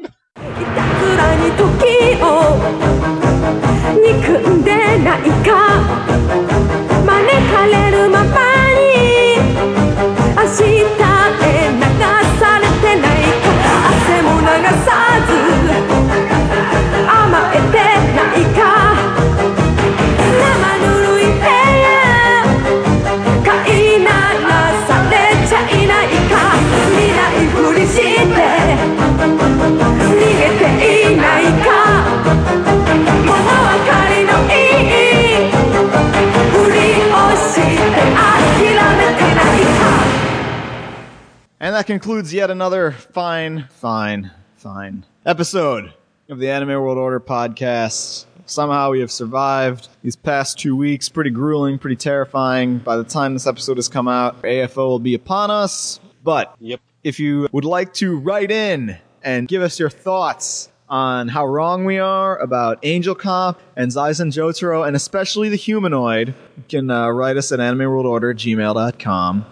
[41.64, 45.94] And that concludes yet another fine, fine, fine episode
[46.28, 48.26] of the Anime World Order podcast.
[48.44, 51.08] Somehow we have survived these past two weeks.
[51.08, 52.80] Pretty grueling, pretty terrifying.
[52.80, 56.00] By the time this episode has come out, AFO will be upon us.
[56.22, 56.80] But Yep.
[57.02, 61.86] if you would like to write in and give us your thoughts on how wrong
[61.86, 67.08] we are about Angel Cop and Zaizen Jotaro, and especially the humanoid, you can uh,
[67.08, 69.46] write us at animeworldorder at gmail.com.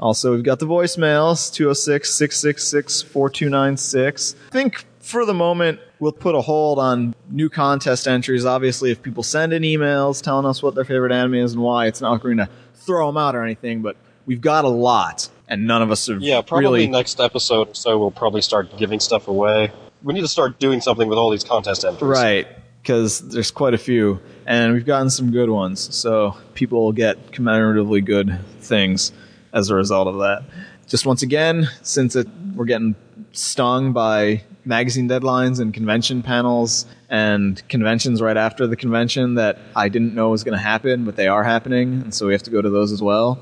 [0.00, 4.36] Also, we've got the voicemails 206 666 4296.
[4.48, 8.44] I think for the moment, we'll put a hold on new contest entries.
[8.44, 11.86] Obviously, if people send in emails telling us what their favorite anime is and why,
[11.86, 13.96] it's not going to throw them out or anything, but
[14.26, 16.86] we've got a lot, and none of us have Yeah, probably really.
[16.86, 19.72] next episode or so we'll probably start giving stuff away.
[20.04, 22.02] We need to start doing something with all these contest entries.
[22.08, 22.46] Right,
[22.82, 27.32] because there's quite a few, and we've gotten some good ones, so people will get
[27.32, 29.10] commemoratively good things
[29.52, 30.44] as a result of that.
[30.86, 32.94] Just once again, since it, we're getting
[33.32, 39.88] stung by magazine deadlines and convention panels and conventions right after the convention that I
[39.88, 42.50] didn't know was going to happen, but they are happening, and so we have to
[42.50, 43.38] go to those as well.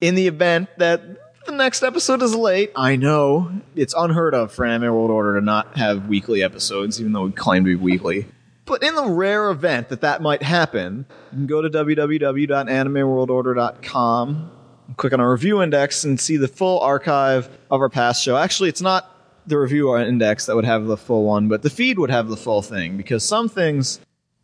[0.00, 1.02] In the event that
[1.46, 5.44] the next episode is late, I know it's unheard of for Anime World Order to
[5.44, 8.26] not have weekly episodes, even though we claim to be weekly.
[8.64, 14.50] But in the rare event that that might happen, you can go to www.animeworldorder.com,
[14.96, 18.36] click on our review index, and see the full archive of our past show.
[18.36, 19.10] Actually, it's not
[19.46, 22.36] the review index that would have the full one, but the feed would have the
[22.36, 24.00] full thing because some things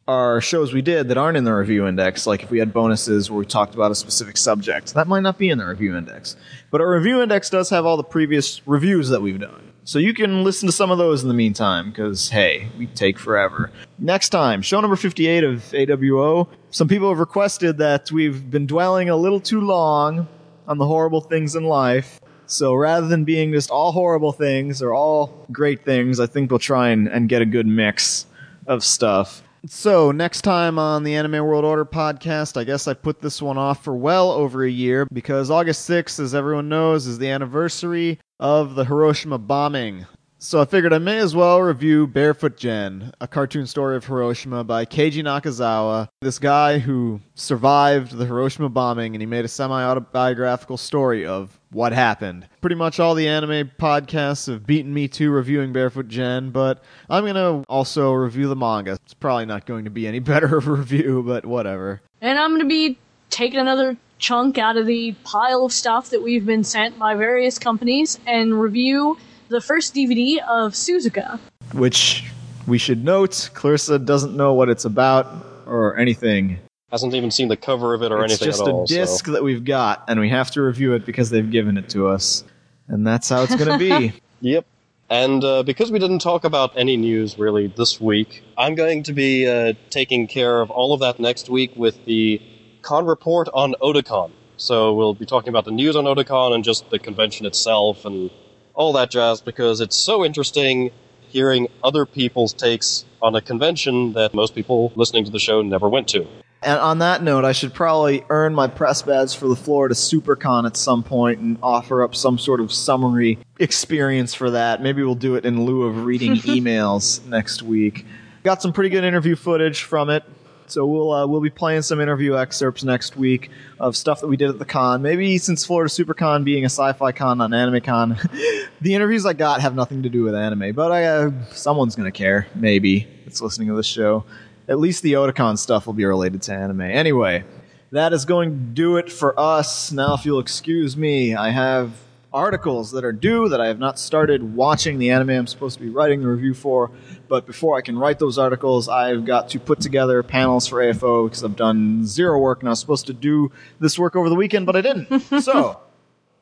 [0.09, 2.27] are shows we did that aren't in the review index.
[2.27, 5.39] Like if we had bonuses where we talked about a specific subject, that might not
[5.39, 6.37] be in the review index.
[6.71, 9.72] But our review index does have all the previous reviews that we've done.
[9.85, 13.19] So you can listen to some of those in the meantime, because hey, we take
[13.19, 13.71] forever.
[13.99, 16.47] Next time, show number 58 of AWO.
[16.71, 20.29] Some people have requested that we've been dwelling a little too long
[20.69, 22.21] on the horrible things in life.
[22.47, 26.61] So rather than being just all horrible things or all great things, I think we'll
[26.61, 28.27] try and, and get a good mix
[28.69, 29.42] of stuff.
[29.65, 33.57] So, next time on the Anime World Order podcast, I guess I put this one
[33.57, 38.19] off for well over a year because August 6th, as everyone knows, is the anniversary
[38.41, 40.05] of the Hiroshima bombing.
[40.41, 44.65] So I figured I may as well review Barefoot Gen, a cartoon story of Hiroshima
[44.65, 49.81] by Keiji Nakazawa, this guy who survived the Hiroshima bombing and he made a semi
[49.81, 52.47] autobiographical story of what happened.
[52.61, 57.25] Pretty much all the anime podcasts have beaten me to reviewing Barefoot Gen, but I'm
[57.25, 58.93] going to also review the manga.
[59.05, 62.01] It's probably not going to be any better of a review, but whatever.
[62.21, 62.99] And I'm gonna be
[63.31, 67.59] taking another chunk out of the pile of stuff that we've been sent by various
[67.59, 69.19] companies and review
[69.49, 71.41] the first DVD of Suzuka.
[71.73, 72.25] Which
[72.69, 75.27] we should note, Clarissa doesn't know what it's about
[75.67, 76.59] or anything.
[76.93, 78.85] Hasn't even seen the cover of it or it's anything just at all.
[78.85, 79.33] a disc so.
[79.33, 82.45] that we've got, and we have to review it because they've given it to us.
[82.87, 84.13] And that's how it's going to be.
[84.45, 84.67] Yep.
[85.09, 89.13] And uh, because we didn't talk about any news really this week, I'm going to
[89.13, 92.43] be uh, taking care of all of that next week with the
[92.81, 94.33] con report on Otakon.
[94.57, 98.31] So we'll be talking about the news on Otakon and just the convention itself and
[98.75, 100.91] all that jazz because it's so interesting.
[101.29, 105.89] hearing other people's takes on a convention that most people listening to the show never
[105.89, 106.27] went to.
[106.63, 110.65] And on that note, I should probably earn my press badge for the Florida SuperCon
[110.65, 114.81] at some point and offer up some sort of summary experience for that.
[114.81, 118.07] Maybe we'll do it in lieu of reading emails next week.
[118.45, 120.23] Got some pretty good interview footage from it.
[120.69, 124.37] So we'll uh, we'll be playing some interview excerpts next week of stuff that we
[124.37, 125.03] did at the con.
[125.03, 128.17] Maybe since Florida SuperCon being a sci-fi con, not an anime con,
[128.81, 130.73] the interviews I got have nothing to do with anime.
[130.73, 132.47] But I, uh, someone's gonna care.
[132.55, 134.25] Maybe that's listening to this show.
[134.69, 136.83] At least the Otakon stuff will be related to anime.
[136.83, 137.45] Anyway,
[137.91, 139.93] that is going to do it for us.
[139.93, 141.93] Now, if you'll excuse me, I have
[142.33, 145.85] articles that are due that I have not started watching the anime I'm supposed to
[145.85, 146.91] be writing the review for.
[147.29, 151.27] But before I can write those articles, I've got to put together panels for AFO
[151.27, 154.35] because I've done zero work and I was supposed to do this work over the
[154.35, 155.21] weekend, but I didn't.
[155.43, 155.81] so,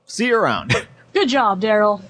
[0.06, 0.74] see you around.
[1.12, 2.02] Good job, Daryl.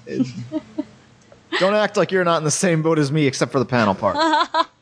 [1.59, 3.95] Don't act like you're not in the same boat as me except for the panel
[3.95, 4.17] part.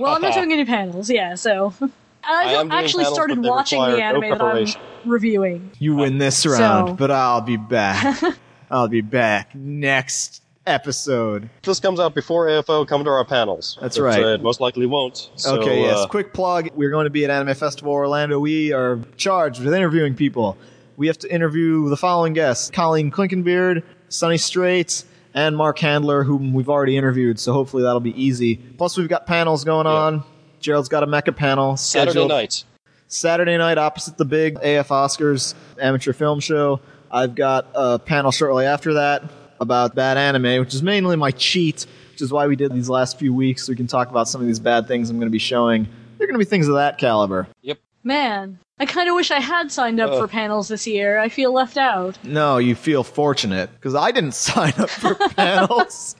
[0.00, 1.72] well, I'm not doing any panels, yeah, so.
[2.22, 5.70] I I actually panels, started watching the require no anime that I'm reviewing.
[5.78, 8.22] You win this round, So- but I'll be back.
[8.70, 11.44] I'll be back next episode.
[11.58, 13.78] If this comes out before AFO, come to our panels.
[13.80, 14.22] That's But, right.
[14.22, 15.30] uh, it most likely won't.
[15.36, 15.98] So, okay, yes.
[15.98, 16.68] uh, Quick plug.
[16.74, 18.38] We're going to be at Anime Festival Orlando.
[18.38, 20.56] We are charged with interviewing people.
[20.96, 25.02] We have to interview the following guests Colleen Klinkenbeard, Sonny Strait,
[25.34, 28.56] and Mark Handler, whom we've already interviewed, so hopefully that'll be easy.
[28.56, 30.24] Plus, we've got panels going on.
[30.60, 31.76] Gerald's got a mecha panel.
[31.76, 32.14] scheduled.
[32.14, 32.64] Saturday night.
[33.08, 36.80] Saturday night opposite the big AF Oscars amateur film show.
[37.10, 39.24] I've got a panel shortly after that
[39.60, 43.18] about bad anime, which is mainly my cheat, which is why we did these last
[43.18, 45.32] few weeks so we can talk about some of these bad things I'm going to
[45.32, 45.88] be showing.
[46.18, 47.48] They're going to be things of that caliber.
[47.62, 47.78] Yep.
[48.04, 50.18] Man, I kind of wish I had signed up Ugh.
[50.18, 51.18] for panels this year.
[51.18, 52.18] I feel left out.
[52.24, 56.16] No, you feel fortunate because I didn't sign up for panels.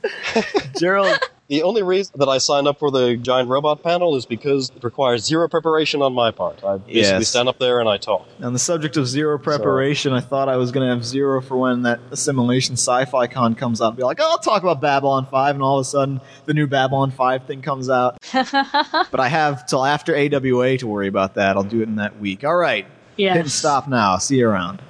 [0.78, 1.18] Gerald,
[1.50, 4.84] The only reason that I signed up for the giant robot panel is because it
[4.84, 6.62] requires zero preparation on my part.
[6.62, 7.28] I basically Yes.
[7.28, 8.24] stand up there and I talk.
[8.40, 11.56] on the subject of zero preparation, I thought I was going to have zero for
[11.56, 13.96] when that Assimilation Sci-Fi Con comes out.
[13.96, 16.68] Be like, oh, I'll talk about Babylon 5, and all of a sudden the new
[16.68, 18.16] Babylon 5 thing comes out.
[18.32, 21.56] but I have till after AWA to worry about that.
[21.56, 22.44] I'll do it in that week.
[22.44, 22.86] All right.
[23.16, 23.36] Yes.
[23.36, 24.18] Hit stop now.
[24.18, 24.80] See you around.